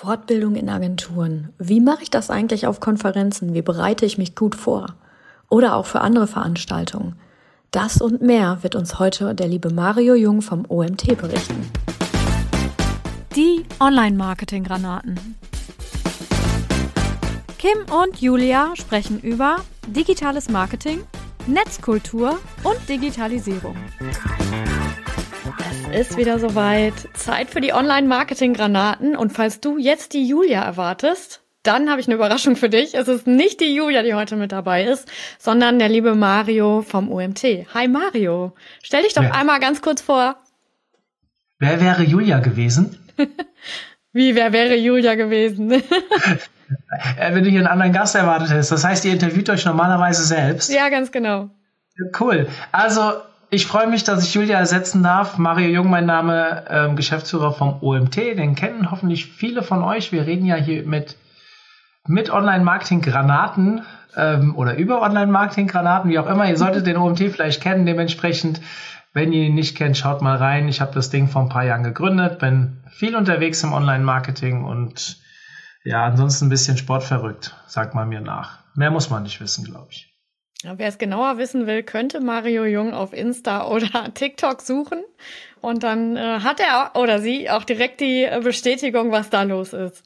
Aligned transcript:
Fortbildung 0.00 0.54
in 0.54 0.68
Agenturen. 0.68 1.48
Wie 1.58 1.80
mache 1.80 2.04
ich 2.04 2.10
das 2.10 2.30
eigentlich 2.30 2.68
auf 2.68 2.78
Konferenzen? 2.78 3.52
Wie 3.52 3.62
bereite 3.62 4.06
ich 4.06 4.16
mich 4.16 4.36
gut 4.36 4.54
vor? 4.54 4.94
Oder 5.48 5.74
auch 5.74 5.86
für 5.86 6.02
andere 6.02 6.28
Veranstaltungen. 6.28 7.16
Das 7.72 8.00
und 8.00 8.22
mehr 8.22 8.58
wird 8.62 8.76
uns 8.76 9.00
heute 9.00 9.34
der 9.34 9.48
liebe 9.48 9.70
Mario 9.70 10.14
Jung 10.14 10.40
vom 10.40 10.64
OMT 10.68 11.18
berichten. 11.18 11.68
Die 13.34 13.64
Online-Marketing-Granaten. 13.80 15.36
Kim 17.58 17.78
und 17.92 18.20
Julia 18.20 18.74
sprechen 18.76 19.18
über 19.20 19.56
digitales 19.88 20.48
Marketing, 20.48 21.00
Netzkultur 21.48 22.38
und 22.62 22.88
Digitalisierung. 22.88 23.74
Ist 25.92 26.16
wieder 26.16 26.38
soweit. 26.38 26.94
Zeit 27.14 27.50
für 27.50 27.60
die 27.60 27.72
Online-Marketing-Granaten. 27.72 29.16
Und 29.16 29.32
falls 29.32 29.60
du 29.60 29.78
jetzt 29.78 30.12
die 30.12 30.26
Julia 30.26 30.62
erwartest, 30.62 31.42
dann 31.62 31.90
habe 31.90 32.00
ich 32.00 32.06
eine 32.06 32.14
Überraschung 32.14 32.56
für 32.56 32.68
dich. 32.68 32.94
Es 32.94 33.08
ist 33.08 33.26
nicht 33.26 33.60
die 33.60 33.74
Julia, 33.74 34.02
die 34.02 34.14
heute 34.14 34.36
mit 34.36 34.52
dabei 34.52 34.84
ist, 34.84 35.10
sondern 35.38 35.78
der 35.78 35.88
liebe 35.88 36.14
Mario 36.14 36.82
vom 36.82 37.10
OMT. 37.10 37.42
Hi 37.74 37.88
Mario. 37.88 38.52
Stell 38.82 39.02
dich 39.02 39.14
doch 39.14 39.22
ja. 39.22 39.32
einmal 39.32 39.60
ganz 39.60 39.80
kurz 39.80 40.02
vor. 40.02 40.36
Wer 41.58 41.80
wäre 41.80 42.02
Julia 42.02 42.40
gewesen? 42.40 42.98
Wie, 44.12 44.34
wer 44.34 44.52
wäre 44.52 44.76
Julia 44.76 45.14
gewesen? 45.14 45.82
Äh, 47.16 47.34
wenn 47.34 47.44
du 47.44 47.48
hier 47.48 47.60
einen 47.60 47.68
anderen 47.68 47.94
Gast 47.94 48.14
erwartet 48.14 48.50
hättest. 48.50 48.72
Das 48.72 48.84
heißt, 48.84 49.02
ihr 49.06 49.14
interviewt 49.14 49.48
euch 49.48 49.64
normalerweise 49.64 50.22
selbst. 50.22 50.70
Ja, 50.70 50.90
ganz 50.90 51.10
genau. 51.10 51.48
Cool. 52.20 52.46
Also, 52.72 53.14
ich 53.50 53.66
freue 53.66 53.86
mich, 53.86 54.04
dass 54.04 54.22
ich 54.24 54.34
Julia 54.34 54.58
ersetzen 54.58 55.02
darf. 55.02 55.38
Mario 55.38 55.68
Jung, 55.68 55.88
mein 55.88 56.06
Name, 56.06 56.64
ähm, 56.68 56.96
Geschäftsführer 56.96 57.52
vom 57.52 57.82
OMT. 57.82 58.16
Den 58.16 58.54
kennen 58.54 58.90
hoffentlich 58.90 59.26
viele 59.26 59.62
von 59.62 59.82
euch. 59.82 60.12
Wir 60.12 60.26
reden 60.26 60.44
ja 60.44 60.56
hier 60.56 60.84
mit, 60.84 61.16
mit 62.06 62.30
Online-Marketing-Granaten 62.30 63.82
ähm, 64.16 64.54
oder 64.54 64.76
über 64.76 65.00
Online-Marketing-Granaten, 65.00 66.10
wie 66.10 66.18
auch 66.18 66.26
immer. 66.26 66.48
Ihr 66.48 66.58
solltet 66.58 66.86
den 66.86 66.98
OMT 66.98 67.20
vielleicht 67.30 67.62
kennen. 67.62 67.86
Dementsprechend, 67.86 68.60
wenn 69.14 69.32
ihr 69.32 69.44
ihn 69.44 69.54
nicht 69.54 69.76
kennt, 69.76 69.96
schaut 69.96 70.20
mal 70.20 70.36
rein. 70.36 70.68
Ich 70.68 70.82
habe 70.82 70.92
das 70.92 71.08
Ding 71.08 71.28
vor 71.28 71.42
ein 71.42 71.48
paar 71.48 71.64
Jahren 71.64 71.84
gegründet, 71.84 72.38
bin 72.38 72.82
viel 72.90 73.16
unterwegs 73.16 73.62
im 73.62 73.72
Online-Marketing 73.72 74.64
und 74.64 75.18
ja, 75.84 76.04
ansonsten 76.04 76.46
ein 76.46 76.50
bisschen 76.50 76.76
sportverrückt, 76.76 77.56
sagt 77.66 77.94
man 77.94 78.10
mir 78.10 78.20
nach. 78.20 78.58
Mehr 78.74 78.90
muss 78.90 79.08
man 79.08 79.22
nicht 79.22 79.40
wissen, 79.40 79.64
glaube 79.64 79.88
ich. 79.90 80.17
Wer 80.64 80.88
es 80.88 80.98
genauer 80.98 81.38
wissen 81.38 81.68
will, 81.68 81.84
könnte 81.84 82.20
Mario 82.20 82.64
Jung 82.64 82.92
auf 82.92 83.12
Insta 83.12 83.66
oder 83.68 84.12
TikTok 84.12 84.60
suchen. 84.60 85.04
Und 85.60 85.82
dann 85.82 86.16
äh, 86.16 86.40
hat 86.40 86.60
er 86.60 86.92
oder 86.94 87.20
sie 87.20 87.50
auch 87.50 87.64
direkt 87.64 88.00
die 88.00 88.24
äh, 88.24 88.40
Bestätigung, 88.42 89.12
was 89.12 89.30
da 89.30 89.42
los 89.42 89.72
ist. 89.72 90.04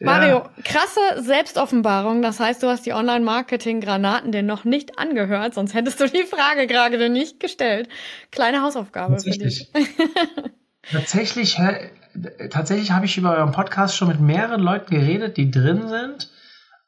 Ja. 0.00 0.06
Mario, 0.06 0.48
krasse 0.64 1.22
Selbstoffenbarung. 1.22 2.22
Das 2.22 2.40
heißt, 2.40 2.62
du 2.62 2.68
hast 2.68 2.84
die 2.86 2.92
Online-Marketing-Granaten 2.92 4.32
dir 4.32 4.42
noch 4.42 4.64
nicht 4.64 4.98
angehört, 4.98 5.54
sonst 5.54 5.74
hättest 5.74 6.00
du 6.00 6.08
die 6.08 6.24
Frage 6.24 6.66
gerade 6.66 7.08
nicht 7.08 7.38
gestellt. 7.38 7.88
Kleine 8.32 8.62
Hausaufgabe 8.62 9.20
für 9.20 9.30
dich. 9.30 9.70
Tatsächlich, 10.92 11.56
tatsächlich 12.50 12.90
habe 12.90 13.06
ich 13.06 13.16
über 13.16 13.34
euren 13.34 13.52
Podcast 13.52 13.96
schon 13.96 14.08
mit 14.08 14.20
mehreren 14.20 14.60
Leuten 14.60 14.94
geredet, 14.94 15.38
die 15.38 15.50
drin 15.50 15.88
sind 15.88 16.28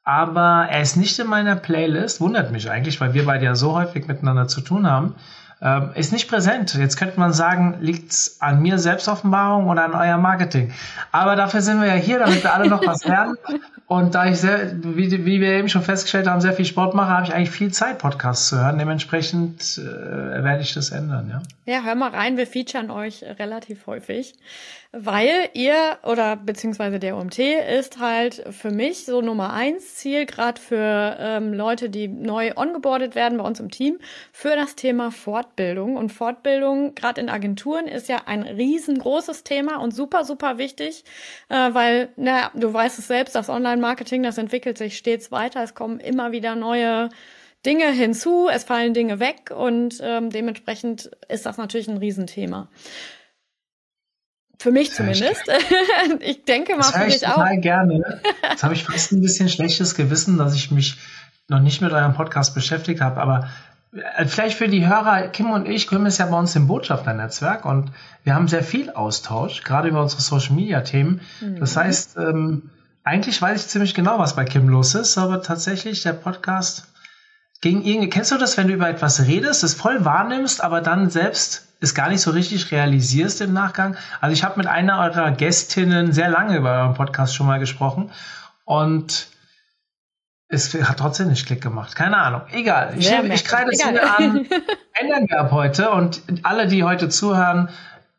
aber 0.06 0.68
er 0.70 0.80
ist 0.82 0.96
nicht 0.96 1.18
in 1.18 1.26
meiner 1.26 1.56
Playlist. 1.56 2.20
Wundert 2.20 2.52
mich 2.52 2.70
eigentlich, 2.70 3.00
weil 3.00 3.12
wir 3.12 3.26
beide 3.26 3.44
ja 3.44 3.56
so 3.56 3.74
häufig 3.74 4.06
miteinander 4.06 4.46
zu 4.46 4.60
tun 4.60 4.88
haben. 4.88 5.16
Ähm, 5.60 5.90
ist 5.94 6.12
nicht 6.12 6.28
präsent. 6.28 6.74
Jetzt 6.74 6.96
könnte 6.96 7.18
man 7.18 7.32
sagen, 7.32 7.78
liegt's 7.80 8.36
an 8.40 8.62
mir 8.62 8.78
Selbstoffenbarung 8.78 9.68
oder 9.68 9.84
an 9.84 9.94
euer 9.94 10.16
Marketing. 10.16 10.72
Aber 11.10 11.34
dafür 11.34 11.60
sind 11.60 11.80
wir 11.80 11.88
ja 11.88 11.94
hier, 11.94 12.20
damit 12.20 12.44
wir 12.44 12.54
alle 12.54 12.68
noch 12.68 12.86
was 12.86 13.04
lernen. 13.04 13.36
Und 13.88 14.14
da 14.14 14.26
ich 14.26 14.38
sehr, 14.38 14.72
wie, 14.82 15.10
wie 15.26 15.40
wir 15.40 15.52
eben 15.52 15.68
schon 15.68 15.82
festgestellt 15.82 16.28
haben, 16.28 16.40
sehr 16.40 16.52
viel 16.52 16.64
Sport 16.64 16.94
mache, 16.94 17.08
habe 17.08 17.26
ich 17.26 17.34
eigentlich 17.34 17.50
viel 17.50 17.72
Zeit, 17.72 17.98
Podcasts 17.98 18.48
zu 18.48 18.60
hören. 18.60 18.78
Dementsprechend 18.78 19.78
äh, 19.78 20.44
werde 20.44 20.60
ich 20.60 20.72
das 20.74 20.90
ändern, 20.90 21.30
ja. 21.30 21.42
Ja, 21.72 21.82
hör 21.82 21.96
mal 21.96 22.10
rein, 22.10 22.36
wir 22.36 22.46
featuren 22.46 22.90
euch 22.90 23.24
relativ 23.40 23.86
häufig 23.86 24.34
weil 24.92 25.50
ihr 25.54 25.98
oder 26.04 26.36
beziehungsweise 26.36 26.98
der 26.98 27.16
OMT 27.16 27.38
ist 27.38 27.98
halt 27.98 28.44
für 28.50 28.70
mich 28.70 29.04
so 29.04 29.20
Nummer 29.20 29.52
eins 29.52 29.96
Ziel, 29.96 30.26
gerade 30.26 30.60
für 30.60 31.16
ähm, 31.18 31.52
Leute, 31.52 31.90
die 31.90 32.08
neu 32.08 32.52
ongeboardet 32.56 33.14
werden 33.14 33.38
bei 33.38 33.44
uns 33.44 33.60
im 33.60 33.70
Team, 33.70 33.98
für 34.32 34.56
das 34.56 34.74
Thema 34.74 35.10
Fortbildung. 35.10 35.96
Und 35.96 36.12
Fortbildung, 36.12 36.94
gerade 36.94 37.20
in 37.20 37.28
Agenturen, 37.28 37.86
ist 37.86 38.08
ja 38.08 38.22
ein 38.26 38.42
riesengroßes 38.42 39.44
Thema 39.44 39.76
und 39.76 39.94
super, 39.94 40.24
super 40.24 40.58
wichtig, 40.58 41.04
äh, 41.48 41.54
weil, 41.72 42.08
naja, 42.16 42.50
du 42.54 42.72
weißt 42.72 42.98
es 42.98 43.06
selbst, 43.06 43.34
das 43.34 43.48
Online-Marketing, 43.48 44.22
das 44.22 44.38
entwickelt 44.38 44.78
sich 44.78 44.96
stets 44.96 45.30
weiter. 45.30 45.62
Es 45.62 45.74
kommen 45.74 46.00
immer 46.00 46.32
wieder 46.32 46.54
neue 46.54 47.08
Dinge 47.66 47.90
hinzu, 47.90 48.48
es 48.48 48.62
fallen 48.62 48.94
Dinge 48.94 49.18
weg 49.18 49.50
und 49.50 50.00
ähm, 50.00 50.30
dementsprechend 50.30 51.10
ist 51.28 51.46
das 51.46 51.56
natürlich 51.58 51.88
ein 51.88 51.96
Riesenthema. 51.96 52.68
Für 54.58 54.70
mich 54.70 54.92
zumindest. 54.92 55.42
ich 56.20 56.44
denke 56.44 56.72
mal 56.72 56.78
das 56.78 56.92
für 56.92 57.06
dich 57.06 57.26
auch. 57.26 57.34
total 57.34 57.58
gerne. 57.58 58.20
Jetzt 58.50 58.62
habe 58.62 58.74
ich 58.74 58.84
fast 58.84 59.12
ein 59.12 59.20
bisschen 59.20 59.48
schlechtes 59.48 59.94
Gewissen, 59.94 60.38
dass 60.38 60.54
ich 60.54 60.70
mich 60.70 60.98
noch 61.48 61.60
nicht 61.60 61.82
mit 61.82 61.92
eurem 61.92 62.14
Podcast 62.14 62.54
beschäftigt 62.54 63.00
habe, 63.00 63.20
aber 63.20 63.48
äh, 63.92 64.26
vielleicht 64.26 64.58
für 64.58 64.68
die 64.68 64.86
Hörer, 64.86 65.28
Kim 65.28 65.50
und 65.50 65.66
ich 65.66 65.88
Kim 65.88 66.06
ist 66.06 66.18
ja 66.18 66.26
bei 66.26 66.38
uns 66.38 66.56
im 66.56 66.66
Botschafternetzwerk 66.66 67.64
und 67.64 67.92
wir 68.24 68.34
haben 68.34 68.48
sehr 68.48 68.64
viel 68.64 68.90
Austausch, 68.90 69.62
gerade 69.62 69.88
über 69.88 70.02
unsere 70.02 70.22
Social 70.22 70.54
Media 70.54 70.80
Themen. 70.80 71.20
Mhm. 71.40 71.60
Das 71.60 71.76
heißt, 71.76 72.16
ähm, 72.16 72.70
eigentlich 73.04 73.40
weiß 73.40 73.60
ich 73.60 73.68
ziemlich 73.68 73.94
genau, 73.94 74.18
was 74.18 74.34
bei 74.34 74.44
Kim 74.44 74.68
los 74.68 74.94
ist, 74.94 75.16
aber 75.18 75.42
tatsächlich 75.42 76.02
der 76.02 76.14
Podcast 76.14 76.88
gegen 77.60 77.84
irgendwie, 77.84 78.10
kennst 78.10 78.32
du 78.32 78.36
das, 78.36 78.56
wenn 78.56 78.68
du 78.68 78.74
über 78.74 78.88
etwas 78.88 79.26
redest, 79.26 79.64
es 79.64 79.74
voll 79.74 80.04
wahrnimmst, 80.04 80.62
aber 80.62 80.80
dann 80.80 81.08
selbst 81.08 81.65
es 81.80 81.94
gar 81.94 82.08
nicht 82.08 82.20
so 82.20 82.30
richtig 82.30 82.70
realisierst 82.72 83.40
im 83.40 83.52
Nachgang. 83.52 83.96
Also 84.20 84.32
ich 84.32 84.44
habe 84.44 84.58
mit 84.58 84.66
einer 84.66 84.98
eurer 85.00 85.30
Gästinnen 85.30 86.12
sehr 86.12 86.28
lange 86.28 86.56
über 86.56 86.72
euren 86.72 86.94
Podcast 86.94 87.34
schon 87.34 87.46
mal 87.46 87.58
gesprochen 87.58 88.10
und 88.64 89.28
es 90.48 90.74
hat 90.74 90.98
trotzdem 90.98 91.28
nicht 91.28 91.46
Klick 91.46 91.60
gemacht. 91.60 91.96
Keine 91.96 92.18
Ahnung. 92.18 92.42
Egal. 92.52 92.94
Ich, 92.96 93.10
ja, 93.10 93.22
ich 93.22 93.44
kreide 93.44 93.70
es 93.72 93.84
wieder 93.84 94.18
an. 94.18 94.46
Ändern 94.92 95.28
wir 95.28 95.40
ab 95.40 95.50
heute. 95.50 95.90
Und 95.90 96.22
alle, 96.44 96.68
die 96.68 96.84
heute 96.84 97.08
zuhören, 97.08 97.68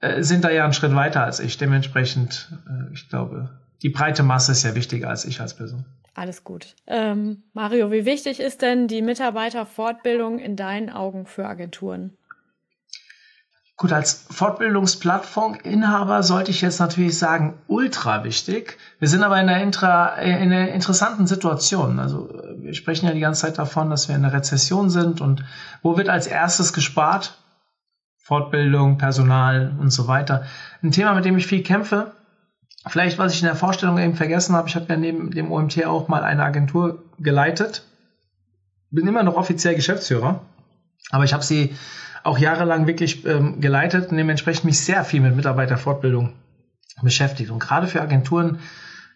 äh, 0.02 0.22
sind 0.24 0.44
da 0.44 0.50
ja 0.50 0.66
einen 0.66 0.74
Schritt 0.74 0.94
weiter 0.94 1.24
als 1.24 1.40
ich. 1.40 1.58
Dementsprechend, 1.58 2.52
äh, 2.68 2.94
ich 2.94 3.08
glaube, 3.08 3.50
die 3.82 3.90
breite 3.90 4.24
Masse 4.24 4.52
ist 4.52 4.64
ja 4.64 4.76
wichtiger 4.76 5.10
als 5.10 5.24
ich 5.24 5.40
als 5.40 5.56
Person. 5.56 5.86
Alles 6.16 6.44
gut. 6.44 6.76
Ähm, 6.88 7.44
Mario, 7.54 7.92
wie 7.92 8.06
wichtig 8.06 8.40
ist 8.40 8.62
denn 8.62 8.88
die 8.88 9.02
Mitarbeiterfortbildung 9.02 10.40
in 10.40 10.56
deinen 10.56 10.90
Augen 10.90 11.28
für 11.28 11.46
Agenturen? 11.46 12.17
Gut, 13.78 13.94
als 13.94 14.26
Fortbildungsplattforminhaber 14.32 16.24
sollte 16.24 16.50
ich 16.50 16.62
jetzt 16.62 16.80
natürlich 16.80 17.20
sagen, 17.20 17.60
ultra 17.68 18.24
wichtig. 18.24 18.80
Wir 18.98 19.08
sind 19.08 19.22
aber 19.22 19.40
in 19.40 19.48
einer, 19.48 19.62
intra, 19.62 20.16
in 20.16 20.52
einer 20.52 20.70
interessanten 20.70 21.28
Situation. 21.28 22.00
Also 22.00 22.28
wir 22.58 22.74
sprechen 22.74 23.06
ja 23.06 23.14
die 23.14 23.20
ganze 23.20 23.42
Zeit 23.42 23.60
davon, 23.60 23.92
dass 23.92 24.08
wir 24.08 24.16
in 24.16 24.26
einer 24.26 24.34
Rezession 24.34 24.90
sind 24.90 25.22
und 25.22 25.46
wo 25.84 25.96
wird 25.96 26.10
als 26.10 26.26
erstes 26.26 26.74
gespart? 26.74 27.38
Fortbildung, 28.18 28.98
Personal 28.98 29.76
und 29.80 29.92
so 29.92 30.08
weiter. 30.08 30.46
Ein 30.82 30.92
Thema, 30.92 31.14
mit 31.14 31.26
dem 31.26 31.38
ich 31.38 31.46
viel 31.46 31.62
kämpfe. 31.62 32.14
Vielleicht, 32.88 33.20
was 33.20 33.34
ich 33.34 33.42
in 33.42 33.48
der 33.48 33.56
Vorstellung 33.56 34.00
eben 34.00 34.16
vergessen 34.16 34.56
habe, 34.56 34.68
ich 34.68 34.76
habe 34.76 34.88
ja 34.90 34.98
neben 34.98 35.30
dem 35.30 35.52
OMT 35.52 35.86
auch 35.86 36.08
mal 36.08 36.24
eine 36.24 36.44
Agentur 36.44 37.04
geleitet. 37.20 37.84
Bin 38.90 39.08
immer 39.08 39.22
noch 39.22 39.36
offiziell 39.36 39.76
Geschäftsführer, 39.76 40.42
aber 41.12 41.26
ich 41.26 41.34
habe 41.34 41.44
sie 41.44 41.76
auch 42.28 42.38
jahrelang 42.38 42.88
wirklich 42.88 43.26
ähm, 43.26 43.62
geleitet 43.62 44.12
und 44.12 44.18
dementsprechend 44.18 44.66
mich 44.66 44.80
sehr 44.80 45.06
viel 45.06 45.22
mit 45.22 45.36
Mitarbeiterfortbildung 45.36 46.34
beschäftigt. 47.02 47.52
Und 47.52 47.60
gerade 47.60 47.88
für 47.88 48.02
Agenturen 48.02 48.60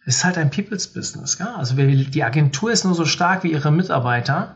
ist 0.05 0.17
es 0.17 0.23
halt 0.23 0.37
ein 0.37 0.49
People's 0.49 0.87
Business. 0.87 1.37
Gell? 1.37 1.47
Also 1.47 1.75
die 1.75 2.23
Agentur 2.23 2.71
ist 2.71 2.85
nur 2.85 2.95
so 2.95 3.05
stark 3.05 3.43
wie 3.43 3.51
ihre 3.51 3.71
Mitarbeiter. 3.71 4.55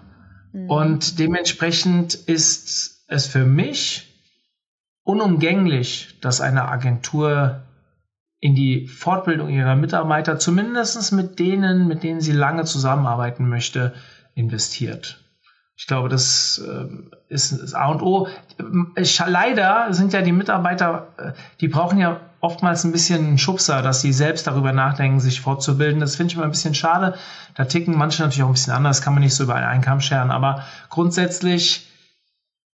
Mhm. 0.54 0.70
Und 0.70 1.20
dementsprechend 1.20 2.14
ist 2.14 3.04
es 3.08 3.28
für 3.28 3.46
mich 3.46 4.14
unumgänglich, 5.04 6.18
dass 6.22 6.40
eine 6.40 6.70
Agentur 6.70 7.62
in 8.40 8.56
die 8.56 8.88
Fortbildung 8.88 9.50
ihrer 9.50 9.76
Mitarbeiter, 9.76 10.40
zumindest 10.40 11.12
mit 11.12 11.40
denen, 11.40 11.88
mit 11.88 12.04
denen 12.04 12.22
sie 12.22 12.32
lange 12.32 12.64
zusammenarbeiten 12.64 13.50
möchte, 13.50 13.94
investiert. 14.34 15.25
Ich 15.78 15.88
glaube, 15.88 16.08
das 16.08 16.62
äh, 16.66 16.88
ist, 17.28 17.52
ist 17.52 17.74
A 17.74 17.88
und 17.88 18.02
O. 18.02 18.28
Leider 19.26 19.94
sind 19.94 20.14
ja 20.14 20.22
die 20.22 20.32
Mitarbeiter, 20.32 21.08
äh, 21.18 21.32
die 21.60 21.68
brauchen 21.68 22.00
ja 22.00 22.22
oftmals 22.40 22.84
ein 22.84 22.92
bisschen 22.92 23.38
Schubser, 23.38 23.82
dass 23.82 24.02
sie 24.02 24.14
selbst 24.14 24.48
darüber 24.48 24.72
nachdenken, 24.72 25.20
sich 25.20 25.42
fortzubilden. 25.42 26.00
Das 26.00 26.16
finde 26.16 26.32
ich 26.32 26.38
immer 26.38 26.46
ein 26.46 26.52
bisschen 26.52 26.76
schade. 26.76 27.16
Da 27.56 27.66
ticken 27.66 27.98
manche 27.98 28.22
natürlich 28.22 28.44
auch 28.44 28.48
ein 28.48 28.54
bisschen 28.54 28.74
anders, 28.74 29.02
kann 29.02 29.14
man 29.14 29.24
nicht 29.24 29.36
so 29.36 29.44
über 29.44 29.56
einen 29.56 29.82
Kamm 29.82 30.00
scheren. 30.00 30.32
Aber 30.32 30.64
grundsätzlich 30.90 31.90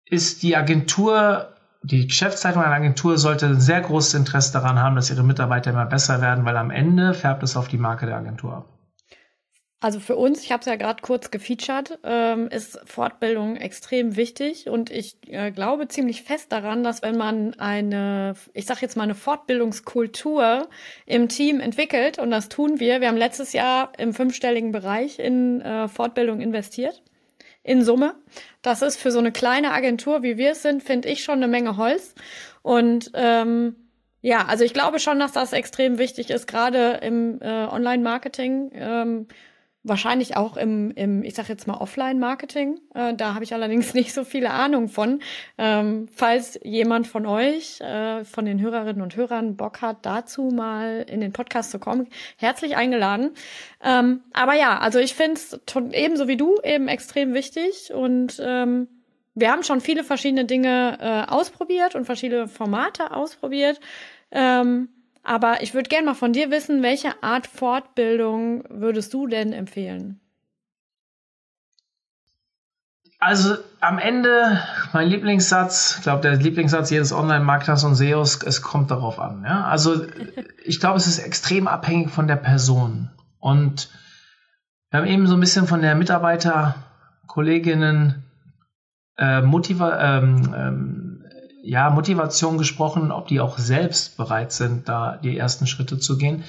ist 0.05 0.43
die 0.43 0.57
Agentur 0.57 1.49
die 1.83 2.07
Geschäftsleitung 2.07 2.63
einer 2.63 2.75
Agentur 2.75 3.17
sollte 3.17 3.47
ein 3.47 3.61
sehr 3.61 3.81
großes 3.81 4.15
Interesse 4.15 4.53
daran 4.53 4.79
haben, 4.79 4.97
dass 4.97 5.11
ihre 5.11 5.23
Mitarbeiter 5.23 5.71
immer 5.71 5.87
besser 5.87 6.21
werden, 6.21 6.45
weil 6.45 6.57
am 6.57 6.71
Ende 6.71 7.15
färbt 7.15 7.43
es 7.43 7.57
auf 7.57 7.69
die 7.69 7.79
Marke 7.79 8.07
der 8.07 8.17
Agentur 8.17 8.55
ab. 8.55 8.80
Also 9.83 9.99
für 9.99 10.17
uns, 10.17 10.45
ich 10.45 10.53
habe 10.53 10.61
es 10.61 10.67
ja 10.67 10.77
gerade 10.77 11.01
kurz 11.01 11.31
gefeatured, 11.31 11.99
ähm, 12.05 12.49
ist 12.49 12.79
Fortbildung 12.85 13.57
extrem 13.57 14.15
wichtig 14.15 14.69
und 14.69 14.91
ich 14.91 15.17
äh, 15.27 15.51
glaube 15.53 15.89
ziemlich 15.89 16.23
fest 16.23 16.53
daran, 16.53 16.85
dass 16.85 17.01
wenn 17.01 17.17
man 17.17 17.55
eine, 17.55 18.35
ich 18.53 18.67
sage 18.67 18.81
jetzt 18.83 18.99
mal 18.99 19.05
eine 19.05 19.15
Fortbildungskultur 19.15 20.69
im 21.07 21.31
Team 21.31 21.61
entwickelt 21.61 22.19
und 22.19 22.31
das 22.31 22.51
tun 22.51 22.79
wir. 22.79 23.01
Wir 23.01 23.09
haben 23.09 23.17
letztes 23.17 23.55
Jahr 23.55 23.93
im 23.97 24.13
fünfstelligen 24.13 24.71
Bereich 24.71 25.19
in 25.19 25.63
äh, 25.63 25.89
Fortbildung 25.89 26.43
investiert 26.43 27.03
in 27.63 27.83
Summe. 27.83 28.15
Das 28.61 28.83
ist 28.83 29.01
für 29.01 29.11
so 29.11 29.19
eine 29.19 29.33
kleine 29.33 29.73
Agentur, 29.73 30.23
wie 30.23 30.37
wir 30.37 30.51
es 30.51 30.61
sind, 30.61 30.83
finde 30.83 31.09
ich 31.09 31.25
schon 31.25 31.37
eine 31.37 31.49
Menge 31.49 31.79
Holz 31.79 32.15
und 32.61 33.13
ähm, 33.15 33.77
ja, 34.23 34.45
also 34.45 34.65
ich 34.65 34.75
glaube 34.75 34.99
schon, 34.99 35.19
dass 35.19 35.33
das 35.33 35.55
extrem 35.55 35.97
wichtig 35.97 36.29
ist, 36.29 36.47
gerade 36.47 37.01
im 37.03 37.41
äh, 37.41 37.47
Online-Marketing. 37.47 38.71
Ähm, 38.75 39.27
Wahrscheinlich 39.83 40.37
auch 40.37 40.59
im, 40.59 40.91
im 40.91 41.23
ich 41.23 41.35
sag 41.35 41.49
jetzt 41.49 41.67
mal, 41.67 41.79
Offline-Marketing. 41.79 42.79
Äh, 42.95 43.15
da 43.15 43.33
habe 43.33 43.45
ich 43.45 43.55
allerdings 43.55 43.95
nicht 43.95 44.13
so 44.13 44.25
viele 44.25 44.51
Ahnung 44.51 44.89
von. 44.89 45.21
Ähm, 45.57 46.07
falls 46.15 46.61
jemand 46.63 47.07
von 47.07 47.25
euch, 47.25 47.81
äh, 47.81 48.25
von 48.25 48.45
den 48.45 48.61
Hörerinnen 48.61 49.01
und 49.01 49.17
Hörern, 49.17 49.57
Bock 49.57 49.81
hat, 49.81 50.05
dazu 50.05 50.51
mal 50.51 51.07
in 51.09 51.23
den 51.23 51.33
Podcast 51.33 51.71
zu 51.71 51.79
kommen, 51.79 52.09
herzlich 52.37 52.77
eingeladen. 52.77 53.31
Ähm, 53.83 54.21
aber 54.35 54.53
ja, 54.55 54.79
also 54.79 54.99
ich 54.99 55.15
finde 55.15 55.35
es 55.35 55.59
ebenso 55.93 56.29
wie 56.29 56.37
du 56.37 56.59
eben 56.63 56.87
extrem 56.89 57.33
wichtig 57.33 57.93
und 57.95 58.39
ähm, 58.45 58.89
wir 59.35 59.51
haben 59.51 59.63
schon 59.63 59.81
viele 59.81 60.05
verschiedene 60.05 60.45
Dinge 60.45 60.99
äh, 61.01 61.33
ausprobiert 61.33 61.95
und 61.95 62.05
verschiedene 62.05 62.49
Formate 62.49 63.13
ausprobiert. 63.13 63.81
Ähm, 64.31 64.91
aber 65.23 65.63
ich 65.63 65.75
würde 65.75 65.89
gerne 65.89 66.07
mal 66.07 66.15
von 66.15 66.33
dir 66.33 66.51
wissen, 66.51 66.83
welche 66.83 67.23
Art 67.23 67.47
Fortbildung 67.47 68.65
würdest 68.69 69.13
du 69.15 69.27
denn 69.27 69.53
empfehlen? 69.53 70.21
Also 73.19 73.57
am 73.81 73.99
Ende, 73.99 74.63
mein 74.95 75.09
Lieblingssatz, 75.09 75.97
ich 75.99 76.03
glaube, 76.05 76.23
der 76.23 76.37
Lieblingssatz 76.37 76.89
jedes 76.89 77.13
Online-Marketers 77.13 77.85
und 77.85 77.95
SEOs, 77.95 78.43
es 78.43 78.63
kommt 78.63 78.91
darauf 78.91 79.19
an. 79.21 79.45
Ja? 79.45 79.65
Also 79.65 80.07
ich 80.65 80.81
glaube, 80.81 80.97
es 80.97 81.07
ist 81.07 81.19
extrem 81.19 81.69
abhängig 81.69 82.11
von 82.11 82.27
der 82.27 82.37
Person. 82.37 83.11
Und 83.39 83.91
wir 84.91 85.01
haben 85.01 85.07
eben 85.07 85.27
so 85.27 85.35
ein 85.35 85.41
bisschen 85.41 85.67
von 85.67 85.83
der 85.83 85.95
Mitarbeiter, 85.97 86.77
Kolleginnen, 87.27 88.25
äh, 89.19 89.43
Motiva 89.43 90.19
ähm, 90.19 90.55
ähm, 90.57 91.10
ja, 91.63 91.91
Motivation 91.91 92.59
gesprochen, 92.59 93.13
ob 93.13 93.29
die 93.29 93.41
auch 93.41 93.59
selbst 93.59 94.17
bereit 94.17 94.53
sind, 94.53 94.89
da 94.89 95.19
die 95.23 95.37
ersten 95.37 95.67
Schritte 95.67 95.99
zu 95.99 96.19
gehen. 96.19 96.45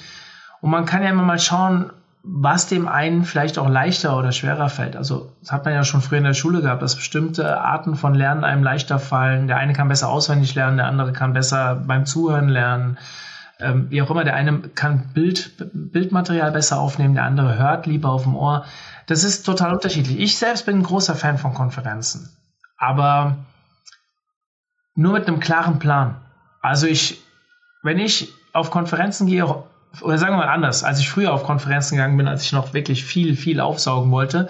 Und 0.60 0.70
man 0.70 0.86
kann 0.86 1.02
ja 1.02 1.10
immer 1.10 1.22
mal 1.22 1.38
schauen, 1.38 1.90
was 2.24 2.68
dem 2.68 2.86
einen 2.86 3.24
vielleicht 3.24 3.58
auch 3.58 3.68
leichter 3.68 4.16
oder 4.16 4.30
schwerer 4.30 4.68
fällt. 4.68 4.96
Also 4.96 5.32
das 5.40 5.50
hat 5.50 5.64
man 5.64 5.74
ja 5.74 5.82
schon 5.82 6.02
früher 6.02 6.18
in 6.18 6.24
der 6.24 6.34
Schule 6.34 6.62
gehabt, 6.62 6.80
dass 6.80 6.94
bestimmte 6.94 7.60
Arten 7.60 7.96
von 7.96 8.14
Lernen 8.14 8.44
einem 8.44 8.62
leichter 8.62 9.00
fallen. 9.00 9.48
Der 9.48 9.56
eine 9.56 9.72
kann 9.72 9.88
besser 9.88 10.08
auswendig 10.08 10.54
lernen, 10.54 10.76
der 10.76 10.86
andere 10.86 11.12
kann 11.12 11.32
besser 11.32 11.74
beim 11.74 12.06
Zuhören 12.06 12.48
lernen. 12.48 12.96
Ähm, 13.58 13.86
wie 13.90 14.02
auch 14.02 14.10
immer, 14.10 14.22
der 14.22 14.34
eine 14.34 14.60
kann 14.60 15.10
Bild, 15.12 15.52
Bildmaterial 15.72 16.52
besser 16.52 16.78
aufnehmen, 16.78 17.14
der 17.14 17.24
andere 17.24 17.58
hört 17.58 17.86
lieber 17.86 18.10
auf 18.10 18.22
dem 18.22 18.36
Ohr. 18.36 18.64
Das 19.06 19.24
ist 19.24 19.42
total 19.42 19.72
unterschiedlich. 19.72 20.20
Ich 20.20 20.38
selbst 20.38 20.64
bin 20.64 20.78
ein 20.78 20.82
großer 20.84 21.16
Fan 21.16 21.38
von 21.38 21.54
Konferenzen. 21.54 22.30
Aber 22.78 23.36
nur 24.94 25.12
mit 25.12 25.26
einem 25.26 25.40
klaren 25.40 25.78
Plan. 25.78 26.16
Also 26.60 26.86
ich, 26.86 27.22
wenn 27.82 27.98
ich 27.98 28.32
auf 28.52 28.70
Konferenzen 28.70 29.26
gehe, 29.26 29.46
oder 30.00 30.18
sagen 30.18 30.34
wir 30.34 30.38
mal 30.38 30.48
anders, 30.48 30.84
als 30.84 31.00
ich 31.00 31.10
früher 31.10 31.32
auf 31.32 31.44
Konferenzen 31.44 31.96
gegangen 31.96 32.16
bin, 32.16 32.28
als 32.28 32.44
ich 32.44 32.52
noch 32.52 32.74
wirklich 32.74 33.04
viel, 33.04 33.36
viel 33.36 33.60
aufsaugen 33.60 34.10
wollte, 34.10 34.48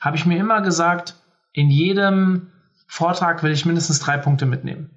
habe 0.00 0.16
ich 0.16 0.26
mir 0.26 0.38
immer 0.38 0.60
gesagt, 0.60 1.14
in 1.52 1.70
jedem 1.70 2.50
Vortrag 2.86 3.42
will 3.42 3.52
ich 3.52 3.64
mindestens 3.64 4.00
drei 4.00 4.18
Punkte 4.18 4.46
mitnehmen. 4.46 4.90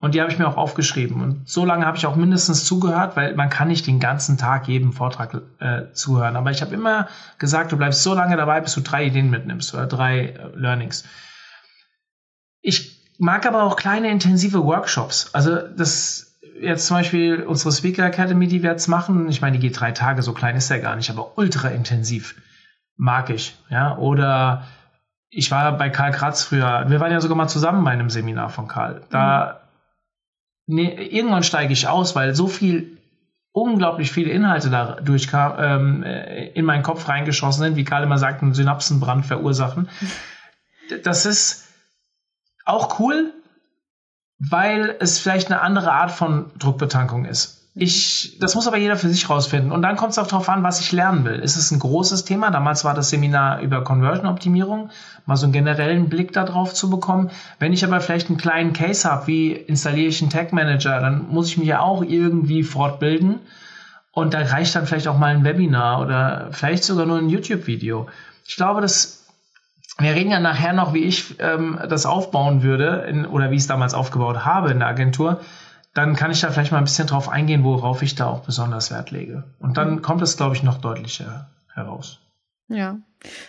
Und 0.00 0.14
die 0.14 0.20
habe 0.20 0.32
ich 0.32 0.38
mir 0.38 0.48
auch 0.48 0.56
aufgeschrieben. 0.56 1.22
Und 1.22 1.48
so 1.48 1.64
lange 1.64 1.86
habe 1.86 1.96
ich 1.96 2.06
auch 2.06 2.16
mindestens 2.16 2.64
zugehört, 2.64 3.14
weil 3.16 3.36
man 3.36 3.50
kann 3.50 3.68
nicht 3.68 3.86
den 3.86 4.00
ganzen 4.00 4.36
Tag 4.36 4.66
jedem 4.66 4.92
Vortrag 4.92 5.40
äh, 5.60 5.92
zuhören. 5.92 6.34
Aber 6.34 6.50
ich 6.50 6.60
habe 6.60 6.74
immer 6.74 7.08
gesagt, 7.38 7.70
du 7.70 7.76
bleibst 7.76 8.02
so 8.02 8.12
lange 8.12 8.36
dabei, 8.36 8.60
bis 8.60 8.74
du 8.74 8.80
drei 8.80 9.06
Ideen 9.06 9.30
mitnimmst 9.30 9.72
oder 9.74 9.86
drei 9.86 10.26
äh, 10.26 10.48
Learnings. 10.56 11.04
Ich 12.62 13.01
mag 13.22 13.46
aber 13.46 13.62
auch 13.62 13.76
kleine 13.76 14.10
intensive 14.10 14.64
Workshops. 14.64 15.30
Also 15.32 15.56
das 15.56 16.36
jetzt 16.60 16.86
zum 16.86 16.96
Beispiel 16.96 17.44
unsere 17.44 17.70
Speaker 17.70 18.04
Academy, 18.04 18.48
die 18.48 18.64
wir 18.64 18.70
jetzt 18.70 18.88
machen. 18.88 19.28
Ich 19.28 19.40
meine, 19.40 19.58
die 19.58 19.68
geht 19.68 19.78
drei 19.78 19.92
Tage, 19.92 20.22
so 20.22 20.32
klein 20.32 20.56
ist 20.56 20.70
der 20.70 20.80
gar 20.80 20.96
nicht, 20.96 21.08
aber 21.08 21.38
ultra 21.38 21.68
intensiv. 21.68 22.34
Mag 22.96 23.30
ich. 23.30 23.56
Ja, 23.70 23.96
oder 23.96 24.64
ich 25.30 25.52
war 25.52 25.78
bei 25.78 25.88
Karl 25.88 26.10
Kratz 26.10 26.42
früher. 26.42 26.86
Wir 26.88 26.98
waren 26.98 27.12
ja 27.12 27.20
sogar 27.20 27.36
mal 27.36 27.46
zusammen 27.46 27.84
bei 27.84 27.92
einem 27.92 28.10
Seminar 28.10 28.50
von 28.50 28.66
Karl. 28.66 29.02
Da 29.10 29.60
mhm. 30.66 30.74
nee, 30.74 30.92
irgendwann 30.92 31.44
steige 31.44 31.72
ich 31.72 31.86
aus, 31.86 32.16
weil 32.16 32.34
so 32.34 32.48
viel 32.48 32.98
unglaublich 33.52 34.10
viele 34.10 34.32
Inhalte 34.32 34.68
da 34.68 35.00
durchkam, 35.00 35.54
ähm, 35.58 36.02
in 36.02 36.64
meinen 36.64 36.82
Kopf 36.82 37.08
reingeschossen 37.08 37.62
sind, 37.62 37.76
wie 37.76 37.84
Karl 37.84 38.02
immer 38.02 38.18
sagt, 38.18 38.42
einen 38.42 38.54
Synapsenbrand 38.54 39.26
verursachen. 39.26 39.88
Das 41.04 41.24
ist 41.24 41.61
auch 42.64 42.98
cool, 42.98 43.32
weil 44.38 44.96
es 45.00 45.18
vielleicht 45.18 45.50
eine 45.50 45.60
andere 45.60 45.92
Art 45.92 46.10
von 46.10 46.50
Druckbetankung 46.58 47.24
ist. 47.24 47.62
Ich, 47.74 48.36
das 48.38 48.54
muss 48.54 48.66
aber 48.66 48.76
jeder 48.76 48.96
für 48.96 49.08
sich 49.08 49.30
rausfinden. 49.30 49.72
Und 49.72 49.80
dann 49.80 49.96
kommt 49.96 50.12
es 50.12 50.18
auch 50.18 50.26
darauf 50.26 50.48
an, 50.50 50.62
was 50.62 50.80
ich 50.80 50.92
lernen 50.92 51.24
will. 51.24 51.38
Ist 51.38 51.56
es 51.56 51.70
ein 51.70 51.78
großes 51.78 52.26
Thema? 52.26 52.50
Damals 52.50 52.84
war 52.84 52.92
das 52.92 53.08
Seminar 53.08 53.60
über 53.60 53.82
Conversion-Optimierung, 53.82 54.90
mal 55.24 55.36
so 55.36 55.46
einen 55.46 55.54
generellen 55.54 56.10
Blick 56.10 56.32
darauf 56.34 56.74
zu 56.74 56.90
bekommen. 56.90 57.30
Wenn 57.58 57.72
ich 57.72 57.82
aber 57.82 58.02
vielleicht 58.02 58.28
einen 58.28 58.36
kleinen 58.36 58.74
Case 58.74 59.10
habe, 59.10 59.26
wie 59.26 59.52
installiere 59.52 60.08
ich 60.08 60.20
einen 60.20 60.30
Tag 60.30 60.52
Manager, 60.52 61.00
dann 61.00 61.28
muss 61.28 61.48
ich 61.48 61.56
mich 61.56 61.68
ja 61.68 61.80
auch 61.80 62.02
irgendwie 62.02 62.62
fortbilden. 62.62 63.40
Und 64.10 64.34
da 64.34 64.42
reicht 64.42 64.74
dann 64.74 64.86
vielleicht 64.86 65.08
auch 65.08 65.16
mal 65.16 65.34
ein 65.34 65.44
Webinar 65.44 66.02
oder 66.02 66.48
vielleicht 66.50 66.84
sogar 66.84 67.06
nur 67.06 67.16
ein 67.16 67.30
YouTube-Video. 67.30 68.06
Ich 68.44 68.56
glaube, 68.56 68.82
das 68.82 69.21
wir 69.98 70.14
reden 70.14 70.30
ja 70.30 70.40
nachher 70.40 70.72
noch, 70.72 70.94
wie 70.94 71.04
ich 71.04 71.36
ähm, 71.38 71.78
das 71.88 72.06
aufbauen 72.06 72.62
würde 72.62 73.04
in, 73.08 73.26
oder 73.26 73.50
wie 73.50 73.56
ich 73.56 73.62
es 73.62 73.66
damals 73.66 73.94
aufgebaut 73.94 74.44
habe 74.44 74.70
in 74.70 74.78
der 74.78 74.88
Agentur. 74.88 75.40
Dann 75.94 76.16
kann 76.16 76.30
ich 76.30 76.40
da 76.40 76.50
vielleicht 76.50 76.72
mal 76.72 76.78
ein 76.78 76.84
bisschen 76.84 77.06
drauf 77.06 77.28
eingehen, 77.28 77.64
worauf 77.64 78.02
ich 78.02 78.14
da 78.14 78.26
auch 78.26 78.40
besonders 78.40 78.90
Wert 78.90 79.10
lege. 79.10 79.44
Und 79.58 79.76
dann 79.76 79.96
mhm. 79.96 80.02
kommt 80.02 80.22
es, 80.22 80.36
glaube 80.36 80.56
ich, 80.56 80.62
noch 80.62 80.78
deutlicher 80.78 81.50
heraus. 81.74 82.18
Ja, 82.68 82.98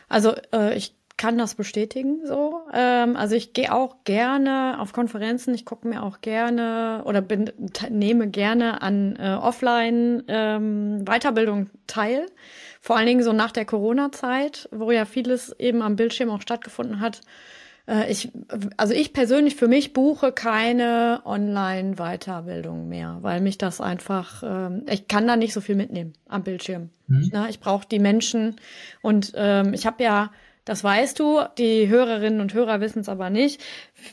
also 0.09 0.35
äh, 0.53 0.75
ich 0.75 0.95
kann 1.15 1.37
das 1.37 1.55
bestätigen 1.55 2.25
so. 2.25 2.61
Ähm, 2.73 3.15
also 3.15 3.35
ich 3.35 3.53
gehe 3.53 3.73
auch 3.73 4.03
gerne 4.03 4.77
auf 4.79 4.93
Konferenzen, 4.93 5.53
ich 5.53 5.65
gucke 5.65 5.87
mir 5.87 6.03
auch 6.03 6.21
gerne 6.21 7.03
oder 7.05 7.21
bin, 7.21 7.51
nehme 7.89 8.29
gerne 8.29 8.81
an 8.81 9.15
äh, 9.17 9.37
Offline 9.41 10.23
ähm, 10.27 11.05
Weiterbildung 11.05 11.69
teil. 11.87 12.25
Vor 12.83 12.97
allen 12.97 13.07
Dingen 13.07 13.23
so 13.23 13.31
nach 13.31 13.53
der 13.53 13.63
Corona-Zeit, 13.63 14.67
wo 14.73 14.91
ja 14.91 15.05
vieles 15.05 15.57
eben 15.57 15.81
am 15.81 15.95
Bildschirm 15.95 16.29
auch 16.29 16.41
stattgefunden 16.41 16.99
hat. 16.99 17.21
Äh, 17.87 18.11
ich, 18.11 18.29
also 18.75 18.93
ich 18.93 19.13
persönlich 19.13 19.55
für 19.55 19.69
mich 19.69 19.93
buche 19.93 20.33
keine 20.33 21.21
Online-Weiterbildung 21.23 22.89
mehr, 22.89 23.19
weil 23.21 23.39
mich 23.39 23.57
das 23.57 23.79
einfach, 23.79 24.43
ähm, 24.45 24.85
ich 24.89 25.07
kann 25.07 25.25
da 25.25 25.37
nicht 25.37 25.53
so 25.53 25.61
viel 25.61 25.75
mitnehmen 25.75 26.11
am 26.27 26.43
Bildschirm. 26.43 26.89
Mhm. 27.07 27.29
Na, 27.31 27.47
ich 27.47 27.61
brauche 27.61 27.87
die 27.87 27.99
Menschen 27.99 28.57
und 29.01 29.31
ähm, 29.33 29.73
ich 29.73 29.85
habe 29.85 30.03
ja 30.03 30.31
das 30.65 30.83
weißt 30.83 31.19
du, 31.19 31.41
die 31.57 31.89
Hörerinnen 31.89 32.39
und 32.39 32.53
Hörer 32.53 32.79
wissen 32.79 32.99
es 32.99 33.09
aber 33.09 33.29
nicht. 33.29 33.61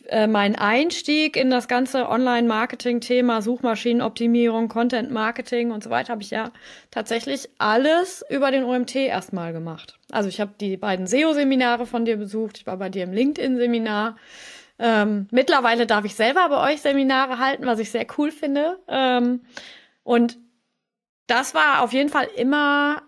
Äh, 0.09 0.27
mein 0.27 0.57
Einstieg 0.57 1.37
in 1.37 1.49
das 1.49 1.69
ganze 1.69 2.09
Online-Marketing-Thema, 2.09 3.41
Suchmaschinenoptimierung, 3.41 4.69
Content-Marketing 4.69 5.71
und 5.71 5.85
so 5.85 5.91
weiter, 5.91 6.13
habe 6.13 6.23
ich 6.23 6.31
ja 6.31 6.51
tatsächlich 6.91 7.49
alles 7.59 8.25
über 8.29 8.51
den 8.51 8.65
OMT 8.65 8.97
erstmal 8.97 9.53
gemacht. 9.53 9.99
Also 10.11 10.29
ich 10.29 10.41
habe 10.41 10.53
die 10.61 10.77
beiden 10.77 11.07
SEO-Seminare 11.07 11.87
von 11.87 12.05
dir 12.05 12.17
besucht, 12.17 12.59
ich 12.59 12.67
war 12.67 12.77
bei 12.79 12.89
dir 12.89 13.05
im 13.05 13.13
LinkedIn-Seminar. 13.13 14.17
Ähm, 14.81 15.29
mittlerweile 15.31 15.87
darf 15.87 16.05
ich 16.05 16.17
selber 16.17 16.49
bei 16.49 16.73
euch 16.73 16.81
Seminare 16.81 17.39
halten, 17.39 17.67
was 17.67 17.79
ich 17.79 17.91
sehr 17.91 18.07
cool 18.19 18.33
finde. 18.33 18.79
Ähm, 18.89 19.43
und 20.03 20.39
das 21.29 21.55
war 21.55 21.83
auf 21.83 21.93
jeden 21.93 22.09
Fall 22.09 22.29
immer 22.37 23.03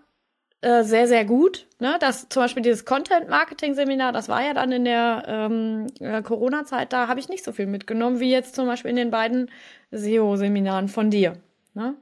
äh, 0.63 0.83
sehr, 0.83 1.07
sehr 1.07 1.25
gut. 1.25 1.67
Ne? 1.79 1.97
Das 1.99 2.29
zum 2.29 2.43
Beispiel 2.43 2.63
dieses 2.63 2.85
Content-Marketing-Seminar, 2.85 4.11
das 4.13 4.29
war 4.29 4.43
ja 4.43 4.53
dann 4.53 4.71
in 4.71 4.85
der 4.85 5.23
ähm, 5.27 5.87
äh, 5.99 6.21
Corona-Zeit, 6.21 6.93
da 6.93 7.07
habe 7.07 7.19
ich 7.19 7.29
nicht 7.29 7.43
so 7.43 7.51
viel 7.51 7.67
mitgenommen, 7.67 8.19
wie 8.19 8.31
jetzt 8.31 8.55
zum 8.55 8.65
Beispiel 8.65 8.91
in 8.91 8.95
den 8.95 9.11
beiden 9.11 9.51
SEO-Seminaren 9.91 10.87
von 10.87 11.09
dir. 11.09 11.37
Ne? 11.73 11.95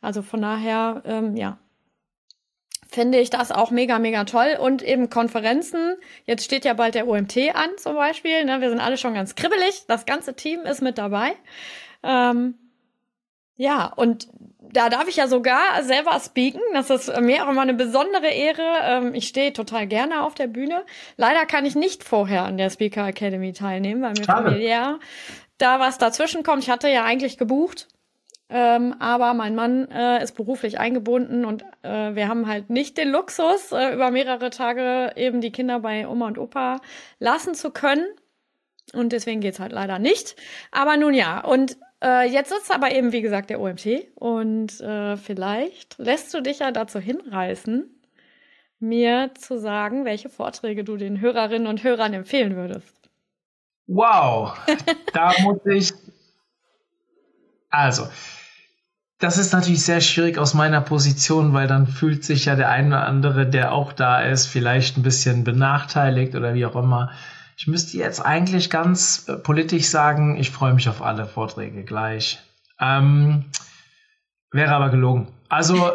Also 0.00 0.22
von 0.22 0.40
daher, 0.40 1.02
ähm, 1.04 1.36
ja, 1.36 1.58
finde 2.88 3.18
ich 3.18 3.30
das 3.30 3.50
auch 3.50 3.70
mega, 3.70 3.98
mega 3.98 4.24
toll. 4.24 4.56
Und 4.60 4.82
eben 4.82 5.10
Konferenzen. 5.10 5.96
Jetzt 6.24 6.44
steht 6.44 6.64
ja 6.64 6.74
bald 6.74 6.94
der 6.94 7.08
OMT 7.08 7.36
an 7.54 7.70
zum 7.76 7.94
Beispiel. 7.96 8.44
Ne? 8.44 8.60
Wir 8.60 8.70
sind 8.70 8.80
alle 8.80 8.96
schon 8.96 9.14
ganz 9.14 9.34
kribbelig. 9.34 9.84
Das 9.88 10.06
ganze 10.06 10.34
Team 10.34 10.60
ist 10.60 10.80
mit 10.80 10.96
dabei. 10.96 11.32
Ähm, 12.04 12.54
ja, 13.56 13.86
und 13.86 14.28
da 14.72 14.88
darf 14.88 15.08
ich 15.08 15.16
ja 15.16 15.26
sogar 15.26 15.82
selber 15.82 16.18
speaken. 16.20 16.60
Das 16.72 16.90
ist 16.90 17.20
mir 17.20 17.44
auch 17.44 17.50
immer 17.50 17.62
eine 17.62 17.74
besondere 17.74 18.28
Ehre. 18.28 18.62
Ähm, 18.82 19.14
ich 19.14 19.28
stehe 19.28 19.52
total 19.52 19.86
gerne 19.86 20.22
auf 20.22 20.34
der 20.34 20.46
Bühne. 20.46 20.84
Leider 21.16 21.46
kann 21.46 21.64
ich 21.64 21.74
nicht 21.74 22.04
vorher 22.04 22.44
an 22.44 22.56
der 22.56 22.70
Speaker 22.70 23.06
Academy 23.06 23.52
teilnehmen, 23.52 24.02
weil 24.02 24.12
mir 24.12 24.24
familiär 24.24 24.98
da 25.58 25.80
was 25.80 25.98
dazwischen 25.98 26.42
kommt. 26.42 26.62
Ich 26.62 26.70
hatte 26.70 26.88
ja 26.88 27.04
eigentlich 27.04 27.38
gebucht. 27.38 27.88
Ähm, 28.50 28.94
aber 28.98 29.32
mein 29.32 29.54
Mann 29.54 29.90
äh, 29.90 30.22
ist 30.22 30.36
beruflich 30.36 30.78
eingebunden 30.78 31.46
und 31.46 31.64
äh, 31.82 32.14
wir 32.14 32.28
haben 32.28 32.46
halt 32.46 32.68
nicht 32.68 32.98
den 32.98 33.08
Luxus, 33.08 33.72
äh, 33.72 33.94
über 33.94 34.10
mehrere 34.10 34.50
Tage 34.50 35.12
eben 35.16 35.40
die 35.40 35.50
Kinder 35.50 35.80
bei 35.80 36.06
Oma 36.06 36.26
und 36.26 36.38
Opa 36.38 36.80
lassen 37.18 37.54
zu 37.54 37.70
können. 37.70 38.06
Und 38.92 39.12
deswegen 39.12 39.40
geht's 39.40 39.60
halt 39.60 39.72
leider 39.72 39.98
nicht. 39.98 40.36
Aber 40.70 40.96
nun 40.98 41.14
ja, 41.14 41.40
und 41.40 41.78
äh, 42.04 42.30
jetzt 42.30 42.52
ist 42.52 42.70
aber 42.70 42.92
eben, 42.92 43.12
wie 43.12 43.22
gesagt, 43.22 43.48
der 43.48 43.60
OMT. 43.60 43.86
Und 44.14 44.80
äh, 44.80 45.16
vielleicht 45.16 45.96
lässt 45.98 46.34
du 46.34 46.42
dich 46.42 46.58
ja 46.58 46.70
dazu 46.70 46.98
hinreißen, 46.98 47.88
mir 48.78 49.30
zu 49.38 49.58
sagen, 49.58 50.04
welche 50.04 50.28
Vorträge 50.28 50.84
du 50.84 50.96
den 50.98 51.20
Hörerinnen 51.20 51.66
und 51.66 51.82
Hörern 51.82 52.12
empfehlen 52.12 52.56
würdest. 52.56 53.10
Wow, 53.86 54.56
da 55.12 55.32
muss 55.42 55.64
ich. 55.66 55.92
Also, 57.70 58.06
das 59.18 59.38
ist 59.38 59.52
natürlich 59.52 59.82
sehr 59.82 60.00
schwierig 60.00 60.38
aus 60.38 60.54
meiner 60.54 60.80
Position, 60.80 61.54
weil 61.54 61.66
dann 61.66 61.86
fühlt 61.86 62.24
sich 62.24 62.44
ja 62.44 62.56
der 62.56 62.68
eine 62.68 62.88
oder 62.88 63.06
andere, 63.06 63.46
der 63.46 63.72
auch 63.72 63.92
da 63.92 64.20
ist, 64.22 64.46
vielleicht 64.46 64.96
ein 64.96 65.02
bisschen 65.02 65.44
benachteiligt 65.44 66.34
oder 66.34 66.54
wie 66.54 66.66
auch 66.66 66.76
immer. 66.76 67.10
Ich 67.56 67.66
müsste 67.66 67.96
jetzt 67.98 68.20
eigentlich 68.20 68.70
ganz 68.70 69.28
äh, 69.28 69.34
politisch 69.34 69.88
sagen, 69.88 70.36
ich 70.36 70.50
freue 70.50 70.74
mich 70.74 70.88
auf 70.88 71.02
alle 71.02 71.26
Vorträge 71.26 71.84
gleich. 71.84 72.40
Ähm, 72.80 73.44
wäre 74.50 74.74
aber 74.74 74.90
gelogen. 74.90 75.28
Also 75.48 75.92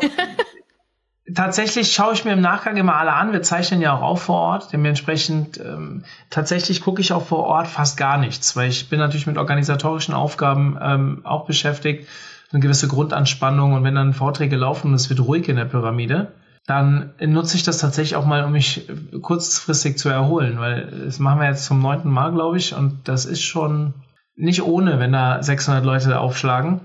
tatsächlich 1.36 1.92
schaue 1.92 2.14
ich 2.14 2.26
mir 2.26 2.34
im 2.34 2.42
Nachgang 2.42 2.78
immer 2.78 2.96
alle 2.96 3.14
an. 3.14 3.34
Wir 3.34 3.42
zeichnen 3.42 3.82
ja 3.82 3.94
auch 3.94 4.02
auf 4.02 4.24
vor 4.24 4.40
Ort. 4.40 4.74
Dementsprechend 4.74 5.60
ähm, 5.60 6.04
tatsächlich 6.30 6.82
gucke 6.82 7.02
ich 7.02 7.12
auch 7.12 7.26
vor 7.26 7.44
Ort 7.44 7.68
fast 7.68 7.98
gar 7.98 8.18
nichts, 8.18 8.56
weil 8.56 8.70
ich 8.70 8.90
bin 8.90 9.00
natürlich 9.00 9.28
mit 9.28 9.38
organisatorischen 9.38 10.14
Aufgaben 10.14 10.78
ähm, 10.82 11.22
auch 11.26 11.46
beschäftigt. 11.46 12.08
Eine 12.52 12.62
gewisse 12.62 12.88
Grundanspannung 12.88 13.74
und 13.74 13.84
wenn 13.84 13.96
dann 13.96 14.14
Vorträge 14.14 14.56
laufen 14.56 14.88
und 14.88 14.96
es 14.96 15.10
wird 15.10 15.20
ruhig 15.20 15.48
in 15.50 15.58
der 15.58 15.66
Pyramide, 15.66 16.32
dann 16.66 17.14
nutze 17.20 17.58
ich 17.58 17.64
das 17.64 17.80
tatsächlich 17.80 18.16
auch 18.16 18.26
mal, 18.26 18.44
um 18.44 18.52
mich 18.52 18.88
kurzfristig 19.22 19.98
zu 19.98 20.10
erholen, 20.10 20.60
weil 20.60 20.86
das 21.06 21.20
machen 21.20 21.40
wir 21.40 21.48
jetzt 21.48 21.66
zum 21.66 21.82
neunten 21.82 22.10
Mal, 22.10 22.32
glaube 22.32 22.58
ich, 22.58 22.76
und 22.76 23.08
das 23.08 23.26
ist 23.26 23.42
schon 23.42 23.94
nicht 24.36 24.62
ohne, 24.62 25.00
wenn 25.00 25.12
da 25.12 25.42
600 25.42 25.84
Leute 25.84 26.20
aufschlagen. 26.20 26.82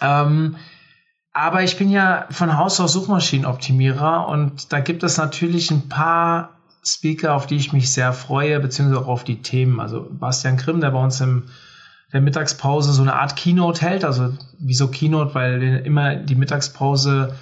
Ähm, 0.00 0.56
aber 1.32 1.62
ich 1.62 1.76
bin 1.76 1.90
ja 1.90 2.26
von 2.30 2.58
Haus 2.58 2.80
aus 2.80 2.92
Suchmaschinenoptimierer 2.92 4.28
und 4.28 4.72
da 4.72 4.80
gibt 4.80 5.02
es 5.04 5.16
natürlich 5.16 5.70
ein 5.70 5.88
paar 5.88 6.50
Speaker, 6.84 7.34
auf 7.34 7.46
die 7.46 7.56
ich 7.56 7.72
mich 7.72 7.92
sehr 7.92 8.12
freue, 8.12 8.58
beziehungsweise 8.60 9.02
auch 9.02 9.08
auf 9.08 9.24
die 9.24 9.42
Themen. 9.42 9.80
Also 9.80 10.08
Bastian 10.10 10.56
Grimm, 10.56 10.80
der 10.80 10.90
bei 10.90 11.02
uns 11.02 11.20
im 11.20 11.44
der 12.12 12.20
Mittagspause 12.20 12.92
so 12.92 13.02
eine 13.02 13.14
Art 13.14 13.36
Keynote 13.36 13.82
hält. 13.82 14.04
Also 14.04 14.32
wieso 14.58 14.88
Keynote? 14.88 15.34
Weil 15.34 15.82
immer 15.84 16.16
die 16.16 16.34
Mittagspause 16.34 17.34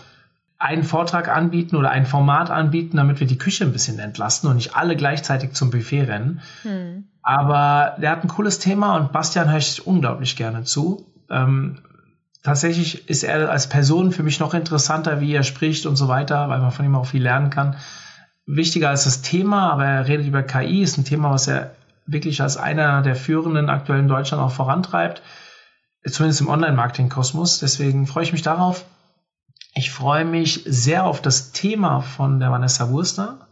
einen 0.58 0.84
Vortrag 0.84 1.28
anbieten 1.28 1.76
oder 1.76 1.90
ein 1.90 2.06
Format 2.06 2.50
anbieten, 2.50 2.96
damit 2.96 3.20
wir 3.20 3.26
die 3.26 3.38
Küche 3.38 3.64
ein 3.64 3.72
bisschen 3.72 3.98
entlasten 3.98 4.48
und 4.48 4.56
nicht 4.56 4.74
alle 4.74 4.96
gleichzeitig 4.96 5.52
zum 5.52 5.70
Buffet 5.70 6.04
rennen. 6.04 6.40
Hm. 6.62 7.04
Aber 7.22 7.96
der 8.00 8.10
hat 8.10 8.24
ein 8.24 8.28
cooles 8.28 8.58
Thema 8.58 8.96
und 8.96 9.12
Bastian 9.12 9.50
höre 9.50 9.58
ich 9.58 9.86
unglaublich 9.86 10.36
gerne 10.36 10.64
zu. 10.64 11.06
Ähm, 11.28 11.78
tatsächlich 12.42 13.08
ist 13.10 13.24
er 13.24 13.50
als 13.50 13.68
Person 13.68 14.12
für 14.12 14.22
mich 14.22 14.40
noch 14.40 14.54
interessanter, 14.54 15.20
wie 15.20 15.34
er 15.34 15.42
spricht 15.42 15.86
und 15.86 15.96
so 15.96 16.08
weiter, 16.08 16.48
weil 16.48 16.60
man 16.60 16.70
von 16.70 16.86
ihm 16.86 16.94
auch 16.94 17.06
viel 17.06 17.22
lernen 17.22 17.50
kann. 17.50 17.76
Wichtiger 18.46 18.90
als 18.90 19.04
das 19.04 19.22
Thema, 19.22 19.72
aber 19.72 19.84
er 19.84 20.06
redet 20.06 20.26
über 20.26 20.42
KI, 20.42 20.82
ist 20.82 20.98
ein 20.98 21.04
Thema, 21.04 21.32
was 21.32 21.48
er 21.48 21.72
wirklich 22.06 22.40
als 22.40 22.56
einer 22.56 23.02
der 23.02 23.16
führenden 23.16 23.68
aktuell 23.68 23.98
in 23.98 24.08
Deutschland 24.08 24.40
auch 24.40 24.52
vorantreibt, 24.52 25.20
zumindest 26.08 26.40
im 26.40 26.48
Online-Marketing-Kosmos. 26.48 27.58
Deswegen 27.58 28.06
freue 28.06 28.22
ich 28.22 28.32
mich 28.32 28.42
darauf. 28.42 28.84
Ich 29.78 29.90
freue 29.90 30.24
mich 30.24 30.62
sehr 30.64 31.04
auf 31.04 31.20
das 31.20 31.52
Thema 31.52 32.00
von 32.00 32.40
der 32.40 32.50
Vanessa 32.50 32.88
Wurster, 32.88 33.46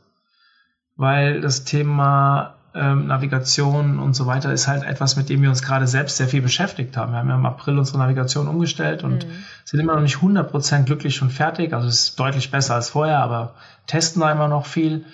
weil 0.96 1.42
das 1.42 1.64
Thema 1.64 2.54
ähm, 2.74 3.08
Navigation 3.08 3.98
und 3.98 4.14
so 4.14 4.24
weiter 4.24 4.50
ist 4.50 4.66
halt 4.66 4.84
etwas, 4.84 5.16
mit 5.16 5.28
dem 5.28 5.42
wir 5.42 5.50
uns 5.50 5.62
gerade 5.62 5.86
selbst 5.86 6.16
sehr 6.16 6.26
viel 6.26 6.40
beschäftigt 6.40 6.96
haben. 6.96 7.12
Wir 7.12 7.18
haben 7.18 7.28
ja 7.28 7.34
im 7.34 7.44
April 7.44 7.78
unsere 7.78 7.98
Navigation 7.98 8.48
umgestellt 8.48 9.04
und 9.04 9.26
mhm. 9.26 9.44
sind 9.66 9.80
immer 9.80 9.96
noch 9.96 10.00
nicht 10.00 10.16
100% 10.16 10.84
glücklich 10.84 11.20
und 11.20 11.30
fertig. 11.30 11.74
Also 11.74 11.88
es 11.88 12.04
ist 12.04 12.18
deutlich 12.18 12.50
besser 12.50 12.76
als 12.76 12.88
vorher, 12.88 13.18
aber 13.18 13.52
testen 13.86 14.22
da 14.22 14.32
immer 14.32 14.48
noch 14.48 14.64
viel. 14.64 15.04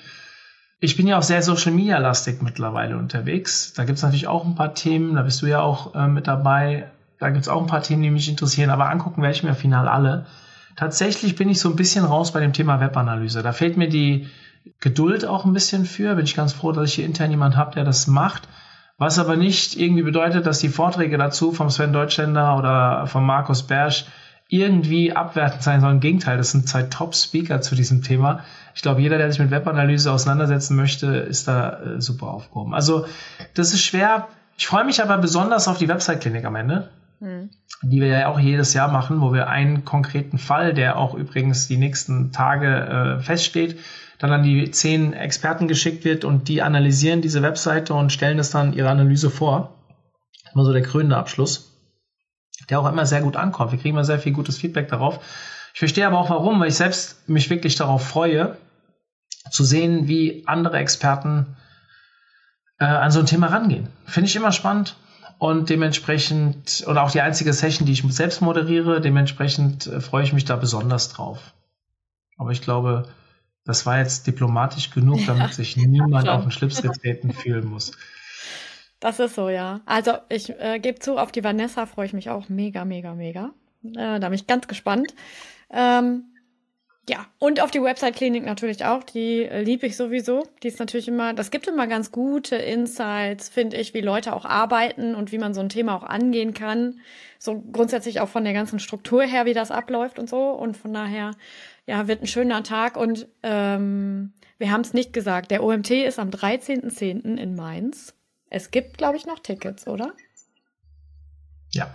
Ich 0.78 0.96
bin 0.96 1.08
ja 1.08 1.18
auch 1.18 1.24
sehr 1.24 1.42
Social 1.42 1.72
Media 1.72 1.98
lastig 1.98 2.40
mittlerweile 2.40 2.96
unterwegs. 2.96 3.72
Da 3.72 3.82
gibt 3.82 3.96
es 3.96 4.04
natürlich 4.04 4.28
auch 4.28 4.44
ein 4.44 4.54
paar 4.54 4.74
Themen, 4.74 5.16
da 5.16 5.22
bist 5.22 5.42
du 5.42 5.46
ja 5.46 5.60
auch 5.60 5.92
äh, 5.96 6.06
mit 6.06 6.28
dabei. 6.28 6.88
Da 7.18 7.30
gibt 7.30 7.42
es 7.42 7.48
auch 7.48 7.60
ein 7.60 7.66
paar 7.66 7.82
Themen, 7.82 8.04
die 8.04 8.10
mich 8.10 8.28
interessieren, 8.28 8.70
aber 8.70 8.88
angucken 8.88 9.22
werde 9.22 9.34
ich 9.34 9.42
mir 9.42 9.54
final 9.54 9.88
alle. 9.88 10.26
Tatsächlich 10.80 11.36
bin 11.36 11.50
ich 11.50 11.60
so 11.60 11.68
ein 11.68 11.76
bisschen 11.76 12.06
raus 12.06 12.32
bei 12.32 12.40
dem 12.40 12.54
Thema 12.54 12.80
Webanalyse. 12.80 13.42
Da 13.42 13.52
fehlt 13.52 13.76
mir 13.76 13.90
die 13.90 14.30
Geduld 14.80 15.26
auch 15.26 15.44
ein 15.44 15.52
bisschen 15.52 15.84
für. 15.84 16.14
Bin 16.14 16.24
ich 16.24 16.34
ganz 16.34 16.54
froh, 16.54 16.72
dass 16.72 16.88
ich 16.88 16.94
hier 16.94 17.04
intern 17.04 17.30
jemand 17.30 17.54
habe, 17.54 17.74
der 17.74 17.84
das 17.84 18.06
macht. 18.06 18.48
Was 18.96 19.18
aber 19.18 19.36
nicht 19.36 19.78
irgendwie 19.78 20.04
bedeutet, 20.04 20.46
dass 20.46 20.58
die 20.58 20.70
Vorträge 20.70 21.18
dazu 21.18 21.52
vom 21.52 21.68
Sven 21.68 21.92
Deutschländer 21.92 22.56
oder 22.56 23.06
von 23.08 23.26
Markus 23.26 23.62
Bersch 23.62 24.06
irgendwie 24.48 25.12
abwertend 25.12 25.62
sein 25.62 25.82
sollen. 25.82 25.96
Im 25.96 26.00
Gegenteil, 26.00 26.38
das 26.38 26.52
sind 26.52 26.66
zwei 26.66 26.84
Top-Speaker 26.84 27.60
zu 27.60 27.74
diesem 27.74 28.00
Thema. 28.00 28.40
Ich 28.74 28.80
glaube, 28.80 29.02
jeder, 29.02 29.18
der 29.18 29.30
sich 29.30 29.38
mit 29.38 29.50
Webanalyse 29.50 30.10
auseinandersetzen 30.10 30.76
möchte, 30.76 31.08
ist 31.08 31.46
da 31.46 31.78
äh, 31.78 32.00
super 32.00 32.28
aufgehoben. 32.28 32.72
Also, 32.72 33.04
das 33.52 33.74
ist 33.74 33.82
schwer. 33.82 34.28
Ich 34.56 34.66
freue 34.66 34.86
mich 34.86 35.02
aber 35.02 35.18
besonders 35.18 35.68
auf 35.68 35.76
die 35.76 35.88
Website-Klinik 35.88 36.46
am 36.46 36.56
Ende 36.56 36.88
mhm. 37.20 37.50
die 37.82 38.00
wir 38.00 38.08
ja 38.08 38.28
auch 38.28 38.38
jedes 38.38 38.74
Jahr 38.74 38.90
machen, 38.90 39.20
wo 39.20 39.32
wir 39.32 39.48
einen 39.48 39.84
konkreten 39.84 40.38
Fall, 40.38 40.74
der 40.74 40.98
auch 40.98 41.14
übrigens 41.14 41.68
die 41.68 41.76
nächsten 41.76 42.32
Tage 42.32 42.66
äh, 43.18 43.22
feststeht, 43.22 43.78
dann 44.18 44.32
an 44.32 44.42
die 44.42 44.70
zehn 44.70 45.12
Experten 45.12 45.68
geschickt 45.68 46.04
wird 46.04 46.24
und 46.24 46.48
die 46.48 46.62
analysieren 46.62 47.22
diese 47.22 47.42
Webseite 47.42 47.94
und 47.94 48.12
stellen 48.12 48.38
es 48.38 48.50
dann 48.50 48.72
ihre 48.72 48.90
Analyse 48.90 49.30
vor. 49.30 49.76
Immer 50.52 50.64
so 50.64 50.72
der 50.72 50.82
krönende 50.82 51.16
Abschluss, 51.16 51.72
der 52.68 52.80
auch 52.80 52.90
immer 52.90 53.06
sehr 53.06 53.22
gut 53.22 53.36
ankommt. 53.36 53.72
Wir 53.72 53.78
kriegen 53.78 53.94
immer 53.94 54.04
sehr 54.04 54.18
viel 54.18 54.32
gutes 54.32 54.58
Feedback 54.58 54.88
darauf. 54.88 55.20
Ich 55.72 55.78
verstehe 55.78 56.06
aber 56.06 56.18
auch 56.18 56.28
warum, 56.28 56.60
weil 56.60 56.68
ich 56.68 56.74
selbst 56.74 57.28
mich 57.28 57.48
wirklich 57.48 57.76
darauf 57.76 58.06
freue, 58.06 58.56
zu 59.50 59.64
sehen, 59.64 60.08
wie 60.08 60.42
andere 60.46 60.78
Experten 60.78 61.56
äh, 62.78 62.84
an 62.84 63.10
so 63.10 63.20
ein 63.20 63.26
Thema 63.26 63.46
rangehen. 63.46 63.88
Finde 64.04 64.28
ich 64.28 64.36
immer 64.36 64.52
spannend 64.52 64.96
und 65.40 65.70
dementsprechend, 65.70 66.84
oder 66.86 67.02
auch 67.02 67.10
die 67.10 67.22
einzige 67.22 67.54
Session, 67.54 67.86
die 67.86 67.92
ich 67.94 68.04
selbst 68.10 68.42
moderiere, 68.42 69.00
dementsprechend 69.00 69.86
äh, 69.86 70.00
freue 70.02 70.22
ich 70.22 70.34
mich 70.34 70.44
da 70.44 70.54
besonders 70.56 71.08
drauf. 71.08 71.54
Aber 72.36 72.50
ich 72.50 72.60
glaube, 72.60 73.08
das 73.64 73.86
war 73.86 73.98
jetzt 73.98 74.26
diplomatisch 74.26 74.90
genug, 74.90 75.20
damit 75.26 75.48
ja, 75.48 75.52
sich 75.52 75.78
niemand 75.78 76.28
auf 76.28 76.42
den 76.42 76.50
Schlips 76.50 76.82
getreten 76.82 77.32
fühlen 77.32 77.66
muss. 77.66 77.92
Das 79.00 79.18
ist 79.18 79.34
so, 79.34 79.48
ja. 79.48 79.80
Also 79.86 80.12
ich 80.28 80.50
äh, 80.50 80.78
gebe 80.78 80.98
zu, 80.98 81.16
auf 81.16 81.32
die 81.32 81.42
Vanessa 81.42 81.86
freue 81.86 82.04
ich 82.04 82.12
mich 82.12 82.28
auch 82.28 82.50
mega, 82.50 82.84
mega, 82.84 83.14
mega. 83.14 83.54
Äh, 83.82 84.20
da 84.20 84.28
bin 84.28 84.34
ich 84.34 84.46
ganz 84.46 84.68
gespannt. 84.68 85.14
Ähm, 85.70 86.29
ja, 87.10 87.26
und 87.40 87.60
auf 87.60 87.72
die 87.72 87.82
Website-Klinik 87.82 88.44
natürlich 88.44 88.84
auch. 88.84 89.02
Die 89.02 89.42
äh, 89.42 89.62
liebe 89.62 89.84
ich 89.84 89.96
sowieso. 89.96 90.46
Die 90.62 90.68
ist 90.68 90.78
natürlich 90.78 91.08
immer, 91.08 91.34
das 91.34 91.50
gibt 91.50 91.66
immer 91.66 91.88
ganz 91.88 92.12
gute 92.12 92.54
Insights, 92.54 93.48
finde 93.48 93.78
ich, 93.78 93.94
wie 93.94 94.00
Leute 94.00 94.32
auch 94.32 94.44
arbeiten 94.44 95.16
und 95.16 95.32
wie 95.32 95.38
man 95.38 95.52
so 95.52 95.60
ein 95.60 95.70
Thema 95.70 95.96
auch 95.96 96.04
angehen 96.04 96.54
kann. 96.54 97.00
So 97.40 97.60
grundsätzlich 97.72 98.20
auch 98.20 98.28
von 98.28 98.44
der 98.44 98.52
ganzen 98.52 98.78
Struktur 98.78 99.24
her, 99.24 99.44
wie 99.44 99.54
das 99.54 99.72
abläuft 99.72 100.20
und 100.20 100.30
so. 100.30 100.50
Und 100.50 100.76
von 100.76 100.92
daher, 100.92 101.32
ja, 101.84 102.06
wird 102.06 102.22
ein 102.22 102.28
schöner 102.28 102.62
Tag. 102.62 102.96
Und 102.96 103.26
ähm, 103.42 104.32
wir 104.58 104.70
haben 104.70 104.82
es 104.82 104.94
nicht 104.94 105.12
gesagt. 105.12 105.50
Der 105.50 105.64
OMT 105.64 105.90
ist 105.90 106.20
am 106.20 106.30
13.10. 106.30 107.38
in 107.38 107.56
Mainz. 107.56 108.14
Es 108.50 108.70
gibt, 108.70 108.98
glaube 108.98 109.16
ich, 109.16 109.26
noch 109.26 109.40
Tickets, 109.40 109.88
oder? 109.88 110.12
Ja. 111.72 111.90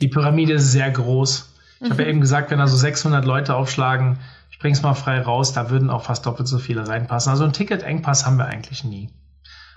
Die 0.00 0.08
Pyramide 0.08 0.54
ist 0.54 0.72
sehr 0.72 0.90
groß. 0.90 1.52
Ich 1.86 1.92
habe 1.92 2.02
ja 2.02 2.08
eben 2.08 2.20
gesagt, 2.20 2.50
wenn 2.50 2.58
da 2.58 2.66
so 2.66 2.76
600 2.76 3.24
Leute 3.24 3.54
aufschlagen, 3.54 4.18
ich 4.50 4.58
bring's 4.58 4.82
mal 4.82 4.94
frei 4.94 5.20
raus, 5.20 5.52
da 5.52 5.70
würden 5.70 5.88
auch 5.88 6.02
fast 6.02 6.26
doppelt 6.26 6.48
so 6.48 6.58
viele 6.58 6.88
reinpassen. 6.88 7.30
Also 7.30 7.44
ein 7.44 7.52
Ticket-Engpass 7.52 8.26
haben 8.26 8.38
wir 8.38 8.46
eigentlich 8.46 8.82
nie. 8.82 9.08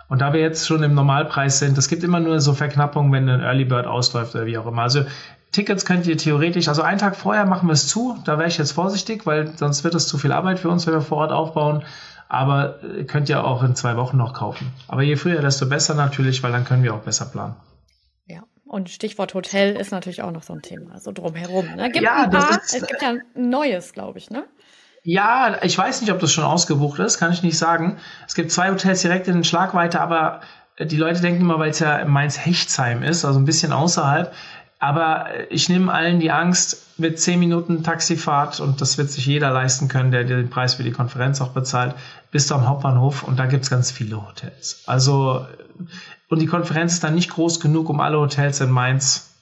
Und 0.08 0.22
da 0.22 0.34
wir 0.34 0.40
jetzt 0.40 0.66
schon 0.66 0.82
im 0.82 0.96
Normalpreis 0.96 1.60
sind, 1.60 1.78
es 1.78 1.88
gibt 1.88 2.04
immer 2.04 2.20
nur 2.20 2.40
so 2.40 2.56
Verknappungen, 2.56 3.12
wenn 3.12 3.30
ein 3.30 3.42
Early 3.42 3.64
Bird 3.64 3.86
ausläuft 3.86 4.34
oder 4.34 4.48
wie 4.48 4.58
auch 4.58 4.66
immer. 4.66 4.82
Also 4.82 5.04
Tickets 5.52 5.86
könnt 5.86 6.08
ihr 6.08 6.18
theoretisch, 6.18 6.68
also 6.68 6.82
einen 6.82 6.98
Tag 6.98 7.16
vorher 7.16 7.46
machen 7.46 7.68
wir 7.70 7.74
es 7.74 7.88
zu, 7.88 8.18
da 8.26 8.40
wäre 8.40 8.48
ich 8.48 8.58
jetzt 8.58 8.72
vorsichtig, 8.72 9.28
weil 9.28 9.56
sonst 9.56 9.84
wird 9.84 9.94
es 9.94 10.08
zu 10.08 10.18
viel 10.18 10.32
Arbeit 10.32 10.58
für 10.58 10.70
uns, 10.70 10.88
wenn 10.88 10.96
wir 10.96 11.02
vor 11.02 11.20
Ort 11.20 11.32
aufbauen. 11.32 11.84
Aber 12.28 12.84
äh, 12.84 13.04
könnt 13.04 13.30
ihr 13.30 13.44
auch 13.44 13.62
in 13.62 13.76
zwei 13.76 13.98
Wochen 13.98 14.18
noch 14.18 14.34
kaufen. 14.34 14.72
Aber 14.88 15.04
je 15.04 15.16
früher, 15.16 15.42
desto 15.42 15.68
besser 15.68 15.94
natürlich, 15.94 16.42
weil 16.42 16.52
dann 16.52 16.66
können 16.66 16.82
wir 16.82 16.96
auch 16.96 17.02
besser 17.02 17.26
planen. 17.26 17.56
Und 18.70 18.92
Stichwort 18.92 19.34
Hotel 19.34 19.76
ist 19.76 19.92
natürlich 19.92 20.22
auch 20.22 20.30
noch 20.30 20.44
so 20.44 20.54
ein 20.54 20.62
Thema, 20.62 21.00
so 21.00 21.12
drumherum. 21.12 21.66
Ne? 21.76 21.90
Gibt 21.90 22.06
ja, 22.06 22.26
ein 22.26 22.30
paar, 22.30 22.52
ist, 22.52 22.76
es 22.76 22.86
gibt 22.86 23.02
ja 23.02 23.10
ein 23.10 23.24
neues, 23.34 23.94
glaube 23.94 24.20
ich, 24.20 24.30
ne? 24.30 24.46
Ja, 25.02 25.58
ich 25.64 25.76
weiß 25.76 26.02
nicht, 26.02 26.12
ob 26.12 26.20
das 26.20 26.32
schon 26.32 26.44
ausgebucht 26.44 27.00
ist, 27.00 27.18
kann 27.18 27.32
ich 27.32 27.42
nicht 27.42 27.58
sagen. 27.58 27.98
Es 28.28 28.36
gibt 28.36 28.52
zwei 28.52 28.70
Hotels 28.70 29.02
direkt 29.02 29.28
in 29.28 29.44
Schlagweite, 29.44 30.00
aber 30.00 30.42
die 30.80 30.98
Leute 30.98 31.20
denken 31.20 31.42
immer, 31.42 31.58
weil 31.58 31.72
es 31.72 31.80
ja 31.80 32.06
Mainz-Hechtsheim 32.06 33.02
ist, 33.02 33.26
also 33.26 33.40
ein 33.40 33.46
bisschen 33.46 33.74
außerhalb. 33.74 34.32
Aber 34.80 35.28
ich 35.50 35.68
nehme 35.68 35.94
allen 35.94 36.22
die 36.22 36.32
Angst 36.32 36.98
mit 36.98 37.20
zehn 37.20 37.40
Minuten 37.40 37.84
Taxifahrt 37.84 38.62
und 38.62 38.80
das 38.80 38.98
wird 38.98 39.12
sich 39.12 39.26
jeder 39.26 39.52
leisten 39.52 39.90
können, 39.90 40.12
der 40.12 40.24
den 40.24 40.50
Preis 40.50 40.76
für 40.76 40.84
die 40.84 40.92
Konferenz 40.92 41.42
auch 41.42 41.50
bezahlt, 41.50 41.96
bist 42.32 42.50
du 42.50 42.56
am 42.56 42.68
Hauptbahnhof 42.68 43.24
und 43.24 43.38
da 43.38 43.46
gibt's 43.46 43.70
ganz 43.70 43.92
viele 43.92 44.26
Hotels. 44.26 44.84
Also, 44.86 45.46
und 46.30 46.40
die 46.40 46.46
Konferenz 46.46 46.94
ist 46.94 47.04
dann 47.04 47.16
nicht 47.16 47.30
groß 47.30 47.60
genug, 47.60 47.90
um 47.90 48.00
alle 48.00 48.20
Hotels 48.20 48.62
in 48.62 48.70
Mainz 48.70 49.34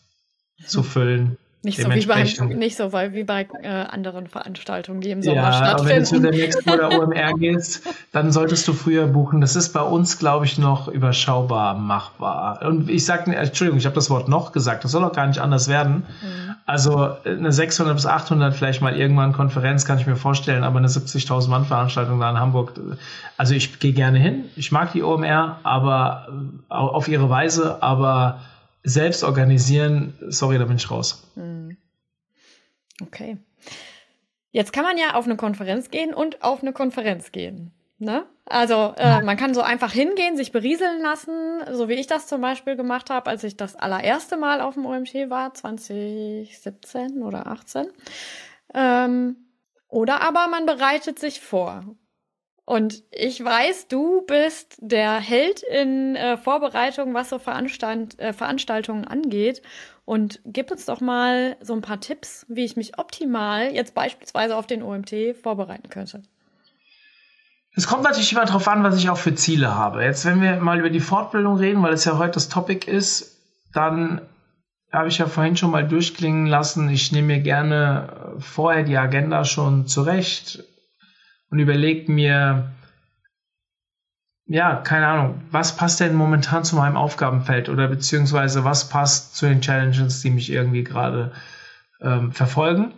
zu 0.66 0.82
füllen. 0.82 1.38
Nicht 1.68 1.82
so, 1.82 1.94
wie 1.94 2.06
bei, 2.06 2.24
nicht 2.56 2.78
so 2.78 2.94
weil 2.94 3.12
wie 3.12 3.26
bei 3.26 3.46
äh, 3.62 3.68
anderen 3.68 4.28
Veranstaltungen, 4.28 5.02
die 5.02 5.12
im 5.12 5.22
Sommer 5.22 5.42
ja, 5.42 5.52
stattfinden. 5.52 5.90
wenn 5.90 6.00
du 6.00 6.06
zu 6.06 6.22
der 6.22 6.46
Expo 6.46 6.72
oder 6.72 6.92
OMR 7.02 7.34
gehst, 7.34 7.86
dann 8.14 8.32
solltest 8.32 8.66
du 8.70 8.74
früher 8.74 9.06
buchen. 9.06 9.42
Das 9.42 9.58
ist 9.58 9.74
bei 9.74 9.82
uns, 9.82 10.18
glaube 10.18 10.46
ich, 10.46 10.58
noch 10.58 10.88
überschaubar 10.88 11.78
machbar. 11.78 12.62
Und 12.66 12.90
ich 12.90 13.04
sage, 13.04 13.36
Entschuldigung, 13.36 13.80
ich 13.80 13.86
habe 13.86 13.96
das 13.96 14.10
Wort 14.10 14.30
noch 14.30 14.54
gesagt, 14.54 14.86
das 14.86 14.92
soll 14.92 15.04
auch 15.04 15.12
gar 15.12 15.28
nicht 15.28 15.40
anders 15.40 15.68
werden. 15.68 16.06
Mhm. 16.22 16.56
Also 16.66 17.18
eine 17.26 17.52
600 17.52 17.96
bis 17.96 18.06
800 18.06 18.54
vielleicht 18.54 18.82
mal 18.82 18.96
irgendwann 18.96 19.34
Konferenz 19.34 19.84
kann 19.84 20.00
ich 20.00 20.08
mir 20.08 20.16
vorstellen, 20.16 20.64
aber 20.64 20.78
eine 20.78 20.88
70.000 20.88 21.50
Mann 21.50 21.66
Veranstaltung 21.66 22.22
da 22.22 22.30
in 22.30 22.40
Hamburg, 22.40 22.80
also 23.36 23.54
ich 23.54 23.80
gehe 23.80 23.92
gerne 23.92 24.20
hin. 24.20 24.46
Ich 24.56 24.72
mag 24.72 24.94
die 24.94 25.04
OMR, 25.04 25.60
aber 25.64 26.30
äh, 26.70 26.74
auf 26.74 27.10
ihre 27.10 27.30
Weise, 27.30 27.84
aber 27.84 28.40
selbst 28.88 29.24
organisieren, 29.24 30.14
sorry, 30.30 30.58
da 30.58 30.66
bin 30.66 30.78
ich 30.78 30.90
raus. 30.90 31.30
Hm. 31.36 31.78
Okay. 33.02 33.38
Jetzt 34.52 34.72
kann 34.72 34.84
man 34.84 34.98
ja 34.98 35.16
auf 35.16 35.26
eine 35.26 35.36
Konferenz 35.36 35.92
gehen 35.92 36.14
und 36.14 36.42
auf 36.42 36.62
eine 36.62 36.72
Konferenz 36.72 37.32
gehen. 37.34 37.74
Ne? 38.00 38.26
Also 38.46 38.94
äh, 38.96 39.22
man 39.24 39.36
kann 39.36 39.54
so 39.54 39.62
einfach 39.62 39.92
hingehen, 39.92 40.38
sich 40.38 40.52
berieseln 40.52 41.02
lassen, 41.02 41.62
so 41.74 41.90
wie 41.90 41.96
ich 41.96 42.08
das 42.08 42.28
zum 42.28 42.42
Beispiel 42.42 42.76
gemacht 42.76 43.10
habe, 43.10 43.30
als 43.30 43.44
ich 43.44 43.58
das 43.58 43.76
allererste 43.76 44.38
Mal 44.38 44.62
auf 44.62 44.76
dem 44.76 44.86
OMT 44.86 45.30
war, 45.30 45.54
2017 45.54 47.24
oder 47.24 47.48
18. 47.48 47.88
Ähm, 48.74 49.36
oder 49.90 50.22
aber 50.22 50.48
man 50.48 50.66
bereitet 50.66 51.20
sich 51.20 51.42
vor 51.42 51.84
und 52.68 53.02
ich 53.12 53.42
weiß, 53.42 53.88
du 53.88 54.24
bist 54.24 54.76
der 54.82 55.22
Held 55.22 55.64
in 55.64 56.18
äh, 56.18 56.36
Vorbereitung, 56.36 57.14
was 57.14 57.30
so 57.30 57.40
Veranstalt 57.40 58.20
äh, 58.20 58.34
Veranstaltungen 58.34 59.06
angeht. 59.06 59.62
Und 60.04 60.42
gib 60.44 60.70
uns 60.70 60.84
doch 60.84 61.00
mal 61.00 61.56
so 61.62 61.72
ein 61.74 61.80
paar 61.80 62.02
Tipps, 62.02 62.46
wie 62.50 62.66
ich 62.66 62.76
mich 62.76 63.00
optimal 63.00 63.72
jetzt 63.74 63.94
beispielsweise 63.96 64.58
auf 64.58 64.68
den 64.68 64.84
OMT 64.84 65.16
vorbereiten 65.42 65.88
könnte. 65.88 66.24
Es 67.74 67.88
kommt 67.88 68.04
natürlich 68.04 68.34
immer 68.34 68.44
darauf 68.44 68.68
an, 68.68 68.84
was 68.84 68.98
ich 68.98 69.10
auch 69.10 69.18
für 69.18 69.34
Ziele 69.34 69.74
habe. 69.74 70.04
Jetzt, 70.04 70.26
wenn 70.26 70.42
wir 70.42 70.58
mal 70.58 70.78
über 70.78 70.90
die 70.90 71.00
Fortbildung 71.00 71.56
reden, 71.56 71.82
weil 71.84 71.94
es 71.94 72.04
ja 72.04 72.18
heute 72.18 72.32
das 72.32 72.50
Topic 72.50 72.92
ist, 72.92 73.40
dann 73.72 74.20
habe 74.92 75.08
ich 75.08 75.20
ja 75.20 75.28
vorhin 75.28 75.56
schon 75.56 75.72
mal 75.72 75.88
durchklingen 75.88 76.48
lassen. 76.48 76.90
Ich 76.90 77.14
nehme 77.14 77.28
mir 77.28 77.40
gerne 77.40 78.36
vorher 78.40 78.84
die 78.84 78.98
Agenda 78.98 79.46
schon 79.46 79.88
zurecht, 79.88 80.66
und 81.50 81.60
überlege 81.60 82.12
mir, 82.12 82.72
ja, 84.46 84.76
keine 84.76 85.08
Ahnung, 85.08 85.42
was 85.52 85.76
passt 85.76 86.00
denn 86.00 86.16
momentan 86.16 86.64
zu 86.64 86.76
meinem 86.76 86.96
Aufgabenfeld 86.96 87.70
oder 87.70 87.88
beziehungsweise 87.88 88.64
was 88.64 88.90
passt 88.90 89.36
zu 89.36 89.46
den 89.46 89.62
Challenges, 89.62 90.22
die 90.22 90.30
mich 90.30 90.50
irgendwie 90.50 90.84
gerade 90.84 91.34
ähm, 92.02 92.32
verfolgen. 92.32 92.94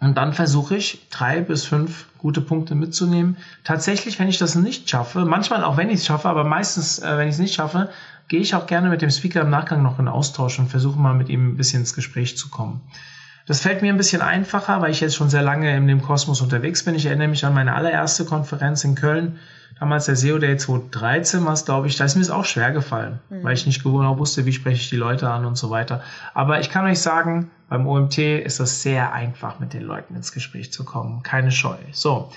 Und 0.00 0.16
dann 0.16 0.32
versuche 0.32 0.76
ich, 0.76 1.08
drei 1.10 1.40
bis 1.40 1.64
fünf 1.64 2.06
gute 2.18 2.40
Punkte 2.40 2.74
mitzunehmen. 2.74 3.36
Tatsächlich, 3.62 4.18
wenn 4.18 4.28
ich 4.28 4.38
das 4.38 4.54
nicht 4.54 4.88
schaffe, 4.88 5.24
manchmal 5.24 5.64
auch 5.64 5.76
wenn 5.76 5.90
ich 5.90 5.96
es 5.96 6.06
schaffe, 6.06 6.28
aber 6.28 6.44
meistens, 6.44 6.98
äh, 6.98 7.16
wenn 7.16 7.28
ich 7.28 7.34
es 7.34 7.40
nicht 7.40 7.54
schaffe, 7.54 7.90
gehe 8.28 8.40
ich 8.40 8.54
auch 8.54 8.66
gerne 8.66 8.88
mit 8.88 9.02
dem 9.02 9.10
Speaker 9.10 9.42
im 9.42 9.50
Nachgang 9.50 9.82
noch 9.82 9.98
in 9.98 10.08
Austausch 10.08 10.58
und 10.58 10.68
versuche 10.68 10.98
mal 10.98 11.14
mit 11.14 11.28
ihm 11.28 11.48
ein 11.48 11.56
bisschen 11.56 11.80
ins 11.80 11.94
Gespräch 11.94 12.36
zu 12.36 12.48
kommen. 12.48 12.80
Das 13.46 13.60
fällt 13.60 13.82
mir 13.82 13.92
ein 13.92 13.98
bisschen 13.98 14.22
einfacher, 14.22 14.80
weil 14.80 14.90
ich 14.90 15.00
jetzt 15.00 15.16
schon 15.16 15.28
sehr 15.28 15.42
lange 15.42 15.76
in 15.76 15.86
dem 15.86 16.00
Kosmos 16.00 16.40
unterwegs 16.40 16.84
bin. 16.84 16.94
Ich 16.94 17.06
erinnere 17.06 17.28
mich 17.28 17.44
an 17.44 17.54
meine 17.54 17.74
allererste 17.74 18.24
Konferenz 18.24 18.84
in 18.84 18.94
Köln, 18.94 19.38
damals 19.78 20.06
der 20.06 20.16
SEO 20.16 20.38
Day 20.38 20.56
2013 20.56 21.44
war 21.44 21.52
es, 21.52 21.64
glaube 21.64 21.86
ich. 21.86 21.96
Da 21.96 22.04
ist 22.04 22.14
mir 22.14 22.22
es 22.22 22.30
auch 22.30 22.46
schwer 22.46 22.72
gefallen, 22.72 23.20
mhm. 23.28 23.44
weil 23.44 23.54
ich 23.54 23.66
nicht 23.66 23.82
genau 23.82 24.18
wusste, 24.18 24.46
wie 24.46 24.52
spreche 24.52 24.80
ich 24.80 24.88
die 24.88 24.96
Leute 24.96 25.28
an 25.28 25.44
und 25.44 25.56
so 25.56 25.70
weiter. 25.70 26.02
Aber 26.32 26.60
ich 26.60 26.70
kann 26.70 26.86
euch 26.86 27.00
sagen, 27.00 27.50
beim 27.68 27.86
OMT 27.86 28.18
ist 28.18 28.60
das 28.60 28.82
sehr 28.82 29.12
einfach, 29.12 29.60
mit 29.60 29.74
den 29.74 29.82
Leuten 29.82 30.14
ins 30.16 30.32
Gespräch 30.32 30.72
zu 30.72 30.84
kommen. 30.84 31.22
Keine 31.22 31.52
Scheu. 31.52 31.76
So. 31.92 32.32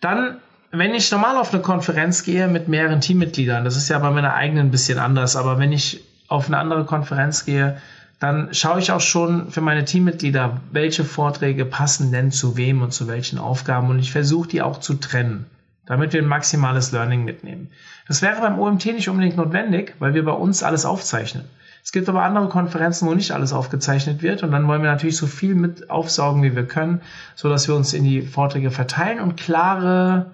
Dann 0.00 0.38
wenn 0.76 0.94
ich 0.94 1.10
normal 1.12 1.36
auf 1.36 1.52
eine 1.52 1.62
Konferenz 1.62 2.24
gehe 2.24 2.48
mit 2.48 2.66
mehreren 2.68 3.00
Teammitgliedern, 3.00 3.64
das 3.64 3.76
ist 3.76 3.88
ja 3.88 3.98
bei 4.00 4.10
meiner 4.10 4.34
eigenen 4.34 4.66
ein 4.66 4.70
bisschen 4.72 4.98
anders, 4.98 5.36
aber 5.36 5.58
wenn 5.60 5.70
ich 5.70 6.04
auf 6.26 6.48
eine 6.48 6.58
andere 6.58 6.84
Konferenz 6.84 7.44
gehe, 7.44 7.80
dann 8.20 8.54
schaue 8.54 8.78
ich 8.78 8.92
auch 8.92 9.00
schon 9.00 9.50
für 9.50 9.60
meine 9.60 9.84
Teammitglieder, 9.84 10.60
welche 10.70 11.04
Vorträge 11.04 11.64
passen 11.64 12.12
denn 12.12 12.30
zu 12.30 12.56
wem 12.56 12.82
und 12.82 12.92
zu 12.92 13.08
welchen 13.08 13.38
Aufgaben 13.38 13.90
und 13.90 13.98
ich 13.98 14.12
versuche 14.12 14.48
die 14.48 14.62
auch 14.62 14.78
zu 14.78 14.94
trennen, 14.94 15.46
damit 15.86 16.12
wir 16.12 16.22
ein 16.22 16.28
maximales 16.28 16.92
Learning 16.92 17.24
mitnehmen. 17.24 17.70
Das 18.06 18.22
wäre 18.22 18.40
beim 18.40 18.58
OMT 18.58 18.86
nicht 18.86 19.08
unbedingt 19.08 19.36
notwendig, 19.36 19.94
weil 19.98 20.14
wir 20.14 20.24
bei 20.24 20.32
uns 20.32 20.62
alles 20.62 20.84
aufzeichnen. 20.84 21.44
Es 21.82 21.92
gibt 21.92 22.08
aber 22.08 22.22
andere 22.22 22.48
Konferenzen, 22.48 23.06
wo 23.06 23.14
nicht 23.14 23.32
alles 23.32 23.52
aufgezeichnet 23.52 24.22
wird 24.22 24.42
und 24.42 24.52
dann 24.52 24.66
wollen 24.68 24.82
wir 24.82 24.90
natürlich 24.90 25.18
so 25.18 25.26
viel 25.26 25.54
mit 25.54 25.90
aufsaugen, 25.90 26.42
wie 26.42 26.56
wir 26.56 26.66
können, 26.66 27.02
so 27.34 27.50
dass 27.50 27.68
wir 27.68 27.74
uns 27.74 27.92
in 27.92 28.04
die 28.04 28.22
Vorträge 28.22 28.70
verteilen 28.70 29.20
und 29.20 29.36
klare 29.36 30.30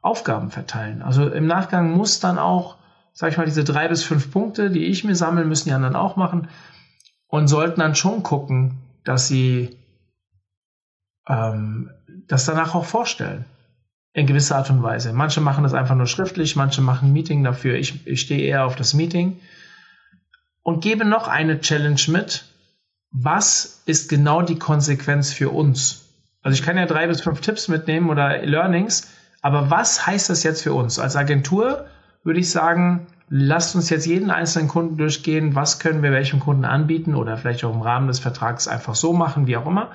Aufgaben 0.00 0.50
verteilen. 0.50 1.02
Also 1.02 1.28
im 1.28 1.46
Nachgang 1.46 1.90
muss 1.90 2.20
dann 2.20 2.38
auch, 2.38 2.76
sag 3.12 3.32
ich 3.32 3.36
mal, 3.36 3.44
diese 3.44 3.64
drei 3.64 3.88
bis 3.88 4.02
fünf 4.02 4.30
Punkte, 4.30 4.70
die 4.70 4.86
ich 4.86 5.04
mir 5.04 5.14
sammle, 5.14 5.44
müssen 5.44 5.68
die 5.68 5.74
anderen 5.74 5.96
auch 5.96 6.16
machen 6.16 6.48
und 7.34 7.48
sollten 7.48 7.80
dann 7.80 7.96
schon 7.96 8.22
gucken, 8.22 8.78
dass 9.02 9.26
sie 9.26 9.76
ähm, 11.26 11.90
das 12.28 12.44
danach 12.44 12.76
auch 12.76 12.84
vorstellen. 12.84 13.44
In 14.12 14.28
gewisser 14.28 14.54
Art 14.54 14.70
und 14.70 14.84
Weise. 14.84 15.12
Manche 15.12 15.40
machen 15.40 15.64
das 15.64 15.74
einfach 15.74 15.96
nur 15.96 16.06
schriftlich, 16.06 16.54
manche 16.54 16.80
machen 16.80 17.08
ein 17.08 17.12
Meeting 17.12 17.42
dafür. 17.42 17.74
Ich, 17.74 18.06
ich 18.06 18.20
stehe 18.20 18.40
eher 18.40 18.64
auf 18.64 18.76
das 18.76 18.94
Meeting 18.94 19.40
und 20.62 20.80
gebe 20.80 21.04
noch 21.04 21.26
eine 21.26 21.60
Challenge 21.60 22.00
mit. 22.06 22.44
Was 23.10 23.82
ist 23.84 24.08
genau 24.08 24.42
die 24.42 24.60
Konsequenz 24.60 25.32
für 25.32 25.50
uns? 25.50 26.04
Also 26.40 26.54
ich 26.54 26.64
kann 26.64 26.76
ja 26.76 26.86
drei 26.86 27.08
bis 27.08 27.22
fünf 27.22 27.40
Tipps 27.40 27.66
mitnehmen 27.66 28.10
oder 28.10 28.46
Learnings, 28.46 29.08
aber 29.42 29.70
was 29.70 30.06
heißt 30.06 30.30
das 30.30 30.44
jetzt 30.44 30.62
für 30.62 30.72
uns? 30.72 31.00
Als 31.00 31.16
Agentur 31.16 31.86
würde 32.22 32.38
ich 32.38 32.48
sagen, 32.48 33.08
lasst 33.28 33.74
uns 33.74 33.90
jetzt 33.90 34.06
jeden 34.06 34.30
einzelnen 34.30 34.68
Kunden 34.68 34.96
durchgehen, 34.96 35.54
was 35.54 35.78
können 35.78 36.02
wir 36.02 36.12
welchem 36.12 36.40
Kunden 36.40 36.64
anbieten 36.64 37.14
oder 37.14 37.36
vielleicht 37.36 37.64
auch 37.64 37.74
im 37.74 37.82
Rahmen 37.82 38.08
des 38.08 38.18
Vertrags 38.18 38.68
einfach 38.68 38.94
so 38.94 39.12
machen, 39.12 39.46
wie 39.46 39.56
auch 39.56 39.66
immer. 39.66 39.90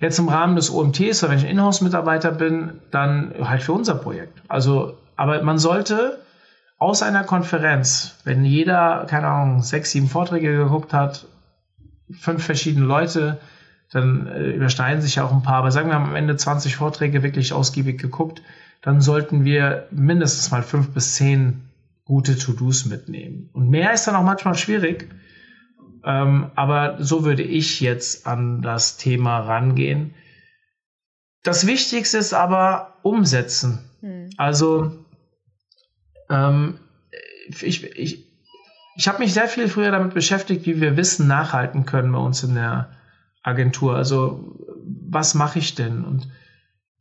Jetzt 0.00 0.18
im 0.18 0.28
Rahmen 0.28 0.54
des 0.54 0.70
OMTs, 0.70 1.22
wenn 1.28 1.38
ich 1.38 1.44
Inhouse-Mitarbeiter 1.44 2.30
bin, 2.30 2.80
dann 2.90 3.34
halt 3.42 3.62
für 3.62 3.72
unser 3.72 3.96
Projekt. 3.96 4.40
Also, 4.46 4.96
aber 5.16 5.42
man 5.42 5.58
sollte 5.58 6.20
aus 6.78 7.02
einer 7.02 7.24
Konferenz, 7.24 8.16
wenn 8.24 8.44
jeder, 8.44 9.06
keine 9.08 9.26
Ahnung, 9.26 9.62
sechs, 9.62 9.90
sieben 9.90 10.06
Vorträge 10.06 10.56
geguckt 10.56 10.92
hat, 10.92 11.26
fünf 12.12 12.44
verschiedene 12.44 12.86
Leute, 12.86 13.38
dann 13.90 14.28
äh, 14.28 14.50
überschneiden 14.50 15.02
sich 15.02 15.16
ja 15.16 15.24
auch 15.24 15.32
ein 15.32 15.42
paar, 15.42 15.56
aber 15.56 15.72
sagen 15.72 15.88
wir 15.88 15.94
haben 15.94 16.10
am 16.10 16.16
Ende 16.16 16.36
20 16.36 16.76
Vorträge 16.76 17.22
wirklich 17.22 17.52
ausgiebig 17.52 18.00
geguckt, 18.00 18.42
dann 18.82 19.00
sollten 19.00 19.44
wir 19.44 19.88
mindestens 19.90 20.50
mal 20.52 20.62
fünf 20.62 20.90
bis 20.90 21.16
zehn 21.16 21.67
gute 22.08 22.38
To-Dos 22.38 22.86
mitnehmen. 22.86 23.50
Und 23.52 23.68
mehr 23.68 23.92
ist 23.92 24.06
dann 24.06 24.16
auch 24.16 24.24
manchmal 24.24 24.54
schwierig. 24.54 25.14
Ähm, 26.04 26.50
aber 26.54 26.96
so 27.00 27.24
würde 27.24 27.42
ich 27.42 27.80
jetzt 27.80 28.26
an 28.26 28.62
das 28.62 28.96
Thema 28.96 29.40
rangehen. 29.40 30.14
Das 31.42 31.66
Wichtigste 31.66 32.16
ist 32.16 32.32
aber 32.32 32.94
umsetzen. 33.02 33.90
Hm. 34.00 34.30
Also 34.38 35.04
ähm, 36.30 36.78
ich, 37.60 37.84
ich, 37.84 38.24
ich 38.96 39.08
habe 39.08 39.18
mich 39.18 39.34
sehr 39.34 39.46
viel 39.46 39.68
früher 39.68 39.90
damit 39.90 40.14
beschäftigt, 40.14 40.64
wie 40.64 40.80
wir 40.80 40.96
Wissen 40.96 41.26
nachhalten 41.26 41.84
können 41.84 42.12
bei 42.12 42.18
uns 42.18 42.42
in 42.42 42.54
der 42.54 42.96
Agentur. 43.42 43.96
Also 43.96 44.56
was 45.10 45.34
mache 45.34 45.58
ich 45.58 45.74
denn? 45.74 46.04
Und 46.04 46.26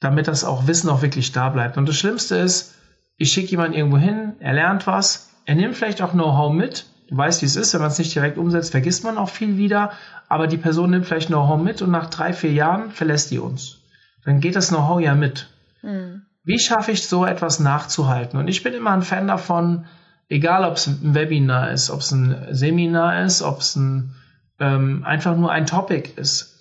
damit 0.01 0.27
das 0.27 0.43
auch 0.43 0.67
Wissen 0.67 0.89
auch 0.89 1.01
wirklich 1.01 1.31
da 1.31 1.47
bleibt. 1.47 1.77
Und 1.77 1.87
das 1.87 1.95
Schlimmste 1.95 2.35
ist, 2.35 2.76
ich 3.17 3.31
schicke 3.31 3.51
jemanden 3.51 3.77
irgendwo 3.77 3.97
hin, 3.97 4.33
er 4.39 4.53
lernt 4.53 4.87
was, 4.87 5.33
er 5.45 5.55
nimmt 5.55 5.75
vielleicht 5.75 6.01
auch 6.01 6.11
Know-how 6.11 6.53
mit, 6.53 6.85
Du 7.07 7.15
weißt, 7.15 7.41
wie 7.41 7.45
es 7.45 7.55
ist, 7.55 7.73
wenn 7.73 7.81
man 7.81 7.91
es 7.91 7.99
nicht 7.99 8.13
direkt 8.13 8.37
umsetzt, 8.37 8.71
vergisst 8.71 9.03
man 9.03 9.17
auch 9.17 9.29
viel 9.29 9.57
wieder, 9.57 9.91
aber 10.27 10.47
die 10.47 10.57
Person 10.57 10.91
nimmt 10.91 11.05
vielleicht 11.05 11.27
Know-how 11.27 11.61
mit 11.61 11.81
und 11.81 11.91
nach 11.91 12.09
drei, 12.09 12.33
vier 12.33 12.51
Jahren 12.51 12.91
verlässt 12.91 13.31
die 13.31 13.39
uns. 13.39 13.79
Dann 14.25 14.41
geht 14.41 14.55
das 14.57 14.69
Know-how 14.69 14.99
ja 14.99 15.15
mit. 15.15 15.49
Mhm. 15.81 16.23
Wie 16.43 16.59
schaffe 16.59 16.91
ich 16.91 17.07
so 17.07 17.25
etwas 17.25 17.59
nachzuhalten? 17.59 18.37
Und 18.37 18.47
ich 18.47 18.61
bin 18.61 18.73
immer 18.73 18.91
ein 18.91 19.01
Fan 19.03 19.27
davon, 19.27 19.85
egal 20.27 20.65
ob 20.65 20.75
es 20.75 20.87
ein 20.87 21.15
Webinar 21.15 21.71
ist, 21.71 21.89
ob 21.89 22.01
es 22.01 22.11
ein 22.11 22.47
Seminar 22.51 23.23
ist, 23.23 23.41
ob 23.41 23.59
es 23.59 23.75
ein, 23.77 24.15
ähm, 24.59 25.03
einfach 25.05 25.35
nur 25.37 25.51
ein 25.51 25.65
Topic 25.65 26.11
ist, 26.17 26.59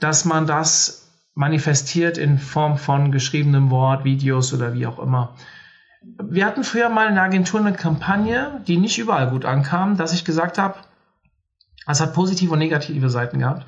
dass 0.00 0.24
man 0.24 0.46
das 0.46 1.10
manifestiert 1.34 2.16
in 2.16 2.38
Form 2.38 2.78
von 2.78 3.12
geschriebenem 3.12 3.70
Wort, 3.70 4.04
Videos 4.04 4.54
oder 4.54 4.72
wie 4.74 4.86
auch 4.86 4.98
immer. 4.98 5.34
Wir 6.04 6.46
hatten 6.46 6.64
früher 6.64 6.88
mal 6.88 7.08
in 7.08 7.14
der 7.14 7.24
Agentur 7.24 7.60
eine 7.60 7.72
Kampagne, 7.72 8.60
die 8.66 8.76
nicht 8.76 8.98
überall 8.98 9.30
gut 9.30 9.44
ankam, 9.44 9.96
dass 9.96 10.12
ich 10.12 10.24
gesagt 10.24 10.58
habe, 10.58 10.76
es 11.86 12.00
hat 12.00 12.14
positive 12.14 12.52
und 12.52 12.58
negative 12.58 13.10
Seiten 13.10 13.38
gehabt. 13.38 13.66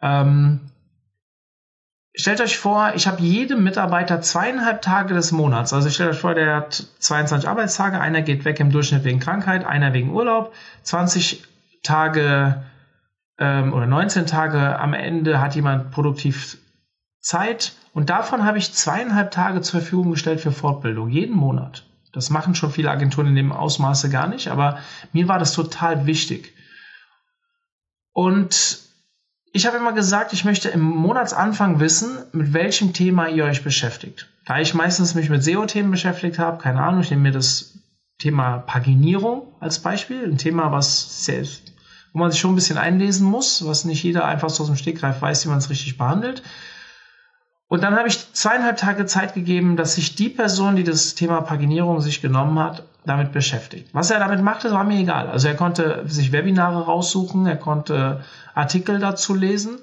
Ähm, 0.00 0.60
stellt 2.14 2.40
euch 2.40 2.58
vor, 2.58 2.92
ich 2.94 3.06
habe 3.06 3.22
jedem 3.22 3.64
Mitarbeiter 3.64 4.20
zweieinhalb 4.20 4.82
Tage 4.82 5.14
des 5.14 5.32
Monats. 5.32 5.72
Also 5.72 5.88
stellt 5.90 6.10
euch 6.10 6.20
vor, 6.20 6.34
der 6.34 6.56
hat 6.56 6.86
22 6.98 7.48
Arbeitstage, 7.48 8.00
einer 8.00 8.22
geht 8.22 8.44
weg 8.44 8.60
im 8.60 8.70
Durchschnitt 8.70 9.04
wegen 9.04 9.20
Krankheit, 9.20 9.64
einer 9.64 9.92
wegen 9.92 10.10
Urlaub, 10.10 10.54
20 10.82 11.44
Tage 11.82 12.62
ähm, 13.38 13.72
oder 13.72 13.86
19 13.86 14.26
Tage 14.26 14.78
am 14.78 14.94
Ende 14.94 15.40
hat 15.40 15.54
jemand 15.54 15.90
produktiv 15.90 16.58
Zeit 17.20 17.72
und 17.92 18.10
davon 18.10 18.44
habe 18.44 18.58
ich 18.58 18.72
zweieinhalb 18.72 19.30
Tage 19.30 19.60
zur 19.60 19.80
Verfügung 19.80 20.10
gestellt 20.12 20.40
für 20.40 20.52
Fortbildung, 20.52 21.08
jeden 21.10 21.36
Monat. 21.36 21.84
Das 22.12 22.30
machen 22.30 22.54
schon 22.54 22.70
viele 22.70 22.90
Agenturen 22.90 23.28
in 23.28 23.34
dem 23.34 23.52
Ausmaße 23.52 24.10
gar 24.10 24.28
nicht, 24.28 24.48
aber 24.48 24.78
mir 25.12 25.28
war 25.28 25.38
das 25.38 25.52
total 25.52 26.06
wichtig. 26.06 26.54
Und 28.12 28.78
ich 29.54 29.66
habe 29.66 29.76
immer 29.76 29.92
gesagt, 29.92 30.32
ich 30.32 30.44
möchte 30.44 30.68
im 30.68 30.80
Monatsanfang 30.80 31.80
wissen, 31.80 32.18
mit 32.32 32.52
welchem 32.52 32.92
Thema 32.92 33.28
ihr 33.28 33.44
euch 33.44 33.64
beschäftigt. 33.64 34.28
Da 34.46 34.58
ich 34.58 34.74
meistens 34.74 35.14
mich 35.14 35.28
mit 35.28 35.44
SEO-Themen 35.44 35.90
beschäftigt 35.90 36.38
habe, 36.38 36.60
keine 36.60 36.82
Ahnung, 36.82 37.00
ich 37.00 37.10
nehme 37.10 37.22
mir 37.22 37.32
das 37.32 37.78
Thema 38.18 38.58
Paginierung 38.58 39.54
als 39.60 39.80
Beispiel, 39.80 40.24
ein 40.24 40.38
Thema, 40.38 40.72
was 40.72 41.24
sehr, 41.24 41.44
wo 42.12 42.18
man 42.18 42.30
sich 42.30 42.40
schon 42.40 42.52
ein 42.52 42.56
bisschen 42.56 42.78
einlesen 42.78 43.26
muss, 43.26 43.66
was 43.66 43.84
nicht 43.84 44.02
jeder 44.02 44.24
einfach 44.24 44.50
so 44.50 44.62
aus 44.62 44.68
dem 44.68 44.76
Stegreif 44.76 45.20
weiß, 45.20 45.44
wie 45.44 45.50
man 45.50 45.58
es 45.58 45.70
richtig 45.70 45.98
behandelt. 45.98 46.42
Und 47.72 47.82
dann 47.82 47.96
habe 47.96 48.06
ich 48.06 48.34
zweieinhalb 48.34 48.76
Tage 48.76 49.06
Zeit 49.06 49.32
gegeben, 49.32 49.78
dass 49.78 49.94
sich 49.94 50.14
die 50.14 50.28
Person, 50.28 50.76
die 50.76 50.84
das 50.84 51.14
Thema 51.14 51.40
Paginierung 51.40 52.02
sich 52.02 52.20
genommen 52.20 52.58
hat, 52.58 52.82
damit 53.06 53.32
beschäftigt. 53.32 53.88
Was 53.94 54.10
er 54.10 54.18
damit 54.18 54.42
machte, 54.42 54.72
war 54.72 54.84
mir 54.84 54.98
egal. 54.98 55.30
Also 55.30 55.48
er 55.48 55.54
konnte 55.54 56.02
sich 56.04 56.32
Webinare 56.32 56.84
raussuchen, 56.84 57.46
er 57.46 57.56
konnte 57.56 58.20
Artikel 58.52 58.98
dazu 58.98 59.32
lesen. 59.34 59.78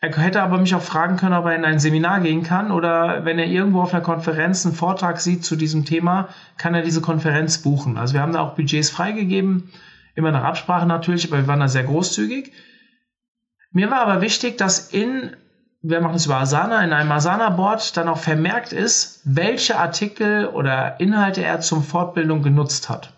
Er 0.00 0.16
hätte 0.16 0.40
aber 0.40 0.56
mich 0.56 0.74
auch 0.74 0.80
fragen 0.80 1.18
können, 1.18 1.34
ob 1.34 1.44
er 1.44 1.54
in 1.54 1.66
ein 1.66 1.80
Seminar 1.80 2.20
gehen 2.20 2.44
kann 2.44 2.70
oder 2.70 3.26
wenn 3.26 3.38
er 3.38 3.44
irgendwo 3.44 3.82
auf 3.82 3.92
einer 3.92 4.02
Konferenz 4.02 4.64
einen 4.64 4.74
Vortrag 4.74 5.20
sieht 5.20 5.44
zu 5.44 5.54
diesem 5.54 5.84
Thema, 5.84 6.30
kann 6.56 6.74
er 6.74 6.80
diese 6.80 7.02
Konferenz 7.02 7.58
buchen. 7.58 7.98
Also 7.98 8.14
wir 8.14 8.22
haben 8.22 8.32
da 8.32 8.40
auch 8.40 8.54
Budgets 8.54 8.88
freigegeben, 8.88 9.70
immer 10.14 10.30
nach 10.30 10.44
Absprache 10.44 10.86
natürlich, 10.86 11.28
aber 11.28 11.42
wir 11.42 11.46
waren 11.46 11.60
da 11.60 11.68
sehr 11.68 11.84
großzügig. 11.84 12.52
Mir 13.70 13.90
war 13.90 14.00
aber 14.00 14.22
wichtig, 14.22 14.56
dass 14.56 14.88
in 14.88 15.36
wir 15.82 16.00
machen 16.00 16.14
es 16.14 16.26
über 16.26 16.36
Asana, 16.36 16.82
in 16.84 16.92
einem 16.92 17.10
Asana-Board 17.10 17.96
dann 17.96 18.08
auch 18.08 18.18
vermerkt 18.18 18.72
ist, 18.72 19.20
welche 19.24 19.78
Artikel 19.78 20.46
oder 20.46 21.00
Inhalte 21.00 21.42
er 21.42 21.60
zum 21.60 21.82
Fortbildung 21.82 22.42
genutzt 22.42 22.88
hat. 22.88 23.12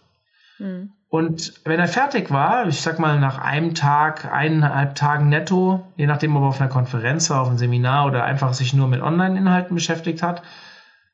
Mhm. 0.58 0.92
Und 1.10 1.52
wenn 1.64 1.78
er 1.78 1.86
fertig 1.86 2.32
war, 2.32 2.66
ich 2.66 2.80
sag 2.80 2.98
mal 2.98 3.20
nach 3.20 3.38
einem 3.38 3.74
Tag, 3.74 4.32
eineinhalb 4.32 4.96
Tagen 4.96 5.28
netto, 5.28 5.86
je 5.96 6.06
nachdem, 6.06 6.34
ob 6.34 6.42
er 6.42 6.48
auf 6.48 6.60
einer 6.60 6.70
Konferenz 6.70 7.30
war, 7.30 7.42
auf 7.42 7.48
einem 7.48 7.58
Seminar 7.58 8.06
oder 8.06 8.24
einfach 8.24 8.52
sich 8.52 8.74
nur 8.74 8.88
mit 8.88 9.00
Online-Inhalten 9.00 9.76
beschäftigt 9.76 10.22
hat, 10.22 10.42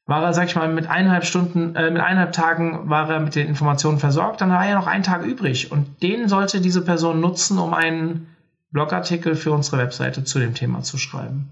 war 0.06 0.22
er, 0.22 0.32
sag 0.32 0.46
ich 0.46 0.56
mal, 0.56 0.68
mit 0.68 0.88
eineinhalb 0.88 1.26
Stunden, 1.26 1.76
äh, 1.76 1.90
mit 1.90 2.00
eineinhalb 2.00 2.32
Tagen 2.32 2.88
war 2.88 3.10
er 3.10 3.20
mit 3.20 3.34
den 3.34 3.46
Informationen 3.46 3.98
versorgt, 3.98 4.40
dann 4.40 4.50
war 4.50 4.66
ja 4.66 4.74
noch 4.74 4.86
ein 4.86 5.02
Tag 5.02 5.22
übrig. 5.22 5.70
Und 5.70 6.02
den 6.02 6.28
sollte 6.28 6.60
diese 6.60 6.82
Person 6.82 7.20
nutzen, 7.20 7.58
um 7.58 7.74
einen 7.74 8.34
Blogartikel 8.70 9.35
für 9.35 9.52
unsere 9.52 9.78
Webseite 9.78 10.24
zu 10.24 10.38
dem 10.38 10.54
Thema 10.54 10.83
zu 10.83 10.98
schreiben. 10.98 11.50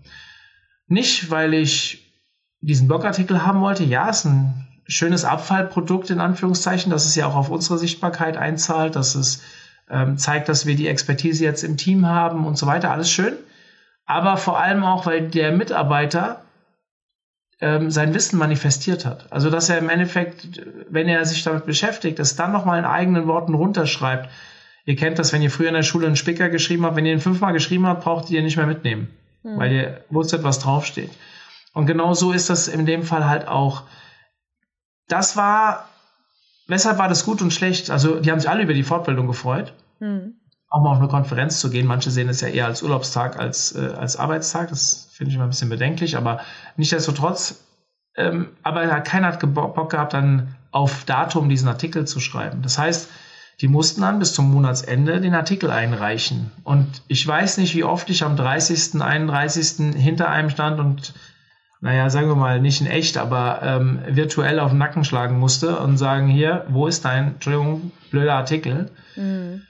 Nicht, 0.87 1.31
weil 1.31 1.55
ich 1.55 2.13
diesen 2.61 2.89
Blogartikel 2.89 3.45
haben 3.45 3.61
wollte. 3.61 3.85
Ja, 3.85 4.09
ist 4.09 4.25
ein 4.25 4.67
schönes 4.87 5.25
Abfallprodukt 5.25 6.11
in 6.11 6.21
Anführungszeichen, 6.21 6.91
dass 6.91 7.05
es 7.05 7.15
ja 7.15 7.27
auch 7.27 7.35
auf 7.35 7.51
unsere 7.51 7.79
Sichtbarkeit 7.79 8.37
einzahlt, 8.37 8.97
dass 8.97 9.15
es 9.15 9.43
ähm, 9.91 10.17
zeigt, 10.19 10.49
dass 10.49 10.67
wir 10.67 10.77
die 10.77 10.89
Expertise 10.89 11.45
jetzt 11.45 11.63
im 11.63 11.77
Team 11.77 12.07
haben 12.07 12.47
und 12.47 12.57
so 12.57 12.67
weiter. 12.67 12.91
Alles 12.91 13.11
schön. 13.11 13.35
Aber 14.07 14.37
vor 14.37 14.59
allem 14.59 14.85
auch, 14.85 15.07
weil 15.07 15.29
der 15.29 15.53
Mitarbeiter 15.53 16.43
ähm, 17.61 17.91
sein 17.91 18.15
Wissen 18.15 18.39
manifestiert 18.39 19.05
hat. 19.05 19.31
Also, 19.33 19.51
dass 19.51 19.69
er 19.69 19.79
im 19.79 19.91
Endeffekt, 19.91 20.63
wenn 20.89 21.09
er 21.09 21.25
sich 21.27 21.43
damit 21.43 21.67
beschäftigt, 21.67 22.19
es 22.19 22.37
dann 22.37 22.53
nochmal 22.53 22.79
in 22.79 22.85
eigenen 22.85 23.27
Worten 23.27 23.55
runterschreibt, 23.55 24.31
Ihr 24.89 24.97
kennt 24.97 25.19
das, 25.19 25.35
wenn 25.35 25.43
ihr 25.43 25.51
früher 25.51 25.69
in 25.69 25.75
der 25.75 25.83
Schule 25.83 26.07
einen 26.07 26.17
Spicker 26.17 26.49
geschrieben 26.49 26.87
habt, 26.87 26.97
wenn 26.97 27.05
ihr 27.05 27.13
ihn 27.13 27.21
fünfmal 27.21 27.53
geschrieben 27.53 27.87
habt, 27.87 28.05
braucht 28.05 28.31
ihr 28.31 28.39
ihn 28.39 28.47
nicht 28.47 28.57
mehr 28.57 28.67
mitnehmen, 28.67 29.11
mhm. 29.43 29.59
weil 29.59 29.71
ihr 29.71 30.05
wusstet, 30.09 30.45
was 30.45 30.61
draufsteht. 30.61 31.11
Und 31.75 31.85
genau 31.85 32.15
so 32.15 32.33
ist 32.33 32.49
das 32.49 32.69
in 32.69 32.87
dem 32.87 33.03
Fall 33.03 33.29
halt 33.29 33.49
auch. 33.49 33.83
Das 35.07 35.37
war, 35.37 35.91
weshalb 36.69 36.97
war 36.97 37.07
das 37.07 37.27
gut 37.27 37.43
und 37.43 37.53
schlecht? 37.53 37.91
Also, 37.91 38.19
die 38.19 38.31
haben 38.31 38.41
sich 38.41 38.49
alle 38.49 38.63
über 38.63 38.73
die 38.73 38.83
Fortbildung 38.83 39.27
gefreut. 39.27 39.75
Mhm. 40.01 40.37
Auch 40.71 40.83
mal 40.83 40.93
auf 40.93 41.01
eine 41.01 41.09
Konferenz 41.09 41.61
zu 41.61 41.69
gehen. 41.69 41.87
Manche 41.87 42.11
sehen 42.11 42.31
es 42.31 42.41
ja 42.41 42.49
eher 42.49 42.65
als 42.65 42.83
Urlaubstag 42.83 43.39
als 43.39 43.77
äh, 43.77 43.93
als 43.95 44.17
Arbeitstag. 44.17 44.71
Das 44.71 45.11
finde 45.13 45.29
ich 45.29 45.35
immer 45.35 45.45
ein 45.45 45.51
bisschen 45.51 45.69
bedenklich, 45.69 46.17
aber 46.17 46.41
nichtsdestotrotz. 46.79 47.63
Ähm, 48.17 48.57
aber 48.63 48.87
keiner 49.03 49.27
hat 49.27 49.55
Bock 49.55 49.91
gehabt, 49.91 50.15
dann 50.15 50.55
auf 50.71 51.05
Datum 51.05 51.51
diesen 51.51 51.69
Artikel 51.69 52.07
zu 52.07 52.21
schreiben. 52.21 52.63
Das 52.63 52.79
heißt, 52.79 53.11
die 53.61 53.69
mussten 53.69 54.03
dann 54.03 54.19
bis 54.19 54.35
zum 54.35 54.51
Monatsende 54.51 55.21
den 55.21 55.35
Artikel 55.35 55.71
einreichen. 55.71 56.53
Und 56.63 57.03
ich 57.09 57.27
weiß 57.27 57.59
nicht, 57.59 57.75
wie 57.75 57.85
oft 57.85 58.09
ich 58.09 58.23
am 58.23 58.37
30., 58.37 59.03
31. 59.03 59.97
hinter 59.97 60.29
einem 60.31 60.51
stand 60.51 60.79
und, 60.79 61.13
naja, 61.81 62.09
sagen 62.09 62.29
wir 62.29 62.37
mal, 62.37 62.61
nicht 62.61 62.81
in 62.81 62.87
echt, 62.87 63.19
aber 63.19 63.61
ähm, 63.63 64.01
virtuell 64.07 64.61
auf 64.61 64.71
den 64.71 64.79
Nacken 64.79 65.05
schlagen 65.05 65.39
musste 65.39 65.79
und 65.79 65.97
sagen, 65.97 66.29
hier, 66.29 66.67
wo 66.69 66.87
ist 66.87 67.05
dein, 67.05 67.35
Entschuldigung, 67.35 67.91
blöder 68.11 68.35
Artikel? 68.35 68.91
Mhm. 69.17 69.63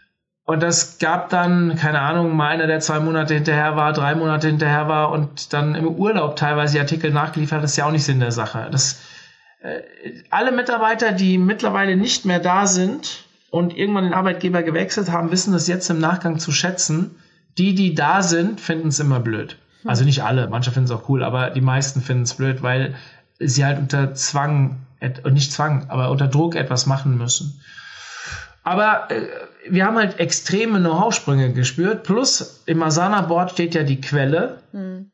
Und 0.44 0.62
das 0.62 0.98
gab 0.98 1.28
dann, 1.28 1.76
keine 1.76 2.00
Ahnung, 2.00 2.34
mal 2.34 2.48
einer, 2.48 2.66
der 2.66 2.80
zwei 2.80 3.00
Monate 3.00 3.34
hinterher 3.34 3.76
war, 3.76 3.92
drei 3.92 4.14
Monate 4.14 4.48
hinterher 4.48 4.88
war 4.88 5.10
und 5.10 5.52
dann 5.52 5.74
im 5.74 5.86
Urlaub 5.86 6.36
teilweise 6.36 6.74
die 6.74 6.80
Artikel 6.80 7.10
nachgeliefert, 7.10 7.62
das 7.62 7.72
ist 7.72 7.76
ja 7.76 7.86
auch 7.86 7.90
nicht 7.90 8.04
Sinn 8.04 8.20
der 8.20 8.32
Sache. 8.32 8.68
Das, 8.70 9.02
äh, 9.60 9.80
alle 10.30 10.52
Mitarbeiter, 10.52 11.12
die 11.12 11.36
mittlerweile 11.36 11.96
nicht 11.96 12.24
mehr 12.24 12.40
da 12.40 12.66
sind, 12.66 13.27
und 13.50 13.76
irgendwann 13.76 14.04
den 14.04 14.14
Arbeitgeber 14.14 14.62
gewechselt 14.62 15.10
haben, 15.10 15.30
wissen 15.30 15.52
das 15.52 15.68
jetzt 15.68 15.88
im 15.90 15.98
Nachgang 15.98 16.38
zu 16.38 16.52
schätzen. 16.52 17.16
Die, 17.56 17.74
die 17.74 17.94
da 17.94 18.22
sind, 18.22 18.60
finden 18.60 18.88
es 18.88 19.00
immer 19.00 19.20
blöd. 19.20 19.56
Hm. 19.82 19.90
Also 19.90 20.04
nicht 20.04 20.22
alle, 20.22 20.48
manche 20.48 20.70
finden 20.70 20.90
es 20.90 20.96
auch 20.96 21.08
cool, 21.08 21.24
aber 21.24 21.50
die 21.50 21.60
meisten 21.60 22.02
finden 22.02 22.24
es 22.24 22.34
blöd, 22.34 22.62
weil 22.62 22.94
sie 23.38 23.64
halt 23.64 23.78
unter 23.78 24.14
Zwang, 24.14 24.76
nicht 25.30 25.52
Zwang, 25.52 25.86
aber 25.88 26.10
unter 26.10 26.28
Druck 26.28 26.56
etwas 26.56 26.86
machen 26.86 27.16
müssen. 27.16 27.60
Aber 28.64 29.10
äh, 29.10 29.26
wir 29.70 29.86
haben 29.86 29.96
halt 29.96 30.20
extreme 30.20 30.78
Know-how-Sprünge 30.78 31.52
gespürt. 31.52 32.04
Plus 32.04 32.62
im 32.66 32.82
Asana-Board 32.82 33.52
steht 33.52 33.74
ja 33.74 33.82
die 33.82 34.00
Quelle 34.00 34.58
hm. 34.72 35.10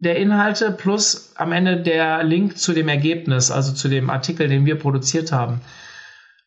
der 0.00 0.16
Inhalte 0.16 0.72
plus 0.72 1.32
am 1.36 1.52
Ende 1.52 1.80
der 1.80 2.24
Link 2.24 2.58
zu 2.58 2.72
dem 2.72 2.88
Ergebnis, 2.88 3.50
also 3.50 3.72
zu 3.72 3.88
dem 3.88 4.10
Artikel, 4.10 4.48
den 4.48 4.66
wir 4.66 4.76
produziert 4.76 5.30
haben. 5.32 5.60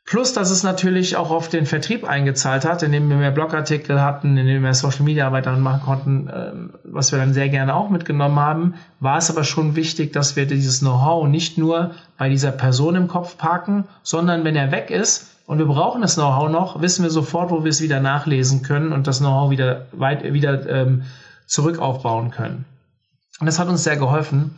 Plus, 0.06 0.34
dass 0.34 0.50
es 0.50 0.63
natürlich 0.63 1.16
auch 1.16 1.32
auf 1.32 1.48
den 1.48 1.66
Vertrieb 1.66 2.04
eingezahlt 2.04 2.66
hat, 2.66 2.84
indem 2.84 3.10
wir 3.10 3.16
mehr 3.16 3.32
Blogartikel 3.32 4.02
hatten, 4.02 4.36
indem 4.36 4.63
wir 4.63 4.74
Social 4.74 5.04
Media 5.04 5.26
Arbeit 5.26 5.46
machen 5.46 5.82
konnten, 5.82 6.30
ähm, 6.34 6.74
was 6.84 7.13
wir 7.13 7.20
dann 7.20 7.34
sehr 7.34 7.48
gerne 7.48 7.74
auch 7.74 7.89
mitgenommen 7.89 8.38
haben, 8.38 8.74
war 9.00 9.18
es 9.18 9.30
aber 9.30 9.46
schon 9.46 9.78
wichtig, 9.78 10.12
dass 10.12 10.36
wir 10.36 10.46
dieses 10.46 10.80
Know-how 10.80 11.28
nicht 11.30 11.58
nur 11.58 11.92
bei 12.18 12.28
dieser 12.28 12.52
Person 12.52 12.96
im 12.96 13.08
Kopf 13.08 13.38
parken, 13.38 13.86
sondern 14.04 14.44
wenn 14.44 14.58
er 14.58 14.72
weg 14.72 14.89
ist 14.92 15.38
und 15.46 15.60
wir 15.60 15.68
brauchen 15.68 16.02
das 16.02 16.16
Know-how 16.16 16.50
noch, 16.50 16.82
wissen 16.82 17.04
wir 17.04 17.10
sofort, 17.10 17.50
wo 17.50 17.63
wir 17.63 17.70
es 17.70 17.82
wieder 17.82 18.02
nachlesen 18.02 18.62
können 18.62 18.92
und 18.92 19.08
das 19.08 19.20
Know-how 19.20 19.52
wieder 19.52 19.86
weit 19.94 20.34
wieder 20.34 20.68
ähm, 20.70 21.04
zurück 21.48 21.80
aufbauen 21.80 22.30
können. 22.30 22.66
Und 23.39 23.46
das 23.46 23.58
hat 23.58 23.70
uns 23.70 23.86
sehr 23.86 23.98
geholfen. 23.98 24.54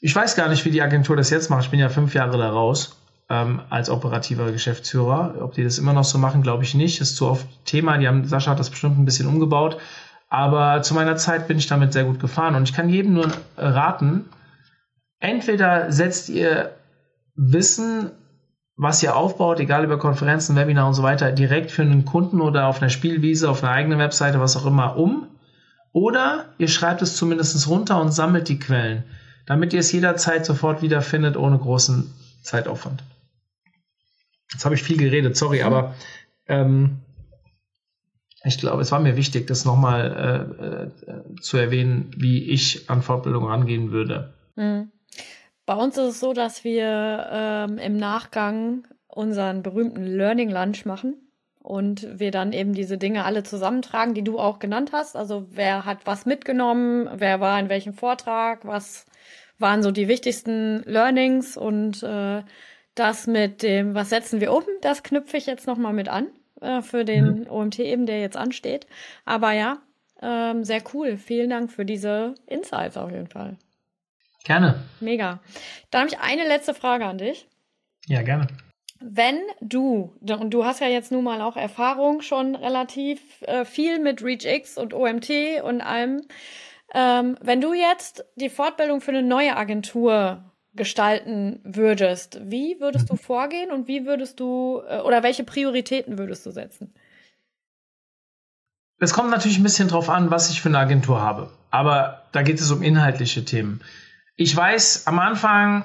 Ich 0.00 0.16
weiß 0.16 0.34
gar 0.34 0.48
nicht, 0.48 0.64
wie 0.64 0.70
die 0.70 0.82
Agentur 0.82 1.14
das 1.14 1.28
jetzt 1.28 1.50
macht. 1.50 1.64
Ich 1.64 1.70
bin 1.70 1.78
ja 1.78 1.90
fünf 1.90 2.14
Jahre 2.14 2.38
da 2.38 2.48
raus 2.48 2.96
ähm, 3.28 3.60
als 3.70 3.90
operativer 3.90 4.50
Geschäftsführer. 4.52 5.36
Ob 5.40 5.54
die 5.54 5.64
das 5.64 5.78
immer 5.78 5.92
noch 5.92 6.04
so 6.04 6.18
machen, 6.18 6.42
glaube 6.42 6.64
ich 6.64 6.74
nicht. 6.74 7.00
Ist 7.00 7.16
zu 7.16 7.28
oft 7.28 7.46
Thema. 7.64 7.98
Die 7.98 8.08
haben, 8.08 8.24
Sascha 8.26 8.52
hat 8.52 8.58
das 8.58 8.70
bestimmt 8.70 8.98
ein 8.98 9.04
bisschen 9.04 9.28
umgebaut. 9.28 9.78
Aber 10.28 10.82
zu 10.82 10.94
meiner 10.94 11.16
Zeit 11.16 11.48
bin 11.48 11.58
ich 11.58 11.66
damit 11.66 11.92
sehr 11.92 12.04
gut 12.04 12.20
gefahren. 12.20 12.54
Und 12.54 12.68
ich 12.68 12.74
kann 12.74 12.88
jedem 12.88 13.14
nur 13.14 13.30
raten, 13.56 14.26
entweder 15.20 15.92
setzt 15.92 16.28
ihr 16.28 16.72
Wissen 17.34 18.12
was 18.76 19.02
ihr 19.02 19.16
aufbaut, 19.16 19.60
egal 19.60 19.84
über 19.84 19.98
Konferenzen, 19.98 20.56
Webinar 20.56 20.88
und 20.88 20.94
so 20.94 21.02
weiter, 21.02 21.30
direkt 21.32 21.70
für 21.70 21.82
einen 21.82 22.04
Kunden 22.04 22.40
oder 22.40 22.66
auf 22.66 22.80
einer 22.80 22.90
Spielwiese, 22.90 23.48
auf 23.48 23.62
einer 23.62 23.72
eigenen 23.72 23.98
Webseite, 23.98 24.40
was 24.40 24.56
auch 24.56 24.66
immer, 24.66 24.96
um. 24.96 25.28
Oder 25.92 26.46
ihr 26.58 26.68
schreibt 26.68 27.02
es 27.02 27.16
zumindest 27.16 27.68
runter 27.68 28.00
und 28.00 28.12
sammelt 28.12 28.48
die 28.48 28.58
Quellen, 28.58 29.04
damit 29.46 29.72
ihr 29.72 29.80
es 29.80 29.92
jederzeit 29.92 30.46
sofort 30.46 30.80
wiederfindet, 30.80 31.36
ohne 31.36 31.58
großen 31.58 32.12
Zeitaufwand. 32.42 33.04
Jetzt 34.52 34.64
habe 34.64 34.74
ich 34.74 34.82
viel 34.82 34.96
geredet, 34.96 35.36
sorry, 35.36 35.58
mhm. 35.58 35.64
aber 35.64 35.94
ähm, 36.46 36.98
ich 38.44 38.58
glaube, 38.58 38.82
es 38.82 38.92
war 38.92 39.00
mir 39.00 39.16
wichtig, 39.16 39.46
das 39.46 39.64
nochmal 39.64 40.90
äh, 41.06 41.10
äh, 41.10 41.40
zu 41.40 41.56
erwähnen, 41.56 42.10
wie 42.16 42.50
ich 42.50 42.90
an 42.90 43.02
Fortbildung 43.02 43.46
rangehen 43.46 43.92
würde. 43.92 44.34
Mhm. 44.56 44.90
Bei 45.64 45.74
uns 45.74 45.96
ist 45.96 46.14
es 46.14 46.20
so, 46.20 46.32
dass 46.32 46.64
wir 46.64 47.28
ähm, 47.30 47.78
im 47.78 47.96
Nachgang 47.96 48.86
unseren 49.06 49.62
berühmten 49.62 50.04
Learning 50.04 50.50
Lunch 50.50 50.84
machen 50.84 51.14
und 51.60 52.18
wir 52.18 52.32
dann 52.32 52.52
eben 52.52 52.72
diese 52.72 52.98
Dinge 52.98 53.24
alle 53.24 53.44
zusammentragen, 53.44 54.14
die 54.14 54.24
du 54.24 54.38
auch 54.38 54.58
genannt 54.58 54.90
hast. 54.92 55.16
Also 55.16 55.46
wer 55.50 55.84
hat 55.84 56.06
was 56.06 56.26
mitgenommen, 56.26 57.08
wer 57.14 57.40
war 57.40 57.60
in 57.60 57.68
welchem 57.68 57.94
Vortrag, 57.94 58.66
was 58.66 59.06
waren 59.58 59.82
so 59.82 59.92
die 59.92 60.08
wichtigsten 60.08 60.82
Learnings 60.84 61.56
und 61.56 62.02
äh, 62.02 62.42
das 62.94 63.26
mit 63.26 63.62
dem, 63.62 63.94
was 63.94 64.10
setzen 64.10 64.40
wir 64.40 64.52
um, 64.52 64.64
das 64.80 65.02
knüpfe 65.02 65.36
ich 65.36 65.46
jetzt 65.46 65.66
nochmal 65.66 65.92
mit 65.92 66.08
an 66.08 66.28
äh, 66.60 66.82
für 66.82 67.04
den 67.04 67.40
mhm. 67.40 67.50
OMT 67.50 67.78
eben, 67.80 68.06
der 68.06 68.20
jetzt 68.20 68.36
ansteht. 68.36 68.86
Aber 69.24 69.52
ja, 69.52 69.78
ähm, 70.20 70.64
sehr 70.64 70.82
cool. 70.94 71.16
Vielen 71.16 71.50
Dank 71.50 71.70
für 71.70 71.84
diese 71.84 72.34
Insights 72.46 72.96
auf 72.96 73.10
jeden 73.10 73.28
Fall. 73.28 73.56
Gerne. 74.44 74.82
Mega. 75.00 75.40
Dann 75.90 76.02
habe 76.02 76.10
ich 76.10 76.20
eine 76.20 76.46
letzte 76.46 76.74
Frage 76.74 77.06
an 77.06 77.18
dich. 77.18 77.48
Ja, 78.06 78.22
gerne. 78.22 78.46
Wenn 79.00 79.40
du, 79.60 80.12
und 80.20 80.50
du 80.50 80.64
hast 80.64 80.80
ja 80.80 80.86
jetzt 80.86 81.10
nun 81.10 81.24
mal 81.24 81.40
auch 81.40 81.56
Erfahrung 81.56 82.22
schon 82.22 82.54
relativ 82.54 83.20
äh, 83.42 83.64
viel 83.64 83.98
mit 83.98 84.22
ReachX 84.22 84.78
und 84.78 84.94
OMT 84.94 85.30
und 85.64 85.80
allem, 85.80 86.22
ähm, 86.94 87.36
wenn 87.40 87.60
du 87.60 87.72
jetzt 87.72 88.24
die 88.36 88.50
Fortbildung 88.50 89.00
für 89.00 89.10
eine 89.10 89.22
neue 89.22 89.56
Agentur 89.56 90.51
gestalten 90.74 91.60
würdest, 91.64 92.40
wie 92.44 92.76
würdest 92.80 93.10
du 93.10 93.16
vorgehen 93.16 93.70
und 93.70 93.88
wie 93.88 94.06
würdest 94.06 94.40
du 94.40 94.82
äh, 94.88 95.00
oder 95.00 95.22
welche 95.22 95.44
Prioritäten 95.44 96.18
würdest 96.18 96.46
du 96.46 96.50
setzen? 96.50 96.94
Es 98.98 99.12
kommt 99.12 99.30
natürlich 99.30 99.58
ein 99.58 99.64
bisschen 99.64 99.88
drauf 99.88 100.08
an, 100.08 100.30
was 100.30 100.50
ich 100.50 100.62
für 100.62 100.68
eine 100.68 100.78
Agentur 100.78 101.20
habe. 101.20 101.50
Aber 101.70 102.22
da 102.32 102.42
geht 102.42 102.60
es 102.60 102.70
um 102.70 102.82
inhaltliche 102.82 103.44
Themen. 103.44 103.80
Ich 104.36 104.54
weiß, 104.56 105.06
am 105.06 105.18
Anfang 105.18 105.84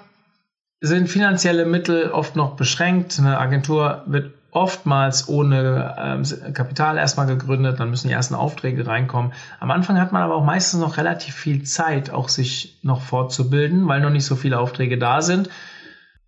sind 0.80 1.10
finanzielle 1.10 1.65
Mittel 1.65 2.12
oft 2.12 2.36
noch 2.36 2.56
beschränkt. 2.56 3.17
Eine 3.17 3.39
Agentur 3.39 4.04
wird 4.06 4.34
oftmals 4.58 5.30
ohne 5.30 5.96
ähm, 6.00 6.54
Kapital 6.54 6.98
erstmal 6.98 7.28
gegründet, 7.28 7.80
dann 7.80 7.91
müssen 7.91 8.08
die 8.08 8.13
ersten 8.13 8.34
Aufträge 8.34 8.88
reinkommen. 8.88 9.34
Am 9.60 9.70
Anfang 9.70 10.00
hat 10.00 10.12
man 10.12 10.24
aber 10.24 10.36
auch 10.36 10.43
meistens 10.43 10.80
noch 10.80 10.98
relativ 10.98 11.36
viel 11.36 11.63
Zeit, 11.63 12.10
auch 12.10 12.28
sich 12.28 12.80
noch 12.82 13.02
fortzubilden, 13.02 13.88
weil 13.88 14.02
noch 14.02 14.10
nicht 14.10 14.26
so 14.26 14.36
viele 14.36 14.60
Aufträge 14.60 14.98
da 14.98 15.22
sind. 15.22 15.50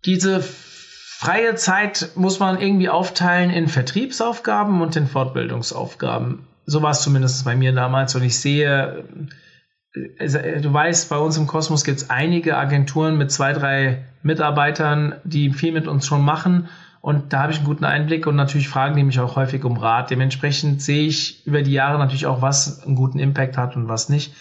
Diese 0.04 0.40
freie 0.40 1.56
Zeit 1.56 2.10
muss 2.14 2.38
man 2.38 2.60
irgendwie 2.60 2.88
aufteilen 2.88 3.50
in 3.50 3.66
Vertriebsaufgaben 3.66 4.80
und 4.80 4.94
in 4.94 5.08
Fortbildungsaufgaben. 5.08 6.46
So 6.66 6.82
war 6.82 6.92
es 6.92 7.02
zumindest 7.02 7.44
bei 7.44 7.56
mir 7.56 7.72
damals 7.72 8.14
und 8.14 8.22
ich 8.22 8.38
sehe, 8.38 9.04
äh, 9.92 10.60
du 10.60 10.72
weißt, 10.72 11.10
bei 11.10 11.18
uns 11.18 11.36
im 11.36 11.48
Kosmos 11.48 11.82
gibt 11.82 11.98
es 11.98 12.10
einige 12.10 12.56
Agenturen 12.56 13.18
mit 13.18 13.32
zwei, 13.32 13.52
drei 13.52 14.04
Mitarbeitern, 14.22 15.16
die 15.24 15.52
viel 15.52 15.72
mit 15.72 15.88
uns 15.88 16.06
schon 16.06 16.22
machen. 16.22 16.68
Und 17.00 17.32
da 17.32 17.42
habe 17.42 17.52
ich 17.52 17.58
einen 17.58 17.66
guten 17.66 17.84
Einblick 17.84 18.26
und 18.26 18.36
natürlich 18.36 18.68
fragen 18.68 18.94
die 18.94 19.04
mich 19.04 19.20
auch 19.20 19.36
häufig 19.36 19.64
um 19.64 19.78
Rat. 19.78 20.10
Dementsprechend 20.10 20.82
sehe 20.82 21.06
ich 21.06 21.46
über 21.46 21.62
die 21.62 21.72
Jahre 21.72 21.98
natürlich 21.98 22.26
auch, 22.26 22.42
was 22.42 22.84
einen 22.84 22.94
guten 22.94 23.18
Impact 23.18 23.56
hat 23.56 23.74
und 23.74 23.88
was 23.88 24.08
nicht. 24.10 24.34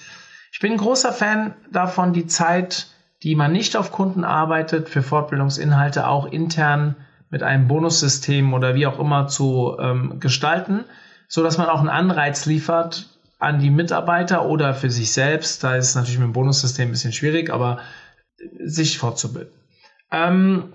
Ich 0.51 0.59
bin 0.59 0.73
ein 0.73 0.77
großer 0.77 1.13
Fan 1.13 1.53
davon, 1.71 2.11
die 2.11 2.27
Zeit, 2.27 2.87
die 3.23 3.35
man 3.35 3.53
nicht 3.53 3.77
auf 3.77 3.91
Kunden 3.91 4.25
arbeitet, 4.25 4.89
für 4.89 5.01
Fortbildungsinhalte 5.01 6.07
auch 6.07 6.25
intern 6.25 6.95
mit 7.29 7.43
einem 7.43 7.67
Bonussystem 7.67 8.53
oder 8.53 8.75
wie 8.75 8.87
auch 8.87 8.99
immer 8.99 9.27
zu 9.27 9.77
ähm, 9.79 10.19
gestalten, 10.19 10.83
so 11.27 11.43
dass 11.43 11.57
man 11.57 11.67
auch 11.67 11.79
einen 11.79 11.89
Anreiz 11.89 12.45
liefert, 12.45 13.07
an 13.37 13.59
die 13.59 13.69
Mitarbeiter 13.69 14.45
oder 14.45 14.73
für 14.73 14.89
sich 14.89 15.13
selbst. 15.13 15.63
Da 15.63 15.75
ist 15.75 15.89
es 15.89 15.95
natürlich 15.95 16.19
mit 16.19 16.27
dem 16.27 16.33
Bonussystem 16.33 16.89
ein 16.89 16.91
bisschen 16.91 17.13
schwierig, 17.13 17.51
aber 17.51 17.79
sich 18.59 18.97
fortzubilden. 18.97 19.53
Ähm, 20.11 20.73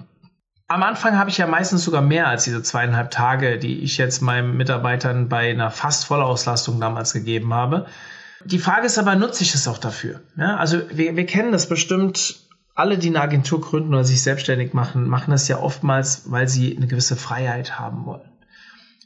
am 0.74 0.82
Anfang 0.82 1.16
habe 1.16 1.30
ich 1.30 1.38
ja 1.38 1.46
meistens 1.46 1.84
sogar 1.84 2.02
mehr 2.02 2.26
als 2.26 2.44
diese 2.44 2.60
zweieinhalb 2.60 3.12
Tage, 3.12 3.58
die 3.58 3.78
ich 3.84 3.96
jetzt 3.96 4.22
meinen 4.22 4.56
Mitarbeitern 4.56 5.28
bei 5.28 5.50
einer 5.50 5.70
fast 5.70 6.04
Vollauslastung 6.06 6.80
damals 6.80 7.12
gegeben 7.12 7.54
habe. 7.54 7.86
Die 8.44 8.58
Frage 8.58 8.86
ist 8.86 8.98
aber, 8.98 9.14
nutze 9.14 9.44
ich 9.44 9.54
es 9.54 9.68
auch 9.68 9.78
dafür? 9.78 10.20
Ja, 10.36 10.56
also 10.56 10.80
wir, 10.90 11.16
wir 11.16 11.26
kennen 11.26 11.52
das 11.52 11.68
bestimmt, 11.68 12.40
alle, 12.74 12.98
die 12.98 13.08
eine 13.08 13.20
Agentur 13.20 13.60
gründen 13.60 13.94
oder 13.94 14.04
sich 14.04 14.20
selbstständig 14.24 14.74
machen, 14.74 15.08
machen 15.08 15.30
das 15.30 15.46
ja 15.46 15.60
oftmals, 15.60 16.30
weil 16.32 16.48
sie 16.48 16.76
eine 16.76 16.88
gewisse 16.88 17.14
Freiheit 17.14 17.78
haben 17.78 18.04
wollen. 18.04 18.28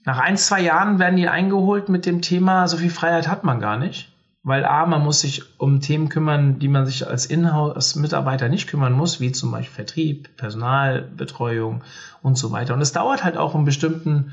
Nach 0.07 0.19
ein, 0.19 0.39
zwei 0.39 0.63
Jahren 0.63 0.99
werden 0.99 1.17
die 1.17 1.29
eingeholt 1.29 1.91
mit 1.91 2.07
dem 2.07 2.23
Thema, 2.23 2.67
so 2.67 2.79
viel 2.79 2.89
Freiheit 2.89 3.29
hat 3.29 3.45
man 3.45 3.61
gar 3.61 3.77
nicht. 3.77 4.11
Weil 4.45 4.65
A, 4.65 4.87
man 4.87 5.03
muss 5.03 5.21
sich 5.21 5.59
um 5.59 5.81
Themen 5.81 6.09
kümmern, 6.09 6.59
die 6.59 6.69
man 6.69 6.87
sich 6.87 7.07
als 7.07 7.27
Inhouse-Mitarbeiter 7.27 8.49
nicht 8.49 8.69
kümmern 8.69 8.93
muss, 8.93 9.21
wie 9.21 9.33
zum 9.33 9.51
Beispiel 9.51 9.75
Vertrieb, 9.75 10.37
Personalbetreuung 10.37 11.83
und 12.23 12.39
so 12.39 12.53
weiter. 12.53 12.75
Und 12.75 12.81
es 12.81 12.93
dauert 12.93 13.25
halt 13.25 13.37
auch 13.37 13.55
einen 13.55 13.65
bestimmten 13.65 14.33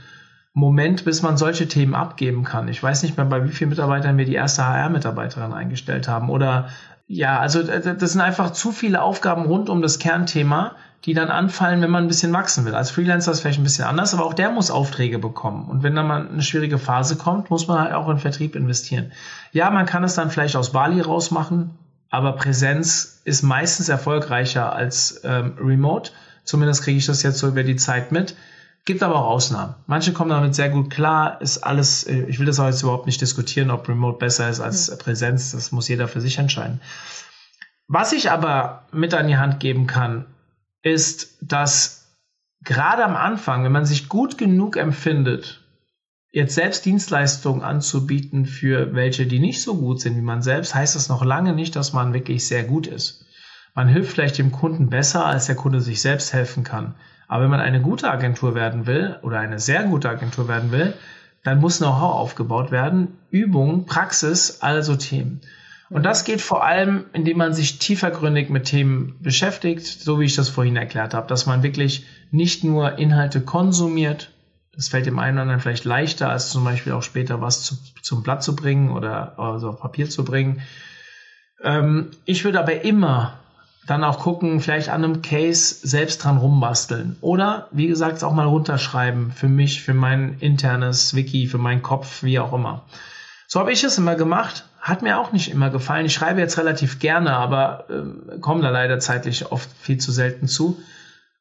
Moment, 0.54 1.04
bis 1.04 1.22
man 1.22 1.38
solche 1.38 1.68
Themen 1.68 1.96
abgeben 1.96 2.44
kann. 2.44 2.70
Ich 2.70 2.82
weiß 2.82 3.04
nicht 3.04 3.18
mehr, 3.18 3.26
bei 3.26 3.44
wie 3.44 3.52
vielen 3.52 3.72
Mitarbeitern 3.72 4.18
wir 4.18 4.26
die 4.26 4.36
erste 4.36 4.66
HR-Mitarbeiterin 4.66 5.52
eingestellt 5.52 6.08
haben. 6.08 6.30
Oder 6.30 6.70
ja, 7.08 7.40
also 7.40 7.62
das 7.62 8.12
sind 8.12 8.22
einfach 8.22 8.52
zu 8.52 8.72
viele 8.72 9.02
Aufgaben 9.02 9.46
rund 9.46 9.70
um 9.70 9.82
das 9.82 10.00
Kernthema, 10.00 10.76
die 11.06 11.14
dann 11.14 11.30
anfallen, 11.30 11.82
wenn 11.82 11.92
man 11.92 12.06
ein 12.06 12.08
bisschen 12.08 12.34
wachsen 12.34 12.66
will. 12.66 12.74
Als 12.74 12.90
Freelancer 12.90 13.32
ist 13.32 13.38
es 13.38 13.42
vielleicht 13.42 13.60
ein 13.60 13.64
bisschen 13.64 13.86
anders, 13.86 14.14
aber 14.14 14.26
auch 14.26 14.34
der 14.34 14.50
muss 14.50 14.72
Aufträge 14.72 15.20
bekommen. 15.20 15.70
Und 15.70 15.84
wenn 15.84 15.96
dann 15.96 16.08
mal 16.08 16.28
eine 16.28 16.42
schwierige 16.42 16.80
Phase 16.80 17.16
kommt, 17.16 17.52
muss 17.52 17.68
man 17.68 17.80
halt 17.80 17.94
auch 17.94 18.10
in 18.10 18.18
Vertrieb 18.18 18.56
investieren. 18.56 19.12
Ja, 19.52 19.70
man 19.70 19.86
kann 19.86 20.04
es 20.04 20.16
dann 20.16 20.32
vielleicht 20.32 20.56
aus 20.56 20.72
Bali 20.72 21.00
rausmachen, 21.02 21.72
aber 22.10 22.34
Präsenz 22.34 23.22
ist 23.24 23.44
meistens 23.44 23.88
erfolgreicher 23.88 24.74
als 24.74 25.22
ähm, 25.24 25.54
Remote. 25.60 26.12
Zumindest 26.44 26.84
kriege 26.84 26.98
ich 26.98 27.06
das 27.06 27.22
jetzt 27.22 27.38
so 27.38 27.48
über 27.50 27.64
die 27.64 27.76
Zeit 27.76 28.12
mit. 28.12 28.36
Gibt 28.86 29.04
aber 29.04 29.16
auch 29.16 29.28
Ausnahmen. 29.28 29.76
Manche 29.86 30.14
kommen 30.14 30.30
damit 30.30 30.56
sehr 30.56 30.70
gut 30.70 30.90
klar. 30.90 31.40
Ist 31.42 31.60
alles, 31.60 32.04
äh, 32.04 32.24
ich 32.28 32.40
will 32.40 32.46
das 32.48 32.60
auch 32.60 32.68
jetzt 32.68 32.82
überhaupt 32.82 33.06
nicht 33.06 33.22
diskutieren, 33.22 33.70
ob 33.70 33.88
Remote 33.88 34.18
besser 34.18 34.50
ist 34.50 34.60
als 34.60 34.90
mhm. 34.90 34.98
Präsenz. 34.98 35.52
Das 35.52 35.72
muss 35.72 35.88
jeder 35.88 36.08
für 36.08 36.22
sich 36.22 36.40
entscheiden. 36.40 36.82
Was 37.88 38.12
ich 38.12 38.32
aber 38.32 38.84
mit 38.92 39.14
an 39.14 39.28
die 39.28 39.38
Hand 39.38 39.60
geben 39.60 39.86
kann, 39.86 40.26
ist, 40.86 41.38
dass 41.42 42.16
gerade 42.64 43.04
am 43.04 43.16
Anfang, 43.16 43.64
wenn 43.64 43.72
man 43.72 43.86
sich 43.86 44.08
gut 44.08 44.38
genug 44.38 44.78
empfindet, 44.78 45.62
jetzt 46.32 46.54
selbst 46.54 46.86
Dienstleistungen 46.86 47.64
anzubieten 47.64 48.46
für 48.46 48.94
welche, 48.94 49.26
die 49.26 49.40
nicht 49.40 49.64
so 49.64 49.78
gut 49.78 50.00
sind 50.00 50.16
wie 50.16 50.22
man 50.22 50.44
selbst, 50.44 50.76
heißt 50.76 50.96
das 50.96 51.10
noch 51.10 51.26
lange 51.26 51.54
nicht, 51.54 51.76
dass 51.76 51.94
man 51.94 52.14
wirklich 52.14 52.48
sehr 52.48 52.64
gut 52.64 52.86
ist. 52.86 53.26
Man 53.74 53.88
hilft 53.88 54.12
vielleicht 54.12 54.38
dem 54.38 54.52
Kunden 54.52 54.90
besser, 54.90 55.26
als 55.26 55.48
der 55.48 55.56
Kunde 55.56 55.82
sich 55.82 56.02
selbst 56.02 56.34
helfen 56.34 56.64
kann. 56.64 56.94
Aber 57.28 57.44
wenn 57.44 57.52
man 57.52 57.62
eine 57.62 57.82
gute 57.82 58.10
Agentur 58.12 58.54
werden 58.54 58.86
will 58.86 59.18
oder 59.24 59.40
eine 59.40 59.60
sehr 59.60 59.84
gute 59.86 60.10
Agentur 60.10 60.48
werden 60.48 60.72
will, 60.72 60.94
dann 61.44 61.60
muss 61.60 61.80
Know-how 61.80 62.14
aufgebaut 62.14 62.72
werden, 62.72 63.18
Übung, 63.32 63.86
Praxis, 63.86 64.62
also 64.62 64.96
Themen. 64.96 65.42
Und 65.90 66.04
das 66.04 66.24
geht 66.24 66.42
vor 66.42 66.64
allem, 66.64 67.06
indem 67.14 67.38
man 67.38 67.54
sich 67.54 67.78
tiefergründig 67.78 68.50
mit 68.50 68.66
Themen 68.66 69.18
beschäftigt, 69.22 69.86
so 69.86 70.20
wie 70.20 70.26
ich 70.26 70.36
das 70.36 70.50
vorhin 70.50 70.76
erklärt 70.76 71.14
habe, 71.14 71.28
dass 71.28 71.46
man 71.46 71.62
wirklich 71.64 72.06
nicht 72.32 72.64
nur 72.64 72.98
Inhalte 72.98 73.42
konsumiert, 73.42 74.32
das 74.76 74.90
fällt 74.90 75.06
dem 75.06 75.20
einen 75.20 75.38
oder 75.38 75.44
anderen 75.44 75.62
vielleicht 75.62 75.86
leichter, 75.86 76.30
als 76.30 76.50
zum 76.50 76.64
Beispiel 76.64 76.94
auch 76.94 77.04
später 77.04 77.40
was 77.40 77.64
zu, 77.64 77.76
zum 78.02 78.24
Blatt 78.24 78.44
zu 78.44 78.56
bringen 78.56 78.92
oder 78.92 79.40
also 79.40 79.70
auf 79.70 79.80
Papier 79.80 80.10
zu 80.10 80.26
bringen. 80.26 80.62
Ähm, 81.64 82.12
ich 82.26 82.44
würde 82.44 82.60
aber 82.60 82.82
immer 82.84 83.40
dann 83.88 84.04
auch 84.04 84.20
gucken, 84.20 84.60
vielleicht 84.62 84.90
an 84.90 85.04
einem 85.04 85.22
Case 85.22 85.88
selbst 85.88 86.24
dran 86.24 86.38
rumbasteln. 86.38 87.18
Oder, 87.22 87.68
wie 87.72 87.88
gesagt, 87.88 88.24
auch 88.24 88.34
mal 88.34 88.48
runterschreiben 88.48 89.32
für 89.32 89.48
mich, 89.48 89.84
für 89.84 89.94
mein 89.94 90.38
internes 90.40 91.16
Wiki, 91.16 91.48
für 91.48 91.60
meinen 91.60 91.84
Kopf, 91.84 92.24
wie 92.24 92.40
auch 92.40 92.52
immer. 92.52 92.86
So 93.48 93.60
habe 93.60 93.72
ich 93.72 93.84
es 93.84 93.98
immer 93.98 94.16
gemacht. 94.16 94.66
Hat 94.86 95.02
mir 95.02 95.18
auch 95.18 95.32
nicht 95.32 95.50
immer 95.50 95.72
gefallen. 95.72 96.06
Ich 96.06 96.14
schreibe 96.14 96.40
jetzt 96.40 96.60
relativ 96.60 97.00
gerne, 97.00 97.34
aber 97.34 97.86
äh, 97.90 98.38
komme 98.38 98.62
da 98.62 98.70
leider 98.70 99.00
zeitlich 99.00 99.52
oft 99.52 99.68
viel 99.82 99.98
zu 99.98 100.12
selten 100.12 100.48
zu. 100.48 100.80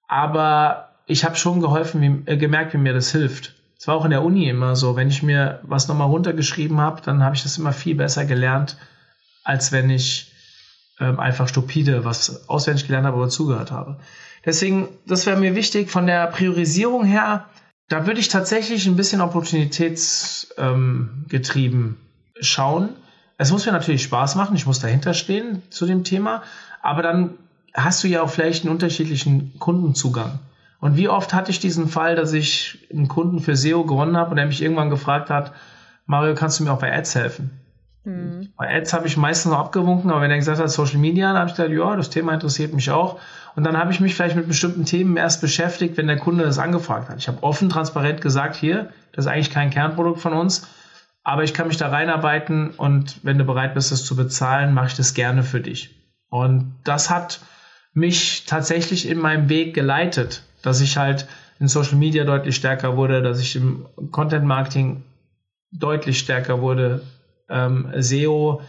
Aber 0.09 0.89
ich 1.05 1.27
habe 1.27 1.37
schon 1.37 1.61
geholfen, 1.61 2.01
wie, 2.01 2.23
äh, 2.25 2.39
gemerkt, 2.39 2.73
wie 2.73 2.79
mir 2.79 2.95
das 2.95 3.13
hilft. 3.13 3.53
Es 3.79 3.87
war 3.87 3.97
auch 3.97 4.07
in 4.07 4.13
der 4.13 4.23
Uni 4.23 4.49
immer 4.49 4.77
so, 4.77 4.97
wenn 4.97 5.09
ich 5.09 5.23
mir 5.23 5.61
was 5.63 5.89
nochmal 5.89 6.09
runtergeschrieben 6.09 6.81
habe, 6.81 7.03
dann 7.03 7.23
habe 7.23 7.37
ich 7.37 7.43
das 7.43 7.59
immer 7.59 7.75
viel 7.75 7.97
besser 7.97 8.25
gelernt, 8.25 8.79
als 9.43 9.73
wenn 9.73 9.91
ich 9.91 10.33
ähm, 10.99 11.21
einfach 11.21 11.47
stupide 11.47 12.07
was 12.07 12.49
auswendig 12.49 12.87
gelernt 12.87 13.07
habe 13.07 13.19
oder 13.19 13.29
zugehört 13.29 13.71
habe. 13.71 14.01
Deswegen, 14.47 14.89
das 15.07 15.27
wäre 15.27 15.39
mir 15.39 15.55
wichtig 15.55 15.91
von 15.91 16.07
der 16.07 16.29
Priorisierung 16.29 17.05
her. 17.05 17.45
Da 17.91 18.07
würde 18.07 18.21
ich 18.21 18.29
tatsächlich 18.29 18.87
ein 18.87 18.97
bisschen 18.97 19.21
opportunitätsgetrieben 19.21 21.83
ähm, 21.83 21.97
schauen. 22.41 23.04
Es 23.37 23.51
muss 23.51 23.67
mir 23.67 23.73
natürlich 23.73 24.03
Spaß 24.03 24.37
machen, 24.37 24.57
ich 24.57 24.67
muss 24.67 24.79
dahinter 24.79 25.15
stehen 25.15 25.63
zu 25.71 25.87
dem 25.87 26.05
Thema, 26.05 26.43
aber 26.83 27.03
dann 27.03 27.31
hast 27.75 28.05
du 28.05 28.09
ja 28.09 28.23
auch 28.23 28.31
vielleicht 28.31 28.65
einen 28.65 28.73
unterschiedlichen 28.73 29.59
Kundenzugang. 29.59 30.39
Und 30.81 30.97
wie 30.97 31.09
oft 31.09 31.33
hatte 31.33 31.51
ich 31.51 31.61
diesen 31.61 31.89
Fall, 31.89 32.15
dass 32.15 32.33
ich 32.33 32.87
einen 32.93 33.09
Kunden 33.09 33.41
für 33.41 33.57
SEO 33.57 33.85
gewonnen 33.85 34.17
habe 34.17 34.31
und 34.31 34.39
er 34.39 34.47
mich 34.47 34.63
irgendwann 34.63 34.91
gefragt 34.91 35.31
hat, 35.31 35.53
Mario, 36.07 36.35
kannst 36.35 36.61
du 36.61 36.65
mir 36.65 36.73
auch 36.73 36.79
bei 36.79 36.95
Ads 36.95 37.15
helfen? 37.15 37.51
Mhm. 38.05 38.51
Bei 38.57 38.77
Ads 38.77 38.93
habe 38.93 39.07
ich 39.07 39.17
meistens 39.17 39.51
noch 39.51 39.59
abgewunken, 39.59 40.11
aber 40.11 40.21
wenn 40.21 40.31
er 40.31 40.37
gesagt 40.37 40.59
hat 40.59 40.71
Social 40.71 40.99
Media, 40.99 41.29
dann 41.29 41.39
habe 41.39 41.51
ich 41.51 41.57
gesagt, 41.57 41.73
ja, 41.73 41.97
das 41.97 42.11
Thema 42.11 42.35
interessiert 42.35 42.75
mich 42.75 42.91
auch. 42.91 43.19
Und 43.57 43.65
dann 43.65 43.79
habe 43.79 43.93
ich 43.93 44.01
mich 44.01 44.15
vielleicht 44.15 44.37
mit 44.37 44.47
bestimmten 44.47 44.85
Themen 44.85 45.17
erst 45.17 45.41
beschäftigt, 45.41 45.97
wenn 45.97 46.07
der 46.07 46.19
Kunde 46.19 46.45
das 46.45 46.59
angefragt 46.59 47.09
hat. 47.09 47.19
Ich 47.19 47.29
habe 47.29 47.43
offen, 47.43 47.71
transparent 47.71 48.21
gesagt, 48.21 48.55
hier, 48.55 48.91
das 49.13 49.25
ist 49.25 49.31
eigentlich 49.31 49.51
kein 49.51 49.71
Kernprodukt 49.71 50.21
von 50.21 50.35
uns, 50.35 50.69
aber 51.25 51.43
ich 51.43 51.55
kann 51.55 51.69
mich 51.69 51.79
da 51.79 51.89
reinarbeiten 51.89 52.71
und 52.71 53.21
wenn 53.23 53.39
du 53.39 53.45
bereit 53.45 53.75
bist, 53.75 53.91
das 53.91 54.05
zu 54.05 54.15
bezahlen, 54.15 54.75
mache 54.75 54.89
ich 54.89 54.95
das 54.95 55.15
gerne 55.15 55.43
für 55.43 55.61
dich. 55.61 55.91
Und 56.29 56.77
das 56.85 57.09
hat 57.11 57.41
mich 57.95 58.45
tatsächlich 58.45 59.09
in 59.09 59.19
meinem 59.19 59.49
Weg 59.49 59.75
geleitet, 59.75 60.43
dass 60.63 60.81
ich 60.81 60.99
halt 60.99 61.27
in 61.59 61.69
Social 61.69 61.97
Media 61.97 62.25
deutlich 62.25 62.57
stärker 62.57 62.97
wurde, 62.97 63.23
dass 63.23 63.41
ich 63.41 63.57
im 63.57 63.87
Content 64.11 64.45
Marketing 64.45 65.03
deutlich 65.73 66.19
stärker 66.19 66.61
wurde, 66.61 67.03
ähm, 67.49 67.91
SEO, 67.97 68.61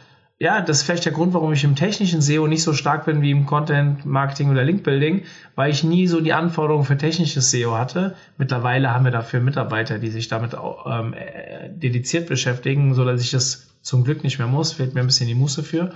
ja, 0.45 0.61
das 0.61 0.77
ist 0.77 0.83
vielleicht 0.83 1.05
der 1.05 1.11
Grund, 1.11 1.33
warum 1.33 1.53
ich 1.53 1.63
im 1.63 1.75
technischen 1.75 2.21
SEO 2.21 2.45
nicht 2.45 2.61
so 2.61 2.73
stark 2.73 3.05
bin 3.05 3.23
wie 3.23 3.31
im 3.31 3.47
Content 3.47 4.05
Marketing 4.05 4.51
oder 4.51 4.63
Link 4.63 4.83
Building, 4.83 5.23
weil 5.55 5.71
ich 5.71 5.83
nie 5.83 6.05
so 6.05 6.21
die 6.21 6.33
Anforderungen 6.33 6.85
für 6.85 6.99
technisches 6.99 7.49
SEO 7.49 7.75
hatte. 7.75 8.15
Mittlerweile 8.37 8.93
haben 8.93 9.05
wir 9.05 9.11
dafür 9.11 9.39
Mitarbeiter, 9.39 9.97
die 9.97 10.09
sich 10.09 10.27
damit 10.27 10.53
ähm, 10.53 11.13
äh, 11.13 11.69
dediziert 11.71 12.27
beschäftigen, 12.27 12.93
so 12.93 13.03
dass 13.03 13.21
ich 13.21 13.31
das 13.31 13.71
zum 13.81 14.03
Glück 14.03 14.23
nicht 14.23 14.37
mehr 14.37 14.47
muss. 14.47 14.73
Fehlt 14.73 14.93
mir 14.93 15.01
ein 15.01 15.07
bisschen 15.07 15.25
die 15.25 15.33
Muße 15.33 15.63
für. 15.63 15.93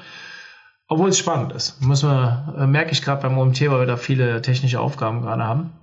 Obwohl 0.88 1.10
es 1.10 1.20
spannend 1.20 1.52
ist. 1.52 1.80
Muss 1.84 2.02
man, 2.02 2.56
äh, 2.58 2.66
merke 2.66 2.92
ich 2.92 3.04
gerade 3.04 3.22
beim 3.22 3.38
OMT, 3.38 3.62
weil 3.70 3.82
wir 3.82 3.86
da 3.86 3.98
viele 3.98 4.42
technische 4.42 4.80
Aufgaben 4.80 5.22
gerade 5.22 5.44
haben. 5.44 5.74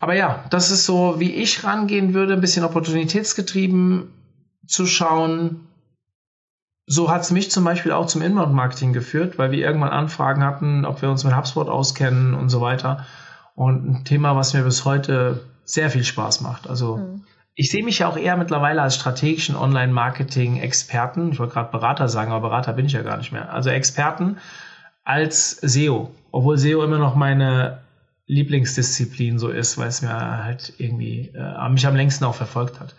Aber 0.00 0.16
ja, 0.16 0.44
das 0.50 0.72
ist 0.72 0.86
so, 0.86 1.20
wie 1.20 1.34
ich 1.34 1.62
rangehen 1.62 2.14
würde, 2.14 2.32
ein 2.32 2.40
bisschen 2.40 2.64
opportunitätsgetrieben 2.64 4.08
zu 4.66 4.86
schauen, 4.86 5.67
so 6.90 7.10
hat 7.10 7.20
es 7.20 7.30
mich 7.30 7.50
zum 7.50 7.64
Beispiel 7.64 7.92
auch 7.92 8.06
zum 8.06 8.22
Inbound-Marketing 8.22 8.94
geführt, 8.94 9.36
weil 9.36 9.50
wir 9.50 9.58
irgendwann 9.58 9.90
Anfragen 9.90 10.42
hatten, 10.42 10.86
ob 10.86 11.02
wir 11.02 11.10
uns 11.10 11.22
mit 11.22 11.36
HubSpot 11.36 11.68
auskennen 11.68 12.32
und 12.32 12.48
so 12.48 12.62
weiter. 12.62 13.04
Und 13.54 13.86
ein 13.86 14.04
Thema, 14.04 14.36
was 14.36 14.54
mir 14.54 14.62
bis 14.62 14.86
heute 14.86 15.44
sehr 15.64 15.90
viel 15.90 16.02
Spaß 16.02 16.40
macht. 16.40 16.66
Also 16.66 16.96
mhm. 16.96 17.24
ich 17.54 17.70
sehe 17.70 17.84
mich 17.84 17.98
ja 17.98 18.08
auch 18.08 18.16
eher 18.16 18.38
mittlerweile 18.38 18.80
als 18.80 18.94
strategischen 18.94 19.54
Online-Marketing-Experten. 19.54 21.30
Ich 21.32 21.38
wollte 21.38 21.52
gerade 21.52 21.70
Berater 21.70 22.08
sagen, 22.08 22.32
aber 22.32 22.48
Berater 22.48 22.72
bin 22.72 22.86
ich 22.86 22.92
ja 22.92 23.02
gar 23.02 23.18
nicht 23.18 23.32
mehr. 23.32 23.52
Also 23.52 23.68
Experten 23.68 24.38
als 25.04 25.50
SEO, 25.60 26.10
obwohl 26.32 26.56
SEO 26.56 26.82
immer 26.82 26.98
noch 26.98 27.14
meine 27.14 27.80
Lieblingsdisziplin 28.28 29.38
so 29.38 29.50
ist, 29.50 29.76
weil 29.76 29.88
es 29.88 30.00
mir 30.00 30.44
halt 30.44 30.72
irgendwie 30.78 31.32
äh, 31.34 31.68
mich 31.68 31.86
am 31.86 31.96
längsten 31.96 32.24
auch 32.24 32.34
verfolgt 32.34 32.80
hat. 32.80 32.94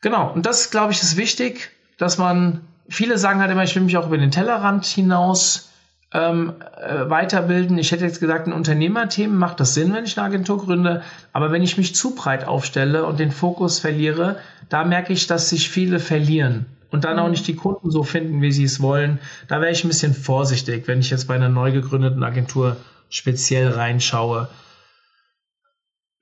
Genau, 0.00 0.32
und 0.32 0.44
das, 0.44 0.72
glaube 0.72 0.92
ich, 0.92 1.02
ist 1.02 1.16
wichtig, 1.16 1.70
dass 1.98 2.18
man 2.18 2.62
viele 2.90 3.18
sagen 3.18 3.40
halt 3.40 3.50
immer, 3.50 3.64
ich 3.64 3.74
will 3.74 3.82
mich 3.82 3.96
auch 3.96 4.06
über 4.06 4.18
den 4.18 4.30
Tellerrand 4.30 4.84
hinaus 4.84 5.70
ähm, 6.12 6.54
äh, 6.76 7.08
weiterbilden. 7.08 7.78
Ich 7.78 7.92
hätte 7.92 8.04
jetzt 8.04 8.20
gesagt, 8.20 8.46
ein 8.46 8.52
Unternehmerthemen 8.52 9.36
macht 9.36 9.60
das 9.60 9.74
Sinn, 9.74 9.94
wenn 9.94 10.04
ich 10.04 10.18
eine 10.18 10.26
Agentur 10.26 10.58
gründe. 10.58 11.02
Aber 11.32 11.52
wenn 11.52 11.62
ich 11.62 11.78
mich 11.78 11.94
zu 11.94 12.14
breit 12.14 12.46
aufstelle 12.46 13.06
und 13.06 13.20
den 13.20 13.30
Fokus 13.30 13.78
verliere, 13.78 14.36
da 14.68 14.84
merke 14.84 15.12
ich, 15.12 15.26
dass 15.26 15.48
sich 15.48 15.70
viele 15.70 16.00
verlieren 16.00 16.66
und 16.90 17.04
dann 17.04 17.18
auch 17.18 17.26
mhm. 17.26 17.30
nicht 17.30 17.46
die 17.46 17.56
Kunden 17.56 17.90
so 17.90 18.02
finden, 18.02 18.42
wie 18.42 18.52
sie 18.52 18.64
es 18.64 18.80
wollen. 18.80 19.20
Da 19.48 19.60
wäre 19.60 19.70
ich 19.70 19.84
ein 19.84 19.88
bisschen 19.88 20.14
vorsichtig, 20.14 20.88
wenn 20.88 21.00
ich 21.00 21.10
jetzt 21.10 21.28
bei 21.28 21.34
einer 21.34 21.48
neu 21.48 21.72
gegründeten 21.72 22.24
Agentur 22.24 22.76
speziell 23.08 23.68
reinschaue. 23.68 24.48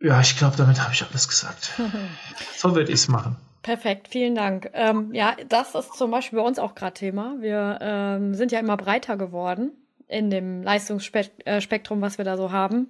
Ja, 0.00 0.20
ich 0.20 0.36
glaube, 0.36 0.56
damit 0.56 0.80
habe 0.82 0.92
ich 0.92 1.04
alles 1.04 1.28
gesagt. 1.28 1.72
so 2.56 2.74
würde 2.76 2.92
ich 2.92 3.00
es 3.00 3.08
machen. 3.08 3.36
Perfekt, 3.68 4.08
vielen 4.08 4.34
Dank. 4.34 4.70
Ähm, 4.72 5.12
ja, 5.12 5.36
das 5.46 5.74
ist 5.74 5.92
zum 5.92 6.10
Beispiel 6.10 6.38
bei 6.38 6.44
uns 6.46 6.58
auch 6.58 6.74
gerade 6.74 6.94
Thema. 6.94 7.34
Wir 7.38 7.78
ähm, 7.82 8.32
sind 8.32 8.50
ja 8.50 8.60
immer 8.60 8.78
breiter 8.78 9.18
geworden 9.18 9.72
in 10.06 10.30
dem 10.30 10.62
Leistungsspektrum, 10.62 12.00
was 12.00 12.16
wir 12.16 12.24
da 12.24 12.38
so 12.38 12.50
haben. 12.50 12.88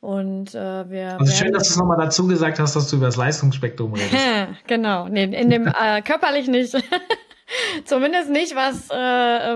Und 0.00 0.54
äh, 0.54 0.88
wir. 0.88 1.18
Also 1.18 1.32
schön, 1.32 1.52
dass 1.52 1.64
du 1.64 1.70
es 1.70 1.76
nochmal 1.78 1.98
dazu 1.98 2.28
gesagt 2.28 2.60
hast, 2.60 2.76
dass 2.76 2.88
du 2.88 2.98
über 2.98 3.06
das 3.06 3.16
Leistungsspektrum 3.16 3.92
redest. 3.92 4.24
genau, 4.68 5.08
nee, 5.08 5.24
in 5.24 5.50
dem 5.50 5.66
äh, 5.66 6.00
körperlich 6.00 6.46
nicht. 6.46 6.74
Zumindest 7.84 8.30
nicht 8.30 8.54
was, 8.54 8.90
äh, 8.90 8.94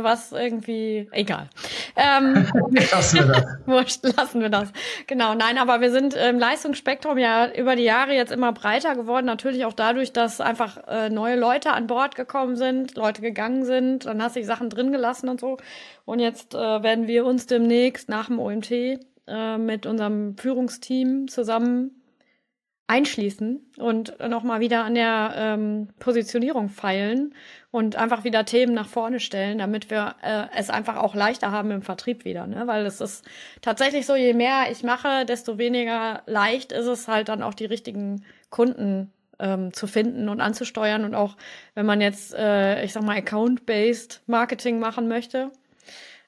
was 0.02 0.32
irgendwie, 0.32 1.08
egal. 1.12 1.48
Ähm, 1.96 2.46
lassen 2.92 3.18
wir 3.18 3.26
das. 3.26 3.44
Wurscht, 3.66 4.16
lassen 4.16 4.40
wir 4.40 4.48
das. 4.48 4.72
Genau, 5.06 5.34
nein, 5.34 5.58
aber 5.58 5.80
wir 5.80 5.90
sind 5.90 6.14
im 6.14 6.38
Leistungsspektrum 6.38 7.18
ja 7.18 7.52
über 7.52 7.76
die 7.76 7.84
Jahre 7.84 8.14
jetzt 8.14 8.32
immer 8.32 8.52
breiter 8.52 8.94
geworden. 8.94 9.26
Natürlich 9.26 9.64
auch 9.64 9.72
dadurch, 9.72 10.12
dass 10.12 10.40
einfach 10.40 10.78
äh, 10.88 11.10
neue 11.10 11.36
Leute 11.36 11.72
an 11.72 11.86
Bord 11.86 12.14
gekommen 12.14 12.56
sind, 12.56 12.96
Leute 12.96 13.22
gegangen 13.22 13.64
sind, 13.64 14.06
dann 14.06 14.22
hast 14.22 14.36
du 14.36 14.40
die 14.40 14.46
Sachen 14.46 14.70
drin 14.70 14.92
gelassen 14.92 15.28
und 15.28 15.40
so. 15.40 15.58
Und 16.04 16.20
jetzt 16.20 16.54
äh, 16.54 16.58
werden 16.58 17.06
wir 17.06 17.24
uns 17.24 17.46
demnächst 17.46 18.08
nach 18.08 18.26
dem 18.26 18.38
OMT 18.38 18.70
äh, 18.70 19.58
mit 19.58 19.86
unserem 19.86 20.36
Führungsteam 20.36 21.28
zusammen 21.28 22.03
einschließen 22.86 23.60
und 23.78 24.18
nochmal 24.28 24.60
wieder 24.60 24.84
an 24.84 24.94
der 24.94 25.32
ähm, 25.36 25.88
Positionierung 25.98 26.68
feilen 26.68 27.34
und 27.70 27.96
einfach 27.96 28.24
wieder 28.24 28.44
Themen 28.44 28.74
nach 28.74 28.88
vorne 28.88 29.20
stellen, 29.20 29.58
damit 29.58 29.90
wir 29.90 30.16
äh, 30.22 30.44
es 30.54 30.68
einfach 30.68 30.96
auch 30.96 31.14
leichter 31.14 31.50
haben 31.50 31.70
im 31.70 31.82
Vertrieb 31.82 32.26
wieder. 32.26 32.46
Ne? 32.46 32.66
Weil 32.66 32.84
es 32.84 33.00
ist 33.00 33.24
tatsächlich 33.62 34.04
so, 34.04 34.14
je 34.14 34.34
mehr 34.34 34.70
ich 34.70 34.82
mache, 34.82 35.24
desto 35.24 35.56
weniger 35.56 36.22
leicht 36.26 36.72
ist 36.72 36.86
es 36.86 37.08
halt 37.08 37.30
dann 37.30 37.42
auch 37.42 37.54
die 37.54 37.64
richtigen 37.64 38.24
Kunden 38.50 39.10
ähm, 39.38 39.72
zu 39.72 39.86
finden 39.86 40.28
und 40.28 40.42
anzusteuern. 40.42 41.04
Und 41.04 41.14
auch 41.14 41.36
wenn 41.74 41.86
man 41.86 42.02
jetzt, 42.02 42.34
äh, 42.34 42.84
ich 42.84 42.92
sag 42.92 43.02
mal, 43.02 43.16
Account-Based 43.16 44.22
Marketing 44.26 44.78
machen 44.78 45.08
möchte, 45.08 45.50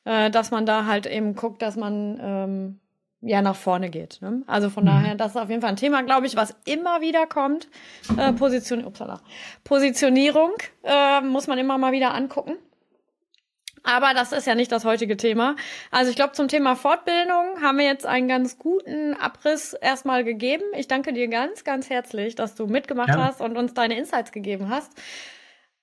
äh, 0.04 0.30
dass 0.30 0.50
man 0.50 0.64
da 0.64 0.86
halt 0.86 1.06
eben 1.06 1.34
guckt, 1.34 1.60
dass 1.60 1.76
man 1.76 2.18
ähm, 2.20 2.80
ja 3.26 3.42
nach 3.42 3.56
vorne 3.56 3.90
geht. 3.90 4.18
Ne? 4.22 4.42
Also 4.46 4.70
von 4.70 4.84
mhm. 4.84 4.88
daher, 4.88 5.14
das 5.14 5.32
ist 5.32 5.36
auf 5.36 5.48
jeden 5.48 5.60
Fall 5.60 5.70
ein 5.70 5.76
Thema, 5.76 6.02
glaube 6.02 6.26
ich, 6.26 6.36
was 6.36 6.54
immer 6.64 7.00
wieder 7.00 7.26
kommt. 7.26 7.68
Äh, 8.16 8.32
Position, 8.32 8.84
upsala. 8.84 9.20
Positionierung 9.64 10.52
äh, 10.84 11.20
muss 11.20 11.46
man 11.46 11.58
immer 11.58 11.78
mal 11.78 11.92
wieder 11.92 12.14
angucken. 12.14 12.56
Aber 13.82 14.14
das 14.14 14.32
ist 14.32 14.48
ja 14.48 14.56
nicht 14.56 14.72
das 14.72 14.84
heutige 14.84 15.16
Thema. 15.16 15.54
Also 15.92 16.10
ich 16.10 16.16
glaube, 16.16 16.32
zum 16.32 16.48
Thema 16.48 16.74
Fortbildung 16.74 17.62
haben 17.62 17.78
wir 17.78 17.84
jetzt 17.84 18.04
einen 18.04 18.26
ganz 18.26 18.58
guten 18.58 19.14
Abriss 19.14 19.74
erstmal 19.74 20.24
gegeben. 20.24 20.64
Ich 20.76 20.88
danke 20.88 21.12
dir 21.12 21.28
ganz, 21.28 21.62
ganz 21.62 21.88
herzlich, 21.88 22.34
dass 22.34 22.56
du 22.56 22.66
mitgemacht 22.66 23.10
ja. 23.10 23.22
hast 23.22 23.40
und 23.40 23.56
uns 23.56 23.74
deine 23.74 23.96
Insights 23.96 24.32
gegeben 24.32 24.70
hast. 24.70 24.92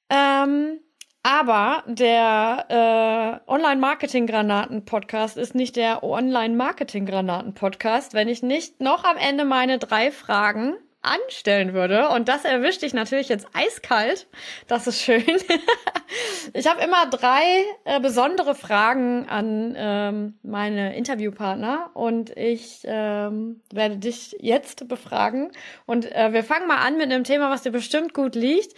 Ähm, 0.09 0.79
aber 1.23 1.83
der 1.87 3.41
äh, 3.47 3.49
Online-Marketing-Granaten-Podcast 3.49 5.37
ist 5.37 5.55
nicht 5.55 5.77
der 5.77 6.03
Online-Marketing-Granaten-Podcast, 6.03 8.13
wenn 8.13 8.27
ich 8.27 8.43
nicht 8.43 8.81
noch 8.81 9.05
am 9.05 9.17
Ende 9.17 9.45
meine 9.45 9.79
drei 9.79 10.11
Fragen 10.11 10.75
anstellen 11.03 11.73
würde. 11.73 12.09
Und 12.09 12.29
das 12.29 12.45
erwischt 12.45 12.81
dich 12.81 12.93
natürlich 12.93 13.29
jetzt 13.29 13.47
eiskalt. 13.53 14.27
Das 14.67 14.87
ist 14.87 15.01
schön. 15.01 15.23
ich 16.53 16.67
habe 16.67 16.81
immer 16.81 17.09
drei 17.09 17.63
äh, 17.83 17.99
besondere 17.99 18.55
Fragen 18.55 19.27
an 19.27 19.75
ähm, 19.77 20.39
meine 20.43 20.95
Interviewpartner 20.95 21.91
und 21.93 22.35
ich 22.35 22.81
ähm, 22.85 23.61
werde 23.71 23.97
dich 23.97 24.35
jetzt 24.39 24.87
befragen. 24.87 25.51
Und 25.85 26.09
äh, 26.11 26.31
wir 26.31 26.43
fangen 26.43 26.67
mal 26.67 26.77
an 26.77 26.97
mit 26.97 27.11
einem 27.11 27.25
Thema, 27.25 27.49
was 27.49 27.63
dir 27.63 27.71
bestimmt 27.71 28.13
gut 28.13 28.35
liegt. 28.35 28.73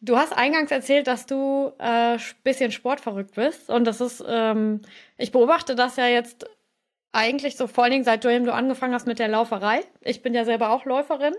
Du 0.00 0.16
hast 0.16 0.32
eingangs 0.32 0.70
erzählt, 0.70 1.06
dass 1.06 1.26
du 1.26 1.72
äh, 1.78 2.18
bisschen 2.44 2.70
sportverrückt 2.70 3.34
bist. 3.34 3.68
Und 3.68 3.84
das 3.84 4.00
ist, 4.00 4.24
ähm, 4.26 4.82
ich 5.16 5.32
beobachte 5.32 5.74
das 5.74 5.96
ja 5.96 6.06
jetzt 6.06 6.46
eigentlich 7.12 7.56
so 7.56 7.66
vor 7.66 7.84
allen 7.84 7.92
Dingen, 7.92 8.04
seitdem 8.04 8.44
du 8.44 8.52
angefangen 8.52 8.94
hast 8.94 9.06
mit 9.06 9.18
der 9.18 9.28
Lauferei. 9.28 9.80
Ich 10.02 10.22
bin 10.22 10.34
ja 10.34 10.44
selber 10.44 10.70
auch 10.70 10.84
Läuferin. 10.84 11.34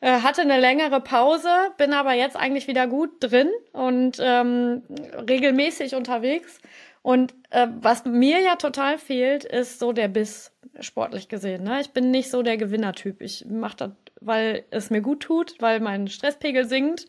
Äh, 0.00 0.20
hatte 0.20 0.42
eine 0.42 0.60
längere 0.60 1.00
Pause, 1.00 1.50
bin 1.76 1.92
aber 1.92 2.12
jetzt 2.14 2.36
eigentlich 2.36 2.68
wieder 2.68 2.86
gut 2.86 3.10
drin 3.20 3.50
und 3.72 4.18
ähm, 4.20 4.82
regelmäßig 5.28 5.94
unterwegs. 5.94 6.58
Und 7.02 7.34
äh, 7.50 7.66
was 7.80 8.04
mir 8.04 8.40
ja 8.40 8.56
total 8.56 8.98
fehlt, 8.98 9.44
ist 9.44 9.78
so 9.78 9.92
der 9.92 10.08
Biss. 10.08 10.52
sportlich 10.80 11.28
gesehen. 11.28 11.64
Ne? 11.64 11.80
Ich 11.80 11.90
bin 11.90 12.10
nicht 12.10 12.30
so 12.30 12.42
der 12.42 12.56
Gewinnertyp. 12.56 13.20
Ich 13.20 13.44
mache 13.46 13.76
das, 13.76 13.90
weil 14.20 14.64
es 14.70 14.90
mir 14.90 15.00
gut 15.00 15.20
tut, 15.20 15.54
weil 15.60 15.80
mein 15.80 16.08
Stresspegel 16.08 16.66
sinkt 16.66 17.06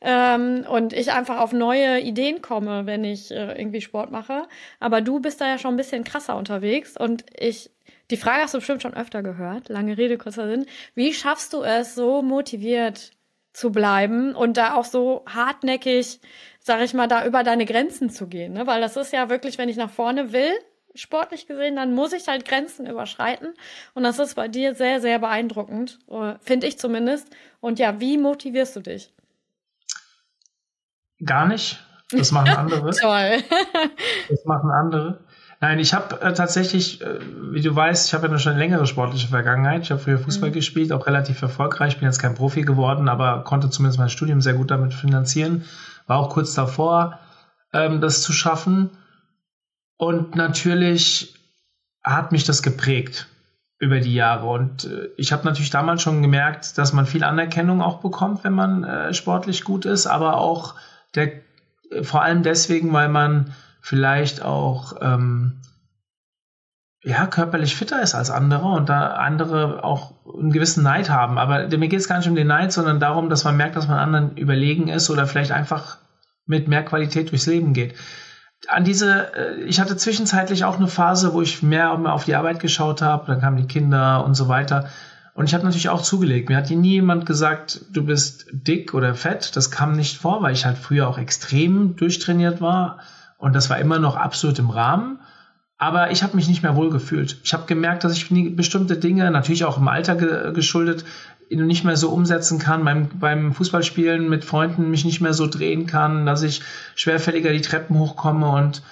ähm, 0.00 0.64
und 0.68 0.92
ich 0.92 1.12
einfach 1.12 1.38
auf 1.38 1.52
neue 1.52 2.00
Ideen 2.00 2.42
komme, 2.42 2.86
wenn 2.86 3.04
ich 3.04 3.30
äh, 3.30 3.58
irgendwie 3.58 3.80
Sport 3.80 4.10
mache. 4.10 4.46
Aber 4.80 5.00
du 5.00 5.20
bist 5.20 5.40
da 5.40 5.48
ja 5.48 5.58
schon 5.58 5.74
ein 5.74 5.78
bisschen 5.78 6.04
krasser 6.04 6.36
unterwegs 6.36 6.96
und 6.96 7.24
ich 7.38 7.70
die 8.10 8.16
Frage 8.16 8.42
hast 8.42 8.52
du 8.52 8.58
bestimmt 8.58 8.82
schon 8.82 8.94
öfter 8.94 9.22
gehört. 9.22 9.68
Lange 9.68 9.96
Rede, 9.96 10.18
kurzer 10.18 10.46
Sinn. 10.46 10.66
Wie 10.94 11.14
schaffst 11.14 11.52
du 11.52 11.62
es, 11.62 11.94
so 11.94 12.20
motiviert 12.20 13.12
zu 13.52 13.72
bleiben 13.72 14.34
und 14.34 14.56
da 14.56 14.74
auch 14.74 14.84
so 14.84 15.24
hartnäckig, 15.26 16.20
sag 16.60 16.82
ich 16.82 16.94
mal, 16.94 17.08
da 17.08 17.24
über 17.24 17.42
deine 17.42 17.64
Grenzen 17.64 18.10
zu 18.10 18.26
gehen? 18.26 18.52
Ne? 18.52 18.66
Weil 18.66 18.80
das 18.80 18.96
ist 18.96 19.12
ja 19.12 19.30
wirklich, 19.30 19.56
wenn 19.56 19.68
ich 19.68 19.76
nach 19.76 19.90
vorne 19.90 20.32
will, 20.32 20.52
sportlich 20.94 21.46
gesehen, 21.46 21.76
dann 21.76 21.94
muss 21.94 22.12
ich 22.12 22.28
halt 22.28 22.44
Grenzen 22.44 22.86
überschreiten. 22.86 23.54
Und 23.94 24.02
das 24.02 24.18
ist 24.18 24.34
bei 24.34 24.48
dir 24.48 24.74
sehr, 24.74 25.00
sehr 25.00 25.18
beeindruckend, 25.18 25.98
äh, 26.10 26.34
finde 26.40 26.66
ich 26.66 26.78
zumindest. 26.78 27.28
Und 27.60 27.78
ja, 27.78 28.00
wie 28.00 28.18
motivierst 28.18 28.76
du 28.76 28.80
dich? 28.80 29.12
Gar 31.24 31.46
nicht. 31.46 31.84
Das 32.10 32.32
machen 32.32 32.50
andere. 32.50 32.90
Toll. 33.00 33.42
das 34.28 34.44
machen 34.44 34.70
andere. 34.70 35.20
Nein, 35.60 35.78
ich 35.78 35.94
habe 35.94 36.20
äh, 36.20 36.32
tatsächlich, 36.32 37.00
äh, 37.02 37.20
wie 37.52 37.60
du 37.60 37.74
weißt, 37.74 38.08
ich 38.08 38.14
habe 38.14 38.26
ja 38.26 38.38
schon 38.38 38.52
eine 38.52 38.58
längere 38.58 38.84
sportliche 38.84 39.28
Vergangenheit. 39.28 39.82
Ich 39.82 39.92
habe 39.92 40.00
früher 40.00 40.18
Fußball 40.18 40.50
mhm. 40.50 40.54
gespielt, 40.54 40.92
auch 40.92 41.06
relativ 41.06 41.40
erfolgreich. 41.40 41.98
Bin 41.98 42.08
jetzt 42.08 42.18
kein 42.18 42.34
Profi 42.34 42.62
geworden, 42.62 43.08
aber 43.08 43.44
konnte 43.44 43.70
zumindest 43.70 44.00
mein 44.00 44.10
Studium 44.10 44.40
sehr 44.40 44.54
gut 44.54 44.72
damit 44.72 44.92
finanzieren. 44.92 45.64
War 46.08 46.18
auch 46.18 46.30
kurz 46.30 46.54
davor, 46.54 47.20
ähm, 47.72 48.00
das 48.00 48.22
zu 48.22 48.32
schaffen. 48.32 48.90
Und 50.02 50.34
natürlich 50.34 51.32
hat 52.02 52.32
mich 52.32 52.42
das 52.42 52.64
geprägt 52.64 53.28
über 53.78 54.00
die 54.00 54.12
Jahre. 54.12 54.48
Und 54.48 54.82
äh, 54.82 55.10
ich 55.16 55.32
habe 55.32 55.44
natürlich 55.44 55.70
damals 55.70 56.02
schon 56.02 56.22
gemerkt, 56.22 56.76
dass 56.76 56.92
man 56.92 57.06
viel 57.06 57.22
Anerkennung 57.22 57.80
auch 57.80 58.00
bekommt, 58.00 58.42
wenn 58.42 58.52
man 58.52 58.82
äh, 58.82 59.14
sportlich 59.14 59.62
gut 59.62 59.84
ist, 59.84 60.08
aber 60.08 60.38
auch 60.38 60.74
der, 61.14 61.30
vor 62.02 62.22
allem 62.22 62.42
deswegen, 62.42 62.92
weil 62.92 63.10
man 63.10 63.54
vielleicht 63.80 64.42
auch 64.42 64.94
ähm, 65.00 65.60
ja, 67.04 67.28
körperlich 67.28 67.76
fitter 67.76 68.02
ist 68.02 68.16
als 68.16 68.30
andere 68.30 68.66
und 68.72 68.88
da 68.88 69.12
andere 69.12 69.84
auch 69.84 70.14
einen 70.34 70.50
gewissen 70.50 70.82
Neid 70.82 71.10
haben. 71.10 71.38
Aber 71.38 71.68
mir 71.68 71.88
geht 71.88 72.00
es 72.00 72.08
gar 72.08 72.18
nicht 72.18 72.28
um 72.28 72.34
den 72.34 72.48
Neid, 72.48 72.72
sondern 72.72 72.98
darum, 72.98 73.30
dass 73.30 73.44
man 73.44 73.56
merkt, 73.56 73.76
dass 73.76 73.86
man 73.86 74.00
anderen 74.00 74.36
überlegen 74.36 74.88
ist 74.88 75.10
oder 75.10 75.28
vielleicht 75.28 75.52
einfach 75.52 75.98
mit 76.44 76.66
mehr 76.66 76.84
Qualität 76.84 77.30
durchs 77.30 77.46
Leben 77.46 77.72
geht. 77.72 77.94
An 78.68 78.84
diese, 78.84 79.34
äh, 79.34 79.62
ich 79.62 79.80
hatte 79.80 79.96
zwischenzeitlich 79.96 80.64
auch 80.64 80.76
eine 80.76 80.88
Phase, 80.88 81.32
wo 81.32 81.42
ich 81.42 81.62
mehr 81.62 81.92
auf 81.92 82.24
die 82.24 82.34
Arbeit 82.34 82.60
geschaut 82.60 83.02
habe, 83.02 83.26
dann 83.26 83.40
kamen 83.40 83.56
die 83.56 83.66
Kinder 83.66 84.24
und 84.24 84.34
so 84.34 84.48
weiter. 84.48 84.88
Und 85.34 85.46
ich 85.46 85.54
habe 85.54 85.64
natürlich 85.64 85.88
auch 85.88 86.02
zugelegt. 86.02 86.48
Mir 86.48 86.58
hat 86.58 86.70
nie 86.70 86.92
jemand 86.92 87.24
gesagt, 87.26 87.86
du 87.90 88.04
bist 88.04 88.46
dick 88.52 88.92
oder 88.92 89.14
fett. 89.14 89.56
Das 89.56 89.70
kam 89.70 89.92
nicht 89.92 90.18
vor, 90.18 90.42
weil 90.42 90.52
ich 90.52 90.66
halt 90.66 90.76
früher 90.76 91.08
auch 91.08 91.18
extrem 91.18 91.96
durchtrainiert 91.96 92.60
war 92.60 92.98
und 93.38 93.54
das 93.56 93.70
war 93.70 93.78
immer 93.78 93.98
noch 93.98 94.16
absolut 94.16 94.58
im 94.60 94.70
Rahmen. 94.70 95.18
Aber 95.76 96.12
ich 96.12 96.22
habe 96.22 96.36
mich 96.36 96.46
nicht 96.46 96.62
mehr 96.62 96.76
wohl 96.76 96.90
gefühlt. 96.90 97.40
Ich 97.42 97.52
habe 97.54 97.66
gemerkt, 97.66 98.04
dass 98.04 98.12
ich 98.12 98.28
bestimmte 98.54 98.98
Dinge, 98.98 99.28
natürlich 99.32 99.64
auch 99.64 99.78
im 99.78 99.88
Alter 99.88 100.14
ge 100.14 100.52
geschuldet, 100.52 101.04
nicht 101.56 101.84
mehr 101.84 101.96
so 101.96 102.10
umsetzen 102.10 102.58
kann, 102.58 102.84
beim, 102.84 103.08
beim 103.08 103.52
Fußballspielen 103.52 104.28
mit 104.28 104.44
Freunden 104.44 104.90
mich 104.90 105.04
nicht 105.04 105.20
mehr 105.20 105.34
so 105.34 105.46
drehen 105.46 105.86
kann, 105.86 106.26
dass 106.26 106.42
ich 106.42 106.62
schwerfälliger 106.94 107.52
die 107.52 107.60
Treppen 107.60 107.98
hochkomme. 107.98 108.48
Und 108.48 108.82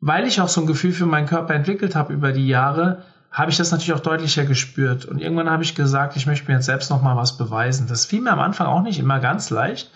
weil 0.00 0.26
ich 0.26 0.40
auch 0.40 0.48
so 0.48 0.60
ein 0.60 0.66
Gefühl 0.66 0.92
für 0.92 1.06
meinen 1.06 1.26
Körper 1.26 1.54
entwickelt 1.54 1.94
habe 1.94 2.12
über 2.12 2.32
die 2.32 2.46
Jahre, 2.46 3.02
habe 3.30 3.50
ich 3.50 3.56
das 3.56 3.70
natürlich 3.70 3.94
auch 3.94 4.00
deutlicher 4.00 4.44
gespürt. 4.44 5.06
Und 5.06 5.18
irgendwann 5.18 5.50
habe 5.50 5.62
ich 5.62 5.74
gesagt, 5.74 6.16
ich 6.16 6.26
möchte 6.26 6.48
mir 6.48 6.56
jetzt 6.56 6.66
selbst 6.66 6.90
noch 6.90 7.02
mal 7.02 7.16
was 7.16 7.38
beweisen. 7.38 7.86
Das 7.86 8.04
fiel 8.04 8.20
mir 8.20 8.32
am 8.32 8.40
Anfang 8.40 8.66
auch 8.66 8.82
nicht 8.82 8.98
immer 8.98 9.20
ganz 9.20 9.48
leicht. 9.50 9.90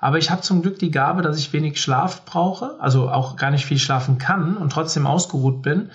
Aber 0.00 0.18
ich 0.18 0.30
habe 0.30 0.42
zum 0.42 0.62
Glück 0.62 0.78
die 0.78 0.90
Gabe, 0.90 1.22
dass 1.22 1.38
ich 1.38 1.52
wenig 1.52 1.80
Schlaf 1.80 2.24
brauche, 2.24 2.74
also 2.80 3.08
auch 3.08 3.36
gar 3.36 3.50
nicht 3.50 3.64
viel 3.64 3.78
schlafen 3.78 4.18
kann 4.18 4.56
und 4.56 4.72
trotzdem 4.72 5.06
ausgeruht 5.06 5.62
bin 5.62 5.90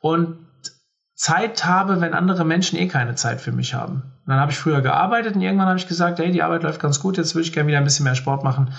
und 0.00 0.36
Zeit 1.16 1.64
habe, 1.64 2.00
wenn 2.02 2.12
andere 2.14 2.44
Menschen 2.44 2.78
eh 2.78 2.88
keine 2.88 3.14
Zeit 3.14 3.40
für 3.40 3.50
mich 3.50 3.74
haben. 3.74 4.02
Und 4.26 4.28
dann 4.28 4.38
habe 4.38 4.52
ich 4.52 4.58
früher 4.58 4.82
gearbeitet 4.82 5.34
und 5.34 5.40
irgendwann 5.40 5.66
habe 5.66 5.78
ich 5.78 5.88
gesagt, 5.88 6.18
hey, 6.18 6.30
die 6.30 6.42
Arbeit 6.42 6.62
läuft 6.62 6.80
ganz 6.80 7.00
gut, 7.00 7.16
jetzt 7.16 7.34
würde 7.34 7.46
ich 7.46 7.54
gerne 7.54 7.68
wieder 7.68 7.78
ein 7.78 7.84
bisschen 7.84 8.04
mehr 8.04 8.14
Sport 8.14 8.44
machen. 8.44 8.74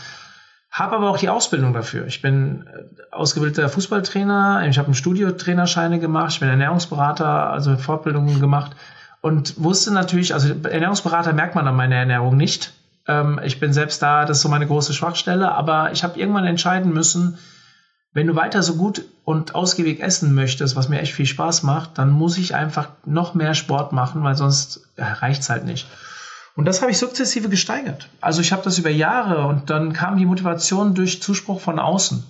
Habe 0.69 0.97
aber 0.97 1.09
auch 1.09 1.17
die 1.17 1.29
Ausbildung 1.29 1.73
dafür. 1.73 2.05
Ich 2.05 2.21
bin 2.21 2.67
äh, 2.67 3.15
ausgebildeter 3.15 3.69
Fußballtrainer, 3.69 4.67
ich 4.67 4.77
habe 4.77 4.85
einen 4.85 4.95
Studiotrainerscheine 4.95 5.99
gemacht, 5.99 6.33
ich 6.33 6.39
bin 6.39 6.49
Ernährungsberater, 6.49 7.49
also 7.49 7.75
Fortbildungen 7.75 8.39
gemacht 8.39 8.75
und 9.21 9.61
wusste 9.61 9.91
natürlich, 9.91 10.35
also 10.35 10.53
Ernährungsberater 10.63 11.33
merkt 11.33 11.55
man 11.55 11.67
an 11.67 11.75
meiner 11.75 11.95
Ernährung 11.95 12.37
nicht. 12.37 12.71
Ähm, 13.07 13.39
ich 13.43 13.59
bin 13.59 13.73
selbst 13.73 13.99
da, 14.03 14.25
das 14.25 14.37
ist 14.37 14.43
so 14.43 14.49
meine 14.49 14.67
große 14.67 14.93
Schwachstelle, 14.93 15.51
aber 15.53 15.91
ich 15.91 16.03
habe 16.03 16.19
irgendwann 16.19 16.45
entscheiden 16.45 16.93
müssen, 16.93 17.39
wenn 18.17 18.25
du 18.25 18.35
weiter 18.35 18.63
so 18.63 18.77
gut 18.77 19.05
und 19.25 19.53
ausgiebig 19.53 20.01
essen 20.01 20.33
möchtest, 20.33 20.75
was 20.75 20.89
mir 20.89 20.99
echt 20.99 21.13
viel 21.13 21.27
Spaß 21.27 21.61
macht, 21.61 21.99
dann 21.99 22.09
muss 22.09 22.39
ich 22.39 22.55
einfach 22.55 22.89
noch 23.05 23.35
mehr 23.35 23.53
Sport 23.53 23.93
machen, 23.93 24.23
weil 24.23 24.35
sonst 24.35 24.89
ja, 24.97 25.13
reicht's 25.13 25.51
halt 25.51 25.65
nicht. 25.65 25.87
Und 26.55 26.65
das 26.65 26.81
habe 26.81 26.89
ich 26.89 26.97
sukzessive 26.97 27.47
gesteigert. 27.47 28.09
Also 28.19 28.41
ich 28.41 28.51
habe 28.51 28.63
das 28.63 28.79
über 28.79 28.89
Jahre 28.89 29.45
und 29.45 29.69
dann 29.69 29.93
kam 29.93 30.17
die 30.17 30.25
Motivation 30.25 30.95
durch 30.95 31.21
Zuspruch 31.21 31.61
von 31.61 31.77
außen. 31.77 32.23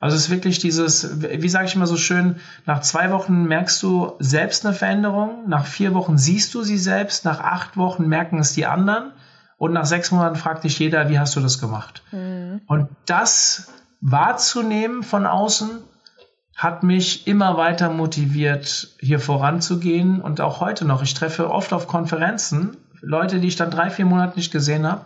Also 0.00 0.16
es 0.16 0.22
ist 0.22 0.30
wirklich 0.30 0.60
dieses, 0.60 1.20
wie 1.20 1.48
sage 1.50 1.66
ich 1.66 1.74
immer 1.74 1.86
so 1.86 1.98
schön, 1.98 2.36
nach 2.64 2.80
zwei 2.80 3.10
Wochen 3.10 3.44
merkst 3.44 3.82
du 3.82 4.14
selbst 4.20 4.64
eine 4.64 4.74
Veränderung, 4.74 5.46
nach 5.46 5.66
vier 5.66 5.92
Wochen 5.92 6.16
siehst 6.16 6.54
du 6.54 6.62
sie 6.62 6.78
selbst, 6.78 7.26
nach 7.26 7.40
acht 7.40 7.76
Wochen 7.76 8.08
merken 8.08 8.38
es 8.38 8.54
die 8.54 8.64
anderen 8.64 9.12
und 9.58 9.74
nach 9.74 9.84
sechs 9.84 10.10
Monaten 10.10 10.36
fragt 10.36 10.64
dich 10.64 10.78
jeder, 10.78 11.10
wie 11.10 11.18
hast 11.18 11.36
du 11.36 11.40
das 11.40 11.58
gemacht? 11.58 12.02
Mhm. 12.12 12.62
Und 12.66 12.88
das 13.04 13.68
wahrzunehmen 14.00 15.02
von 15.02 15.26
außen 15.26 15.82
hat 16.56 16.82
mich 16.82 17.26
immer 17.26 17.56
weiter 17.56 17.88
motiviert, 17.88 18.88
hier 18.98 19.20
voranzugehen 19.20 20.20
und 20.20 20.40
auch 20.40 20.60
heute 20.60 20.84
noch. 20.84 21.02
Ich 21.02 21.14
treffe 21.14 21.50
oft 21.50 21.72
auf 21.72 21.86
Konferenzen 21.86 22.76
Leute, 23.00 23.38
die 23.38 23.48
ich 23.48 23.56
dann 23.56 23.70
drei, 23.70 23.90
vier 23.90 24.06
Monate 24.06 24.36
nicht 24.36 24.50
gesehen 24.50 24.86
habe. 24.86 25.04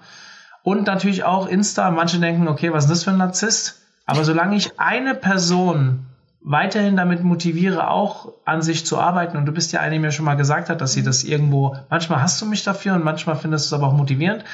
Und 0.63 0.87
natürlich 0.87 1.25
auch 1.25 1.47
Insta. 1.47 1.91
Manche 1.91 2.21
denken, 2.21 2.49
okay, 2.49 2.73
was 2.73 2.85
ist 2.85 2.91
das 2.91 3.05
für 3.05 3.11
ein 3.11 3.19
Narzisst? 3.19 3.83
Aber 4.07 4.25
solange 4.25 4.57
ich 4.57 4.79
eine 4.81 5.15
Person 5.15 6.07
weiterhin 6.41 6.97
damit 6.97 7.23
motiviere, 7.23 7.89
auch 7.89 8.33
an 8.45 8.63
sich 8.63 8.85
zu 8.87 8.99
arbeiten. 8.99 9.37
Und 9.37 9.47
du 9.47 9.53
bist 9.53 9.73
ja 9.73 9.81
eine, 9.81 9.95
die 9.95 9.99
mir 10.01 10.13
schon 10.13 10.25
mal 10.25 10.35
gesagt 10.35 10.71
hat, 10.71 10.81
dass 10.81 10.93
sie 10.93 11.03
das 11.03 11.23
irgendwo, 11.25 11.77
manchmal 11.89 12.23
hast 12.23 12.41
du 12.41 12.47
mich 12.47 12.65
dafür 12.65 12.95
und 12.95 13.05
manchmal 13.05 13.37
findest 13.37 13.71
du 13.71 13.77
es 13.77 13.81
aber 13.81 13.93
auch 13.93 13.97
motivierend. 13.97 14.45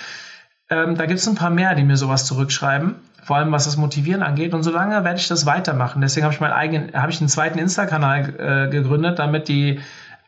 Ähm, 0.70 0.96
da 0.96 1.06
gibt 1.06 1.20
es 1.20 1.28
ein 1.28 1.34
paar 1.34 1.50
mehr, 1.50 1.74
die 1.74 1.84
mir 1.84 1.96
sowas 1.96 2.26
zurückschreiben, 2.26 2.96
vor 3.22 3.36
allem 3.36 3.52
was 3.52 3.64
das 3.64 3.76
Motivieren 3.76 4.22
angeht. 4.22 4.54
Und 4.54 4.62
solange 4.62 5.02
werde 5.04 5.18
ich 5.18 5.28
das 5.28 5.46
weitermachen. 5.46 6.00
Deswegen 6.02 6.24
habe 6.24 6.34
ich 6.34 6.40
meinen 6.40 6.52
eigenen, 6.52 6.92
habe 6.94 7.10
ich 7.10 7.20
einen 7.20 7.28
zweiten 7.28 7.58
Insta-Kanal 7.58 8.34
äh, 8.38 8.70
gegründet, 8.70 9.18
damit 9.18 9.48
die 9.48 9.80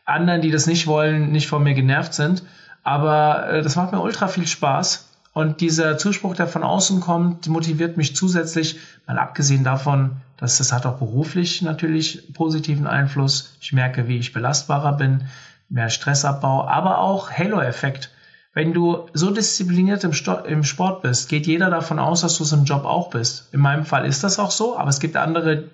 anderen, 0.05 0.41
die 0.41 0.51
das 0.51 0.65
nicht 0.65 0.87
wollen, 0.87 1.31
nicht 1.31 1.47
von 1.47 1.63
mir 1.63 1.73
genervt 1.73 2.13
sind. 2.13 2.43
Aber 2.83 3.49
äh, 3.49 3.61
das 3.61 3.75
macht 3.75 3.91
mir 3.91 4.01
ultra 4.01 4.27
viel 4.27 4.47
Spaß. 4.47 5.07
Und 5.33 5.61
dieser 5.61 5.97
Zuspruch, 5.97 6.35
der 6.35 6.47
von 6.47 6.63
außen 6.63 6.99
kommt, 6.99 7.47
motiviert 7.47 7.95
mich 7.95 8.15
zusätzlich, 8.15 8.79
mal 9.07 9.17
abgesehen 9.17 9.63
davon, 9.63 10.17
dass 10.37 10.57
das 10.57 10.73
hat 10.73 10.85
auch 10.85 10.97
beruflich 10.97 11.61
natürlich 11.61 12.33
positiven 12.33 12.87
Einfluss. 12.87 13.55
Ich 13.61 13.71
merke, 13.71 14.07
wie 14.07 14.17
ich 14.17 14.33
belastbarer 14.33 14.93
bin, 14.93 15.23
mehr 15.69 15.89
Stressabbau, 15.89 16.67
aber 16.67 16.97
auch 16.97 17.31
Halo-Effekt. 17.31 18.11
Wenn 18.53 18.73
du 18.73 19.07
so 19.13 19.31
diszipliniert 19.31 20.03
im, 20.03 20.11
im, 20.45 20.63
Sport 20.63 21.01
bist, 21.01 21.29
geht 21.29 21.47
jeder 21.47 21.69
davon 21.69 21.99
aus, 21.99 22.21
dass 22.21 22.37
du 22.37 22.43
es 22.43 22.51
im 22.51 22.65
Job 22.65 22.83
auch 22.83 23.09
bist. 23.09 23.47
In 23.53 23.61
meinem 23.61 23.85
Fall 23.85 24.05
ist 24.05 24.23
das 24.23 24.39
auch 24.39 24.51
so, 24.51 24.77
aber 24.77 24.89
es 24.89 24.99
gibt 24.99 25.15
andere, 25.15 25.69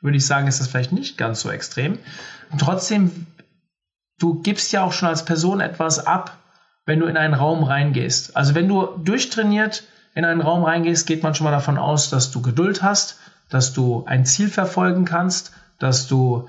würde 0.00 0.16
ich 0.16 0.26
sagen, 0.26 0.46
ist 0.46 0.60
das 0.60 0.68
vielleicht 0.68 0.92
nicht 0.92 1.18
ganz 1.18 1.42
so 1.42 1.50
extrem. 1.50 1.98
Und 2.50 2.60
trotzdem, 2.60 3.26
du 4.18 4.40
gibst 4.40 4.72
ja 4.72 4.82
auch 4.82 4.94
schon 4.94 5.10
als 5.10 5.26
Person 5.26 5.60
etwas 5.60 6.06
ab, 6.06 6.38
wenn 6.86 7.00
du 7.00 7.06
in 7.06 7.18
einen 7.18 7.34
Raum 7.34 7.64
reingehst. 7.64 8.34
Also 8.34 8.54
wenn 8.54 8.66
du 8.66 8.86
durchtrainiert 9.04 9.84
in 10.14 10.24
einen 10.24 10.40
Raum 10.40 10.64
reingehst, 10.64 11.06
geht 11.06 11.22
man 11.22 11.34
schon 11.34 11.44
mal 11.44 11.50
davon 11.50 11.76
aus, 11.76 12.08
dass 12.08 12.30
du 12.30 12.40
Geduld 12.40 12.82
hast, 12.82 13.18
dass 13.50 13.74
du 13.74 14.04
ein 14.06 14.24
Ziel 14.24 14.48
verfolgen 14.48 15.04
kannst, 15.04 15.52
dass 15.78 16.06
du 16.06 16.48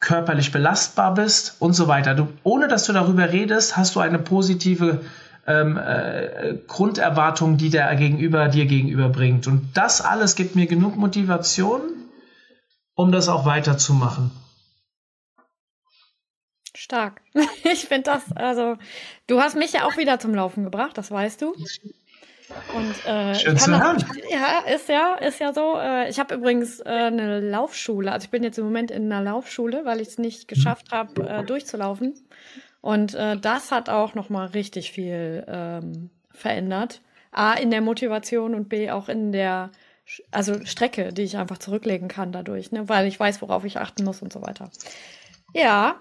körperlich 0.00 0.50
belastbar 0.50 1.14
bist 1.14 1.56
und 1.60 1.74
so 1.74 1.86
weiter. 1.86 2.14
Du, 2.14 2.28
ohne 2.42 2.68
dass 2.68 2.84
du 2.86 2.92
darüber 2.92 3.32
redest, 3.32 3.76
hast 3.76 3.94
du 3.94 4.00
eine 4.00 4.18
positive 4.18 5.04
ähm, 5.46 5.76
äh, 5.76 6.54
Grunderwartung, 6.66 7.58
die 7.58 7.70
der 7.70 7.94
Gegenüber 7.96 8.48
dir 8.48 8.66
gegenüber 8.66 9.08
bringt. 9.10 9.46
Und 9.46 9.70
das 9.74 10.00
alles 10.00 10.36
gibt 10.36 10.56
mir 10.56 10.66
genug 10.66 10.96
Motivation, 10.96 11.82
um 12.94 13.12
das 13.12 13.28
auch 13.28 13.44
weiterzumachen. 13.44 14.30
Stark. 16.74 17.20
Ich 17.64 17.86
finde 17.86 18.04
das, 18.04 18.32
also, 18.34 18.76
du 19.26 19.40
hast 19.40 19.54
mich 19.54 19.72
ja 19.72 19.84
auch 19.84 19.96
wieder 19.96 20.18
zum 20.18 20.34
Laufen 20.34 20.64
gebracht, 20.64 20.96
das 20.96 21.10
weißt 21.10 21.42
du. 21.42 21.54
Und, 22.74 23.06
äh, 23.06 23.34
Schön 23.34 23.58
zu 23.58 23.70
hören. 23.70 23.96
Das, 23.98 24.16
ja, 24.30 24.60
ist 24.74 24.88
ja, 24.88 25.14
ist 25.16 25.40
ja 25.40 25.52
so. 25.52 25.76
Äh, 25.78 26.08
ich 26.08 26.18
habe 26.18 26.34
übrigens 26.34 26.80
äh, 26.80 26.88
eine 26.88 27.40
Laufschule. 27.40 28.12
Also 28.12 28.24
ich 28.24 28.30
bin 28.30 28.42
jetzt 28.42 28.58
im 28.58 28.64
Moment 28.64 28.90
in 28.90 29.12
einer 29.12 29.22
Laufschule, 29.22 29.84
weil 29.84 30.00
ich 30.00 30.08
es 30.08 30.18
nicht 30.18 30.48
geschafft 30.48 30.92
habe, 30.92 31.28
äh, 31.28 31.44
durchzulaufen. 31.44 32.14
Und 32.80 33.14
äh, 33.14 33.36
das 33.36 33.72
hat 33.72 33.88
auch 33.88 34.14
noch 34.14 34.30
mal 34.30 34.46
richtig 34.46 34.92
viel 34.92 35.44
ähm, 35.46 36.10
verändert. 36.32 37.02
A 37.32 37.54
in 37.54 37.70
der 37.70 37.80
Motivation 37.80 38.54
und 38.54 38.68
B 38.68 38.90
auch 38.90 39.08
in 39.08 39.32
der 39.32 39.70
also 40.30 40.64
Strecke, 40.64 41.12
die 41.12 41.22
ich 41.22 41.36
einfach 41.36 41.58
zurücklegen 41.58 42.08
kann 42.08 42.32
dadurch, 42.32 42.72
ne? 42.72 42.88
weil 42.88 43.06
ich 43.06 43.20
weiß, 43.20 43.40
worauf 43.42 43.64
ich 43.64 43.78
achten 43.78 44.04
muss 44.04 44.22
und 44.22 44.32
so 44.32 44.42
weiter. 44.42 44.70
Ja, 45.54 46.00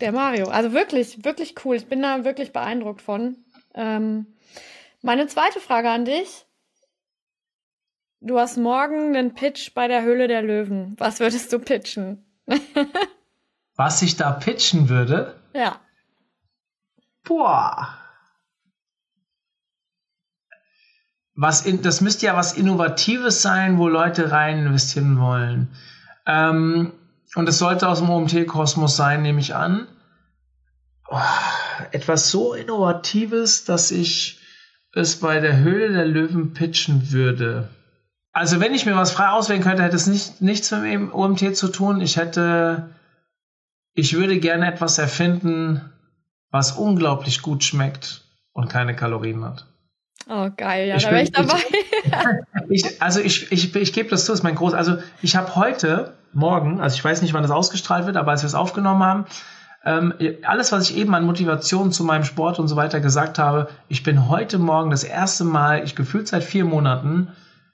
der 0.00 0.12
Mario. 0.12 0.48
Also 0.48 0.72
wirklich, 0.72 1.24
wirklich 1.24 1.54
cool. 1.64 1.76
Ich 1.76 1.86
bin 1.86 2.02
da 2.02 2.24
wirklich 2.24 2.52
beeindruckt 2.52 3.02
von. 3.02 3.36
Ähm, 3.74 4.26
meine 5.02 5.26
zweite 5.26 5.60
Frage 5.60 5.90
an 5.90 6.04
dich. 6.04 6.46
Du 8.20 8.38
hast 8.38 8.56
morgen 8.56 9.16
einen 9.16 9.34
Pitch 9.34 9.74
bei 9.74 9.86
der 9.86 10.02
Höhle 10.02 10.26
der 10.26 10.42
Löwen. 10.42 10.96
Was 10.98 11.20
würdest 11.20 11.52
du 11.52 11.60
pitchen? 11.60 12.24
Was 13.76 14.02
ich 14.02 14.16
da 14.16 14.32
pitchen 14.32 14.88
würde? 14.88 15.40
Ja. 15.54 15.80
Boah. 17.22 17.96
Was 21.36 21.64
in, 21.64 21.82
das 21.82 22.00
müsste 22.00 22.26
ja 22.26 22.34
was 22.34 22.54
Innovatives 22.54 23.42
sein, 23.42 23.78
wo 23.78 23.86
Leute 23.86 24.32
rein 24.32 24.66
investieren 24.66 25.20
wollen. 25.20 25.68
Ähm, 26.26 26.92
und 27.36 27.48
es 27.48 27.58
sollte 27.58 27.86
aus 27.86 28.00
dem 28.00 28.10
OMT-Kosmos 28.10 28.96
sein, 28.96 29.22
nehme 29.22 29.38
ich 29.38 29.54
an. 29.54 29.86
Oh, 31.08 31.20
etwas 31.92 32.32
so 32.32 32.54
Innovatives, 32.54 33.64
dass 33.64 33.92
ich 33.92 34.37
es 34.98 35.20
bei 35.20 35.40
der 35.40 35.58
Höhle 35.58 35.92
der 35.92 36.06
Löwen 36.06 36.52
pitchen 36.52 37.10
würde. 37.10 37.68
Also 38.32 38.60
wenn 38.60 38.74
ich 38.74 38.86
mir 38.86 38.94
was 38.94 39.10
frei 39.10 39.30
auswählen 39.30 39.62
könnte, 39.62 39.82
hätte 39.82 39.96
es 39.96 40.06
nicht, 40.06 40.40
nichts 40.40 40.70
mit 40.70 40.84
dem 40.84 41.12
OMT 41.12 41.56
zu 41.56 41.68
tun. 41.68 42.00
Ich 42.00 42.16
hätte, 42.16 42.90
ich 43.94 44.14
würde 44.14 44.38
gerne 44.38 44.72
etwas 44.72 44.98
erfinden, 44.98 45.80
was 46.50 46.72
unglaublich 46.72 47.42
gut 47.42 47.64
schmeckt 47.64 48.22
und 48.52 48.68
keine 48.68 48.94
Kalorien 48.94 49.44
hat. 49.44 49.66
Oh, 50.28 50.50
geil, 50.56 50.88
ja, 50.88 50.96
ich 50.96 51.04
da 51.04 51.10
wäre 51.10 51.22
ich 51.22 51.32
dabei. 51.32 51.58
Ich, 52.68 52.84
ich, 52.84 53.02
also 53.02 53.20
ich, 53.20 53.50
ich, 53.50 53.74
ich 53.74 53.92
gebe 53.92 54.10
das 54.10 54.26
zu, 54.26 54.32
ist 54.32 54.42
mein 54.42 54.54
Groß. 54.54 54.74
Also 54.74 54.98
ich 55.22 55.36
habe 55.36 55.56
heute, 55.56 56.14
morgen, 56.32 56.80
also 56.80 56.94
ich 56.94 57.04
weiß 57.04 57.22
nicht, 57.22 57.32
wann 57.32 57.42
das 57.42 57.50
ausgestrahlt 57.50 58.06
wird, 58.06 58.16
aber 58.16 58.32
als 58.32 58.42
wir 58.42 58.46
es 58.46 58.54
aufgenommen 58.54 59.02
haben, 59.02 59.26
ähm, 59.88 60.12
alles, 60.42 60.70
was 60.70 60.90
ich 60.90 60.98
eben 60.98 61.14
an 61.14 61.24
Motivation 61.24 61.92
zu 61.92 62.04
meinem 62.04 62.24
Sport 62.24 62.58
und 62.58 62.68
so 62.68 62.76
weiter 62.76 63.00
gesagt 63.00 63.38
habe, 63.38 63.68
ich 63.88 64.02
bin 64.02 64.28
heute 64.28 64.58
Morgen 64.58 64.90
das 64.90 65.02
erste 65.02 65.44
Mal, 65.44 65.82
ich 65.82 65.96
gefühlt 65.96 66.28
seit 66.28 66.44
vier 66.44 66.66
Monaten, 66.66 67.28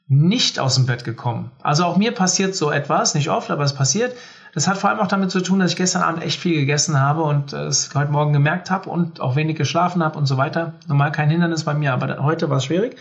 nicht 0.06 0.60
aus 0.60 0.76
dem 0.76 0.86
Bett 0.86 1.02
gekommen. 1.02 1.50
Also 1.60 1.84
auch 1.84 1.96
mir 1.96 2.12
passiert 2.12 2.54
so 2.54 2.70
etwas, 2.70 3.16
nicht 3.16 3.30
oft, 3.30 3.50
aber 3.50 3.64
es 3.64 3.74
passiert. 3.74 4.14
Das 4.52 4.68
hat 4.68 4.78
vor 4.78 4.90
allem 4.90 5.00
auch 5.00 5.08
damit 5.08 5.32
zu 5.32 5.40
tun, 5.40 5.58
dass 5.58 5.72
ich 5.72 5.76
gestern 5.76 6.02
Abend 6.02 6.22
echt 6.22 6.38
viel 6.38 6.54
gegessen 6.54 7.00
habe 7.00 7.24
und 7.24 7.52
äh, 7.52 7.64
es 7.64 7.92
heute 7.96 8.12
Morgen 8.12 8.32
gemerkt 8.32 8.70
habe 8.70 8.90
und 8.90 9.20
auch 9.20 9.34
wenig 9.34 9.56
geschlafen 9.56 10.04
habe 10.04 10.16
und 10.16 10.26
so 10.26 10.36
weiter. 10.36 10.74
Normal 10.86 11.10
kein 11.10 11.30
Hindernis 11.30 11.64
bei 11.64 11.74
mir, 11.74 11.92
aber 11.92 12.22
heute 12.22 12.48
war 12.48 12.58
es 12.58 12.64
schwierig. 12.64 12.96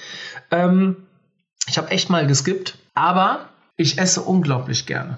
Ähm, 0.50 0.96
ich 1.68 1.78
habe 1.78 1.92
echt 1.92 2.10
mal 2.10 2.26
geskippt, 2.26 2.80
aber 2.96 3.42
ich 3.78 4.00
esse 4.00 4.22
unglaublich 4.22 4.88
gerne. 4.88 5.18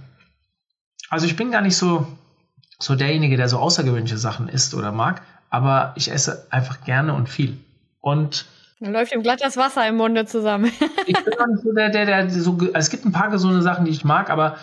Also 1.10 1.28
ich 1.28 1.38
bin 1.38 1.52
gar 1.52 1.62
nicht 1.62 1.78
so 1.78 2.06
so 2.80 2.96
derjenige, 2.96 3.38
der 3.38 3.50
so 3.50 3.60
außergewöhnliche 3.60 4.18
Sachen 4.18 4.48
isst 4.50 4.74
oder 4.74 4.92
mag, 4.92 5.22
aber 5.50 5.94
ich 5.96 6.12
esse 6.12 6.48
einfach 6.50 6.84
gerne 6.84 7.14
und 7.14 7.30
viel. 7.30 7.58
Und 8.02 8.46
dann 8.82 8.92
läuft 8.92 9.14
ihm 9.14 9.24
glatt 9.24 9.40
das 9.42 9.56
Wasser 9.56 9.88
im 9.88 9.96
Munde 9.96 10.26
zusammen. 10.26 10.66
ich 11.08 11.24
bin 11.24 11.34
auch 11.40 11.48
nicht 11.48 11.64
so 11.64 11.74
der, 11.74 11.90
der, 11.90 12.06
der 12.06 12.30
so, 12.30 12.52
also 12.52 12.72
es 12.74 12.90
gibt 12.90 13.06
ein 13.06 13.14
paar 13.14 13.30
gesunde 13.30 13.62
Sachen, 13.62 13.86
die 13.86 13.92
ich 13.92 14.04
mag, 14.04 14.30
aber, 14.30 14.58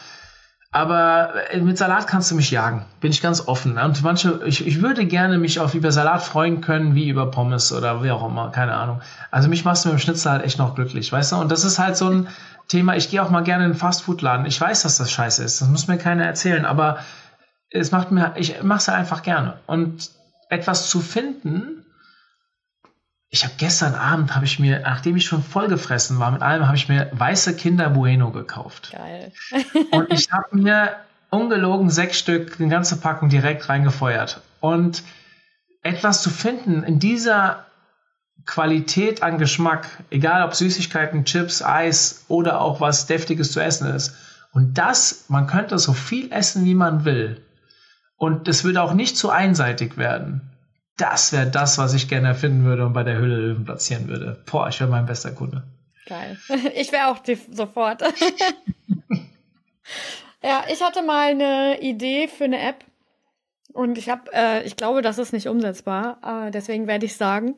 aber 0.70 1.32
mit 1.60 1.78
Salat 1.78 2.06
kannst 2.06 2.30
du 2.30 2.34
mich 2.34 2.50
jagen. 2.50 2.84
Bin 3.00 3.10
ich 3.10 3.22
ganz 3.22 3.48
offen. 3.48 3.78
Und 3.78 4.02
manche, 4.02 4.40
ich, 4.44 4.66
ich 4.66 4.82
würde 4.82 5.06
gerne 5.06 5.38
mich 5.38 5.60
auf 5.60 5.74
über 5.74 5.92
Salat 5.92 6.22
freuen 6.22 6.60
können, 6.60 6.94
wie 6.94 7.08
über 7.08 7.30
Pommes 7.30 7.72
oder 7.72 8.04
wie 8.04 8.10
auch 8.10 8.26
immer, 8.28 8.50
keine 8.50 8.74
Ahnung. 8.74 9.00
Also 9.30 9.48
mich 9.48 9.64
machst 9.64 9.84
du 9.84 9.88
mit 9.88 9.98
dem 9.98 10.00
Schnitzel 10.00 10.30
halt 10.30 10.44
echt 10.44 10.58
noch 10.58 10.74
glücklich, 10.74 11.10
weißt 11.10 11.32
du? 11.32 11.36
Und 11.36 11.50
das 11.50 11.64
ist 11.64 11.78
halt 11.78 11.96
so 11.96 12.08
ein 12.08 12.28
Thema, 12.68 12.96
ich 12.96 13.10
gehe 13.10 13.22
auch 13.22 13.30
mal 13.30 13.42
gerne 13.42 13.64
in 13.64 13.70
einen 13.72 13.80
Fastfood-Laden. 13.80 14.46
Ich 14.46 14.60
weiß, 14.60 14.82
dass 14.82 14.98
das 14.98 15.10
scheiße 15.10 15.42
ist. 15.42 15.60
Das 15.62 15.68
muss 15.68 15.88
mir 15.88 15.98
keiner 15.98 16.24
erzählen, 16.24 16.64
aber 16.64 16.98
es 17.72 17.90
macht 17.90 18.10
mir, 18.10 18.34
ich 18.36 18.62
mache 18.62 18.78
es 18.78 18.88
einfach 18.88 19.22
gerne. 19.22 19.58
Und 19.66 20.10
etwas 20.48 20.88
zu 20.90 21.00
finden, 21.00 21.84
ich 23.30 23.44
habe 23.44 23.54
gestern 23.56 23.94
Abend, 23.94 24.34
habe 24.34 24.44
ich 24.44 24.58
mir, 24.58 24.80
nachdem 24.80 25.16
ich 25.16 25.24
schon 25.24 25.42
vollgefressen 25.42 26.18
war 26.18 26.30
mit 26.30 26.42
allem, 26.42 26.66
habe 26.66 26.76
ich 26.76 26.88
mir 26.88 27.10
weiße 27.12 27.56
Kinder 27.56 27.90
Bueno 27.90 28.30
gekauft. 28.30 28.92
Geil. 28.92 29.32
und 29.90 30.12
ich 30.12 30.30
habe 30.30 30.54
mir 30.54 30.96
ungelogen 31.30 31.88
sechs 31.88 32.18
Stück, 32.18 32.60
eine 32.60 32.68
ganze 32.68 32.98
Packung 32.98 33.30
direkt 33.30 33.68
reingefeuert. 33.70 34.42
Und 34.60 35.02
etwas 35.82 36.22
zu 36.22 36.28
finden 36.28 36.82
in 36.82 36.98
dieser 36.98 37.64
Qualität 38.44 39.22
an 39.22 39.38
Geschmack, 39.38 39.86
egal 40.10 40.44
ob 40.44 40.54
Süßigkeiten, 40.54 41.24
Chips, 41.24 41.62
Eis 41.62 42.26
oder 42.28 42.60
auch 42.60 42.80
was 42.80 43.06
Deftiges 43.06 43.52
zu 43.52 43.60
essen 43.60 43.88
ist. 43.94 44.14
Und 44.52 44.76
das, 44.76 45.24
man 45.28 45.46
könnte 45.46 45.78
so 45.78 45.94
viel 45.94 46.30
essen, 46.32 46.66
wie 46.66 46.74
man 46.74 47.06
will. 47.06 47.42
Und 48.22 48.46
es 48.46 48.62
würde 48.62 48.80
auch 48.80 48.94
nicht 48.94 49.16
zu 49.16 49.30
einseitig 49.30 49.96
werden. 49.96 50.42
Das 50.96 51.32
wäre 51.32 51.50
das, 51.50 51.76
was 51.78 51.92
ich 51.92 52.08
gerne 52.08 52.28
erfinden 52.28 52.62
würde 52.62 52.86
und 52.86 52.92
bei 52.92 53.02
der 53.02 53.18
Hülle 53.18 53.34
Löwen 53.34 53.64
platzieren 53.64 54.06
würde. 54.06 54.40
Boah, 54.46 54.68
ich 54.68 54.78
wäre 54.78 54.88
mein 54.88 55.06
bester 55.06 55.32
Kunde. 55.32 55.64
Geil. 56.06 56.38
Ich 56.76 56.92
wäre 56.92 57.08
auch 57.08 57.18
sofort. 57.50 58.02
ja, 60.40 60.62
ich 60.72 60.80
hatte 60.80 61.02
mal 61.02 61.30
eine 61.30 61.80
Idee 61.80 62.28
für 62.28 62.44
eine 62.44 62.60
App. 62.60 62.84
Und 63.72 63.98
ich 63.98 64.08
habe, 64.08 64.30
äh, 64.32 64.62
ich 64.62 64.76
glaube, 64.76 65.02
das 65.02 65.18
ist 65.18 65.32
nicht 65.32 65.48
umsetzbar, 65.48 66.46
äh, 66.46 66.52
deswegen 66.52 66.86
werde 66.86 67.06
ich 67.06 67.16
sagen. 67.16 67.56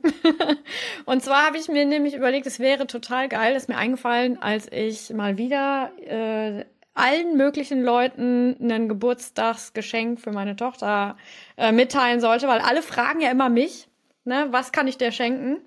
und 1.04 1.22
zwar 1.22 1.46
habe 1.46 1.58
ich 1.58 1.68
mir 1.68 1.84
nämlich 1.84 2.14
überlegt, 2.14 2.46
es 2.46 2.58
wäre 2.58 2.86
total 2.86 3.28
geil, 3.28 3.54
ist 3.54 3.68
mir 3.68 3.76
eingefallen, 3.76 4.40
als 4.40 4.72
ich 4.72 5.10
mal 5.10 5.36
wieder 5.36 5.90
äh, 6.06 6.64
allen 6.94 7.36
möglichen 7.36 7.82
Leuten 7.82 8.56
ein 8.60 8.88
Geburtstagsgeschenk 8.88 10.20
für 10.20 10.30
meine 10.30 10.56
Tochter 10.56 11.16
äh, 11.56 11.72
mitteilen 11.72 12.20
sollte, 12.20 12.48
weil 12.48 12.60
alle 12.60 12.82
fragen 12.82 13.20
ja 13.20 13.30
immer 13.30 13.48
mich, 13.48 13.88
ne, 14.24 14.46
was 14.50 14.72
kann 14.72 14.86
ich 14.86 14.96
dir 14.96 15.12
schenken? 15.12 15.58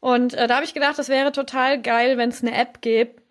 Und 0.00 0.34
äh, 0.34 0.46
da 0.46 0.56
habe 0.56 0.64
ich 0.64 0.74
gedacht, 0.74 0.98
das 0.98 1.08
wäre 1.08 1.32
total 1.32 1.80
geil, 1.80 2.18
wenn 2.18 2.28
es 2.28 2.42
eine 2.42 2.54
App 2.54 2.82
gibt, 2.82 3.22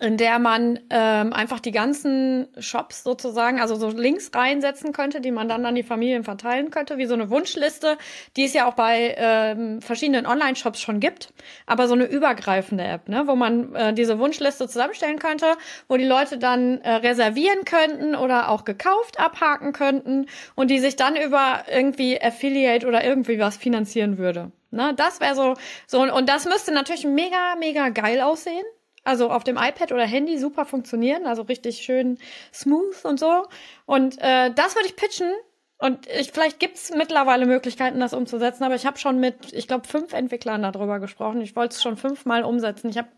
in 0.00 0.16
der 0.16 0.38
man 0.38 0.80
ähm, 0.90 1.32
einfach 1.32 1.60
die 1.60 1.72
ganzen 1.72 2.48
Shops 2.58 3.02
sozusagen, 3.02 3.60
also 3.60 3.76
so 3.76 3.88
Links 3.88 4.30
reinsetzen 4.34 4.92
könnte, 4.92 5.20
die 5.20 5.30
man 5.30 5.48
dann 5.48 5.64
an 5.64 5.74
die 5.74 5.82
Familien 5.82 6.24
verteilen 6.24 6.70
könnte, 6.70 6.98
wie 6.98 7.06
so 7.06 7.14
eine 7.14 7.30
Wunschliste, 7.30 7.96
die 8.36 8.44
es 8.44 8.54
ja 8.54 8.68
auch 8.68 8.74
bei 8.74 9.14
ähm, 9.18 9.80
verschiedenen 9.80 10.26
Online-Shops 10.26 10.80
schon 10.80 11.00
gibt, 11.00 11.32
aber 11.66 11.88
so 11.88 11.94
eine 11.94 12.04
übergreifende 12.04 12.84
App, 12.84 13.08
ne, 13.08 13.24
wo 13.26 13.36
man 13.36 13.74
äh, 13.74 13.94
diese 13.94 14.18
Wunschliste 14.18 14.68
zusammenstellen 14.68 15.18
könnte, 15.18 15.54
wo 15.88 15.96
die 15.96 16.04
Leute 16.04 16.38
dann 16.38 16.80
äh, 16.82 16.96
reservieren 16.96 17.64
könnten 17.64 18.14
oder 18.14 18.50
auch 18.50 18.64
gekauft 18.64 19.18
abhaken 19.18 19.72
könnten 19.72 20.26
und 20.54 20.70
die 20.70 20.78
sich 20.78 20.96
dann 20.96 21.16
über 21.16 21.64
irgendwie 21.70 22.20
Affiliate 22.20 22.86
oder 22.86 23.04
irgendwie 23.04 23.38
was 23.38 23.56
finanzieren 23.56 24.18
würde. 24.18 24.52
Ne, 24.70 24.92
das 24.96 25.20
wäre 25.20 25.34
so, 25.34 25.54
so, 25.86 26.02
und 26.02 26.28
das 26.28 26.44
müsste 26.44 26.72
natürlich 26.72 27.04
mega, 27.04 27.54
mega 27.58 27.88
geil 27.88 28.20
aussehen. 28.20 28.64
Also 29.06 29.30
auf 29.30 29.44
dem 29.44 29.56
iPad 29.56 29.92
oder 29.92 30.04
Handy 30.04 30.36
super 30.36 30.64
funktionieren, 30.64 31.26
also 31.26 31.42
richtig 31.42 31.78
schön 31.78 32.18
smooth 32.52 33.04
und 33.04 33.20
so. 33.20 33.46
Und 33.86 34.18
äh, 34.20 34.52
das 34.52 34.74
würde 34.74 34.88
ich 34.88 34.96
pitchen. 34.96 35.30
Und 35.78 36.08
ich, 36.08 36.32
vielleicht 36.32 36.58
gibt's 36.58 36.90
mittlerweile 36.90 37.46
Möglichkeiten, 37.46 38.00
das 38.00 38.14
umzusetzen, 38.14 38.64
aber 38.64 38.74
ich 38.74 38.84
habe 38.86 38.98
schon 38.98 39.20
mit, 39.20 39.52
ich 39.52 39.68
glaube, 39.68 39.86
fünf 39.86 40.12
Entwicklern 40.12 40.62
darüber 40.62 40.98
gesprochen. 40.98 41.40
Ich 41.42 41.54
wollte 41.54 41.74
es 41.74 41.82
schon 41.82 41.96
fünfmal 41.96 42.42
umsetzen. 42.44 42.88
Ich 42.88 42.98
habe 42.98 43.08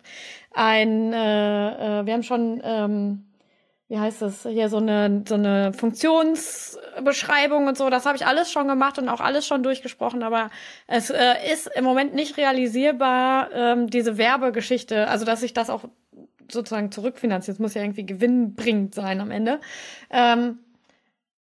ein, 0.52 1.12
äh, 1.12 2.00
äh, 2.00 2.06
wir 2.06 2.12
haben 2.12 2.22
schon 2.22 2.60
ähm, 2.64 3.27
wie 3.88 3.98
heißt 3.98 4.20
es, 4.22 4.42
hier 4.42 4.68
so 4.68 4.76
eine, 4.76 5.24
so 5.26 5.34
eine 5.34 5.72
Funktionsbeschreibung 5.72 7.66
und 7.66 7.78
so, 7.78 7.88
das 7.88 8.04
habe 8.04 8.16
ich 8.16 8.26
alles 8.26 8.52
schon 8.52 8.68
gemacht 8.68 8.98
und 8.98 9.08
auch 9.08 9.20
alles 9.20 9.46
schon 9.46 9.62
durchgesprochen, 9.62 10.22
aber 10.22 10.50
es 10.86 11.08
äh, 11.08 11.34
ist 11.50 11.70
im 11.74 11.84
Moment 11.84 12.14
nicht 12.14 12.36
realisierbar, 12.36 13.50
ähm, 13.52 13.88
diese 13.88 14.18
Werbegeschichte, 14.18 15.08
also 15.08 15.24
dass 15.24 15.42
ich 15.42 15.54
das 15.54 15.70
auch 15.70 15.84
sozusagen 16.50 16.92
zurückfinanziere. 16.92 17.54
Es 17.54 17.58
muss 17.58 17.74
ja 17.74 17.82
irgendwie 17.82 18.06
gewinnbringend 18.06 18.94
sein 18.94 19.20
am 19.20 19.30
Ende. 19.30 19.60
Ähm, 20.10 20.58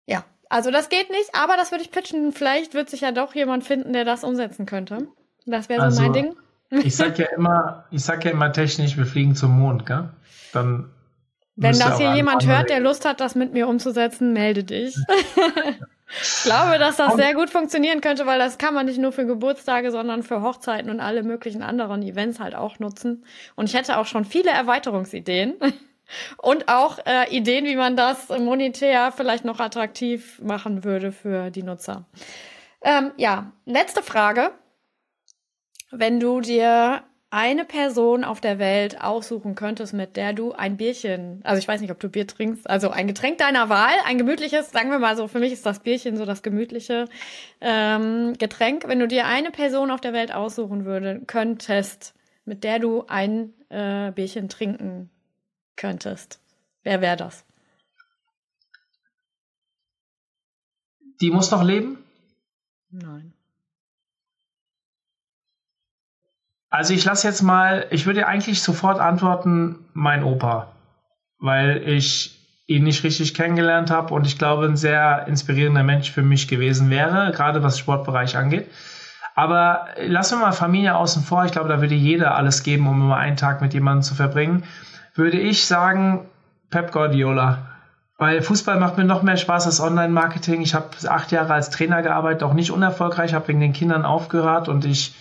ja, 0.06 0.24
also 0.50 0.72
das 0.72 0.90
geht 0.90 1.10
nicht, 1.10 1.30
aber 1.34 1.58
das 1.58 1.72
würde 1.72 1.84
ich 1.84 1.92
pitchen. 1.92 2.32
Vielleicht 2.32 2.74
wird 2.74 2.90
sich 2.90 3.02
ja 3.02 3.12
doch 3.12 3.36
jemand 3.36 3.64
finden, 3.64 3.94
der 3.94 4.06
das 4.06 4.24
umsetzen 4.24 4.66
könnte. 4.66 5.08
Das 5.46 5.70
wäre 5.70 5.80
so 5.82 5.86
also, 5.86 6.02
mein 6.02 6.14
Ding. 6.14 6.36
Ich 6.84 6.96
sag 6.96 7.18
ja 7.20 7.28
immer, 7.36 7.86
ich 7.92 8.04
sag 8.04 8.24
ja 8.26 8.32
immer 8.32 8.52
technisch, 8.54 8.96
wir 8.96 9.06
fliegen 9.06 9.36
zum 9.36 9.60
Mond, 9.60 9.86
gell? 9.86 10.10
Dann 10.54 10.90
Wenn 11.56 11.78
das 11.78 11.98
hier 11.98 12.16
jemand 12.16 12.46
hört, 12.48 12.70
der 12.70 12.80
Lust 12.80 13.06
hat, 13.06 13.20
das 13.20 13.36
mit 13.36 13.54
mir 13.54 13.68
umzusetzen, 13.68 14.34
melde 14.34 14.64
dich. 14.64 14.96
ich 16.22 16.44
glaube, 16.44 16.80
dass 16.80 16.96
das 16.96 17.16
sehr 17.16 17.34
gut 17.34 17.50
funktionieren 17.50 18.02
könnte, 18.02 18.26
weil 18.26 18.40
das 18.40 18.58
kann 18.58 18.74
man 18.74 18.86
nicht 18.86 19.00
nur 19.00 19.12
für 19.12 19.26
Geburtstage, 19.26 19.92
sondern 19.92 20.24
für 20.24 20.42
Hochzeiten 20.42 20.90
und 20.90 21.00
alle 21.00 21.24
möglichen 21.24 21.62
anderen 21.62 22.02
Events 22.04 22.40
halt 22.40 22.56
auch 22.56 22.80
nutzen. 22.80 23.26
Und 23.56 23.70
ich 23.70 23.76
hätte 23.76 23.98
auch 23.98 24.06
schon 24.06 24.26
viele 24.26 24.52
Erweiterungsideen. 24.52 25.56
Und 26.38 26.68
auch 26.68 27.00
äh, 27.06 27.34
Ideen, 27.34 27.64
wie 27.64 27.78
man 27.78 27.96
das 27.96 28.28
monetär 28.28 29.14
vielleicht 29.14 29.46
noch 29.46 29.62
attraktiv 29.62 30.42
machen 30.42 30.84
würde 30.84 31.14
für 31.14 31.52
die 31.52 31.64
Nutzer. 31.64 32.06
Ähm, 32.82 33.12
ja, 33.16 33.54
letzte 33.66 34.04
Frage. 34.04 34.52
Wenn 35.90 36.20
du 36.20 36.42
dir 36.42 37.04
eine 37.32 37.64
Person 37.64 38.26
auf 38.26 38.42
der 38.42 38.60
Welt 38.60 39.02
aussuchen 39.02 39.56
könntest, 39.56 39.94
mit 39.94 40.18
der 40.18 40.34
du 40.34 40.52
ein 40.52 40.76
Bierchen, 40.76 41.40
also 41.46 41.60
ich 41.60 41.68
weiß 41.68 41.80
nicht, 41.80 41.92
ob 41.92 42.00
du 42.00 42.10
Bier 42.10 42.28
trinkst, 42.28 42.70
also 42.70 42.90
ein 42.90 43.08
Getränk 43.08 43.38
deiner 43.38 43.70
Wahl, 43.70 43.94
ein 44.06 44.18
gemütliches, 44.18 44.72
sagen 44.72 44.92
wir 44.92 45.00
mal 45.00 45.16
so, 45.16 45.30
für 45.30 45.40
mich 45.40 45.54
ist 45.54 45.66
das 45.66 45.80
Bierchen 45.80 46.18
so 46.18 46.26
das 46.26 46.44
gemütliche 46.44 47.06
ähm, 47.62 48.34
Getränk. 48.38 48.86
Wenn 48.86 49.00
du 49.00 49.08
dir 49.08 49.26
eine 49.26 49.50
Person 49.50 49.92
auf 49.92 50.02
der 50.02 50.12
Welt 50.12 50.34
aussuchen 50.34 50.84
würde, 50.84 51.22
könntest, 51.26 52.14
mit 52.44 52.66
der 52.66 52.80
du 52.80 53.06
ein 53.08 53.54
äh, 53.70 54.12
Bierchen 54.12 54.50
trinken 54.50 55.10
könntest, 55.78 56.42
wer 56.84 57.00
wäre 57.00 57.16
das? 57.16 57.46
Die 61.22 61.30
muss 61.30 61.50
noch 61.50 61.64
leben? 61.64 62.04
Nein. 62.90 63.34
Also 66.72 66.94
ich 66.94 67.04
lasse 67.04 67.28
jetzt 67.28 67.42
mal, 67.42 67.86
ich 67.90 68.06
würde 68.06 68.26
eigentlich 68.26 68.64
sofort 68.64 69.02
antworten, 69.02 69.86
mein 69.94 70.24
Opa, 70.24 70.72
weil 71.38 71.84
ich 71.86 72.40
ihn 72.66 72.86
nicht 72.86 73.04
richtig 73.04 73.34
kennengelernt 73.34 73.92
habe 73.92 74.14
und 74.14 74.26
ich 74.26 74.38
glaube, 74.38 74.66
ein 74.66 74.78
sehr 74.78 75.28
inspirierender 75.28 75.84
Mensch 75.84 76.10
für 76.12 76.24
mich 76.24 76.48
gewesen 76.48 76.90
wäre, 76.90 77.34
gerade 77.34 77.62
was 77.62 77.78
Sportbereich 77.78 78.38
angeht. 78.38 78.70
Aber 79.36 79.88
lassen 79.98 80.40
wir 80.40 80.46
mal 80.46 80.52
Familie 80.54 80.96
außen 80.96 81.24
vor. 81.24 81.44
Ich 81.44 81.52
glaube, 81.52 81.68
da 81.68 81.82
würde 81.82 81.96
jeder 81.96 82.36
alles 82.36 82.64
geben, 82.64 82.88
um 82.88 83.02
immer 83.02 83.18
einen 83.18 83.38
Tag 83.38 83.62
mit 83.62 83.74
jemandem 83.74 84.04
zu 84.04 84.16
verbringen. 84.16 84.64
Würde 85.14 85.40
ich 85.40 85.66
sagen, 85.66 86.30
Pep 86.70 86.94
Guardiola. 86.94 87.68
Weil 88.18 88.42
Fußball 88.42 88.80
macht 88.80 88.98
mir 88.98 89.04
noch 89.04 89.24
mehr 89.24 89.38
Spaß 89.38 89.66
als 89.66 89.82
Online-Marketing. 89.82 90.62
Ich 90.62 90.74
habe 90.74 90.90
acht 91.10 91.32
Jahre 91.32 91.54
als 91.54 91.70
Trainer 91.70 92.02
gearbeitet, 92.02 92.44
auch 92.44 92.54
nicht 92.54 92.72
unerfolgreich, 92.72 93.34
habe 93.34 93.50
wegen 93.50 93.60
den 93.60 93.74
Kindern 93.74 94.06
aufgehört 94.06 94.70
und 94.70 94.86
ich 94.86 95.16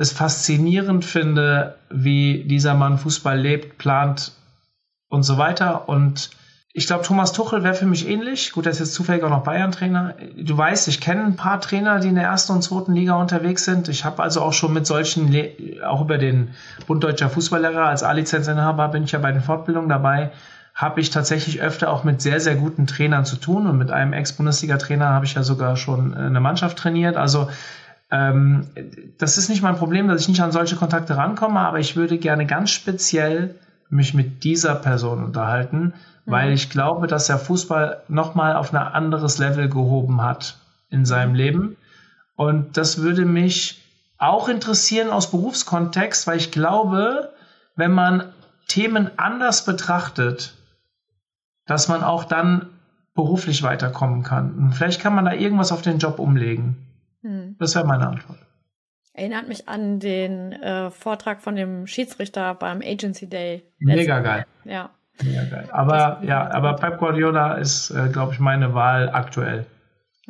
es 0.00 0.12
faszinierend 0.12 1.04
finde, 1.04 1.74
wie 1.90 2.44
dieser 2.44 2.74
Mann 2.74 2.96
Fußball 2.96 3.38
lebt, 3.38 3.76
plant 3.76 4.32
und 5.10 5.24
so 5.24 5.36
weiter. 5.36 5.90
Und 5.90 6.30
ich 6.72 6.86
glaube, 6.86 7.04
Thomas 7.04 7.32
Tuchel 7.32 7.64
wäre 7.64 7.74
für 7.74 7.84
mich 7.84 8.08
ähnlich. 8.08 8.52
Gut, 8.52 8.64
er 8.64 8.72
ist 8.72 8.78
jetzt 8.78 8.94
zufällig 8.94 9.22
auch 9.24 9.28
noch 9.28 9.44
Bayern-Trainer. 9.44 10.14
Du 10.38 10.56
weißt, 10.56 10.88
ich 10.88 11.02
kenne 11.02 11.24
ein 11.24 11.36
paar 11.36 11.60
Trainer, 11.60 12.00
die 12.00 12.08
in 12.08 12.14
der 12.14 12.24
ersten 12.24 12.52
und 12.52 12.62
zweiten 12.62 12.94
Liga 12.94 13.20
unterwegs 13.20 13.66
sind. 13.66 13.88
Ich 13.88 14.06
habe 14.06 14.22
also 14.22 14.40
auch 14.40 14.54
schon 14.54 14.72
mit 14.72 14.86
solchen, 14.86 15.30
Le 15.30 15.50
auch 15.86 16.00
über 16.00 16.16
den 16.16 16.54
Bund 16.86 17.04
Deutscher 17.04 17.28
Fußballlehrer 17.28 17.84
als 17.84 18.02
A-Lizenzinhaber 18.02 18.88
bin 18.88 19.04
ich 19.04 19.12
ja 19.12 19.18
bei 19.18 19.32
den 19.32 19.42
Fortbildungen 19.42 19.90
dabei, 19.90 20.30
habe 20.74 21.02
ich 21.02 21.10
tatsächlich 21.10 21.60
öfter 21.60 21.90
auch 21.90 22.04
mit 22.04 22.22
sehr, 22.22 22.40
sehr 22.40 22.54
guten 22.54 22.86
Trainern 22.86 23.26
zu 23.26 23.36
tun. 23.36 23.66
Und 23.66 23.76
mit 23.76 23.90
einem 23.90 24.14
Ex-Bundesliga-Trainer 24.14 25.10
habe 25.10 25.26
ich 25.26 25.34
ja 25.34 25.42
sogar 25.42 25.76
schon 25.76 26.14
eine 26.14 26.40
Mannschaft 26.40 26.78
trainiert. 26.78 27.18
Also 27.18 27.50
ähm, 28.10 28.66
das 29.18 29.38
ist 29.38 29.48
nicht 29.48 29.62
mein 29.62 29.76
Problem, 29.76 30.08
dass 30.08 30.22
ich 30.22 30.28
nicht 30.28 30.42
an 30.42 30.52
solche 30.52 30.76
Kontakte 30.76 31.16
rankomme, 31.16 31.60
aber 31.60 31.78
ich 31.78 31.96
würde 31.96 32.18
gerne 32.18 32.46
ganz 32.46 32.70
speziell 32.70 33.54
mich 33.88 34.14
mit 34.14 34.44
dieser 34.44 34.74
Person 34.74 35.24
unterhalten, 35.24 35.78
mhm. 35.78 35.92
weil 36.24 36.52
ich 36.52 36.70
glaube, 36.70 37.06
dass 37.06 37.28
er 37.28 37.38
Fußball 37.38 38.02
nochmal 38.08 38.56
auf 38.56 38.72
ein 38.72 38.78
anderes 38.78 39.38
Level 39.38 39.68
gehoben 39.68 40.22
hat 40.22 40.58
in 40.88 41.04
seinem 41.04 41.34
Leben. 41.34 41.76
Und 42.36 42.76
das 42.76 43.02
würde 43.02 43.24
mich 43.24 43.82
auch 44.18 44.48
interessieren 44.48 45.10
aus 45.10 45.30
Berufskontext, 45.30 46.26
weil 46.26 46.36
ich 46.36 46.50
glaube, 46.50 47.30
wenn 47.76 47.92
man 47.92 48.24
Themen 48.66 49.10
anders 49.16 49.64
betrachtet, 49.64 50.54
dass 51.66 51.88
man 51.88 52.02
auch 52.02 52.24
dann 52.24 52.66
beruflich 53.14 53.62
weiterkommen 53.62 54.22
kann. 54.22 54.54
Und 54.54 54.72
vielleicht 54.74 55.00
kann 55.00 55.14
man 55.14 55.24
da 55.24 55.32
irgendwas 55.32 55.72
auf 55.72 55.82
den 55.82 55.98
Job 55.98 56.18
umlegen. 56.18 56.76
Hm. 57.22 57.56
Das 57.58 57.74
wäre 57.74 57.86
meine 57.86 58.08
Antwort. 58.08 58.38
Erinnert 59.12 59.48
mich 59.48 59.68
an 59.68 59.98
den 59.98 60.52
äh, 60.52 60.90
Vortrag 60.90 61.42
von 61.42 61.56
dem 61.56 61.86
Schiedsrichter 61.86 62.54
beim 62.54 62.80
Agency 62.80 63.28
Day. 63.28 63.64
Mega 63.78 64.20
geil. 64.20 64.46
Ja. 64.64 64.90
Mega 65.22 65.44
geil. 65.44 65.68
Aber 65.72 66.20
ja, 66.24 66.50
aber 66.50 66.76
Pep 66.76 66.98
Guardiola 66.98 67.54
ist, 67.54 67.90
äh, 67.90 68.08
glaube 68.08 68.32
ich, 68.32 68.38
meine 68.38 68.72
Wahl 68.74 69.10
aktuell. 69.10 69.66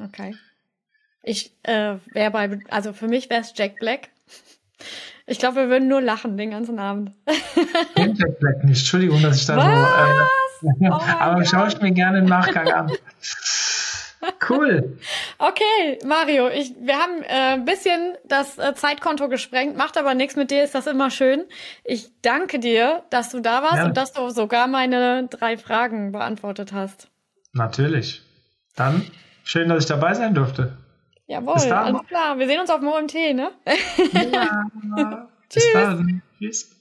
Okay. 0.02 0.34
Ich 1.22 1.52
äh, 1.64 1.96
wäre 2.12 2.30
bei, 2.30 2.58
also 2.70 2.92
für 2.92 3.06
mich 3.06 3.28
wäre 3.28 3.42
es 3.42 3.52
Jack 3.54 3.78
Black. 3.78 4.08
Ich 5.26 5.38
glaube, 5.38 5.56
wir 5.56 5.68
würden 5.68 5.86
nur 5.86 6.00
lachen 6.00 6.36
den 6.36 6.50
ganzen 6.50 6.78
Abend. 6.78 7.12
Den 7.96 8.14
Jack 8.16 8.40
Black 8.40 8.64
nicht. 8.64 8.80
Entschuldigung, 8.80 9.22
dass 9.22 9.36
ich 9.36 9.46
da 9.46 9.56
Was? 9.56 10.60
so. 10.60 10.66
Äh, 10.66 10.88
oh 10.90 11.00
aber 11.20 11.44
schaue 11.44 11.68
ich 11.68 11.80
mir 11.80 11.92
gerne 11.92 12.18
im 12.18 12.24
Nachgang 12.24 12.68
an. 12.68 12.92
Cool. 14.48 14.98
Okay, 15.38 15.98
Mario, 16.04 16.48
ich, 16.48 16.74
wir 16.78 16.96
haben 16.96 17.22
äh, 17.22 17.54
ein 17.54 17.64
bisschen 17.64 18.14
das 18.24 18.58
äh, 18.58 18.74
Zeitkonto 18.74 19.28
gesprengt, 19.28 19.76
macht 19.76 19.96
aber 19.96 20.14
nichts 20.14 20.36
mit 20.36 20.50
dir, 20.50 20.62
ist 20.62 20.74
das 20.74 20.86
immer 20.86 21.10
schön. 21.10 21.44
Ich 21.84 22.10
danke 22.20 22.58
dir, 22.58 23.02
dass 23.10 23.30
du 23.30 23.40
da 23.40 23.62
warst 23.62 23.76
ja. 23.76 23.84
und 23.86 23.96
dass 23.96 24.12
du 24.12 24.28
sogar 24.28 24.66
meine 24.66 25.28
drei 25.28 25.56
Fragen 25.56 26.12
beantwortet 26.12 26.72
hast. 26.72 27.08
Natürlich. 27.52 28.22
Dann 28.76 29.06
schön, 29.44 29.68
dass 29.68 29.84
ich 29.84 29.88
dabei 29.88 30.14
sein 30.14 30.34
durfte. 30.34 30.76
Jawohl, 31.26 31.72
alles 31.72 32.06
klar. 32.06 32.38
Wir 32.38 32.46
sehen 32.46 32.60
uns 32.60 32.70
auf 32.70 32.80
dem 32.80 32.88
OMT, 32.88 33.14
ne? 33.34 33.52
Ja. 34.32 34.66
Bis 35.52 35.62
Tschüss. 35.64 35.72
dann. 35.72 36.22
Tschüss. 36.38 36.79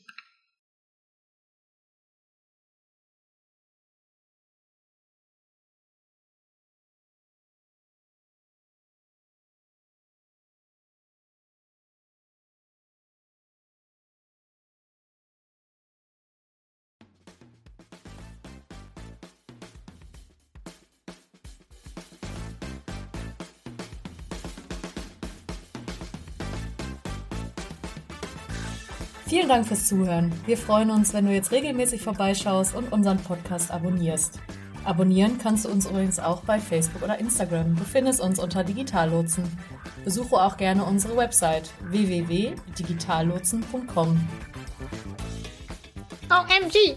Vielen 29.50 29.64
Dank 29.64 29.68
fürs 29.68 29.88
Zuhören. 29.88 30.32
Wir 30.46 30.60
freuen 30.60 30.92
uns, 30.92 31.12
wenn 31.12 31.26
du 31.26 31.34
jetzt 31.34 31.52
regelmäßig 31.52 32.04
vorbeischaust 32.04 32.76
und 32.76 32.92
unseren 32.92 33.18
Podcast 33.18 33.72
abonnierst. 33.72 34.40
Abonnieren 34.84 35.40
kannst 35.40 35.66
du 35.66 35.70
uns 35.70 35.88
übrigens 35.88 36.20
auch 36.20 36.42
bei 36.42 36.60
Facebook 36.60 37.02
oder 37.02 37.18
Instagram. 37.18 37.76
Du 37.76 37.84
findest 37.84 38.22
uns 38.22 38.38
unter 38.38 38.64
Digitallotsen. 38.64 39.46
Besuche 40.06 40.36
auch 40.36 40.56
gerne 40.56 40.84
unsere 40.84 41.18
Website 41.18 41.72
www.digitallotsen.com. 41.82 44.28
OMG! 46.30 46.96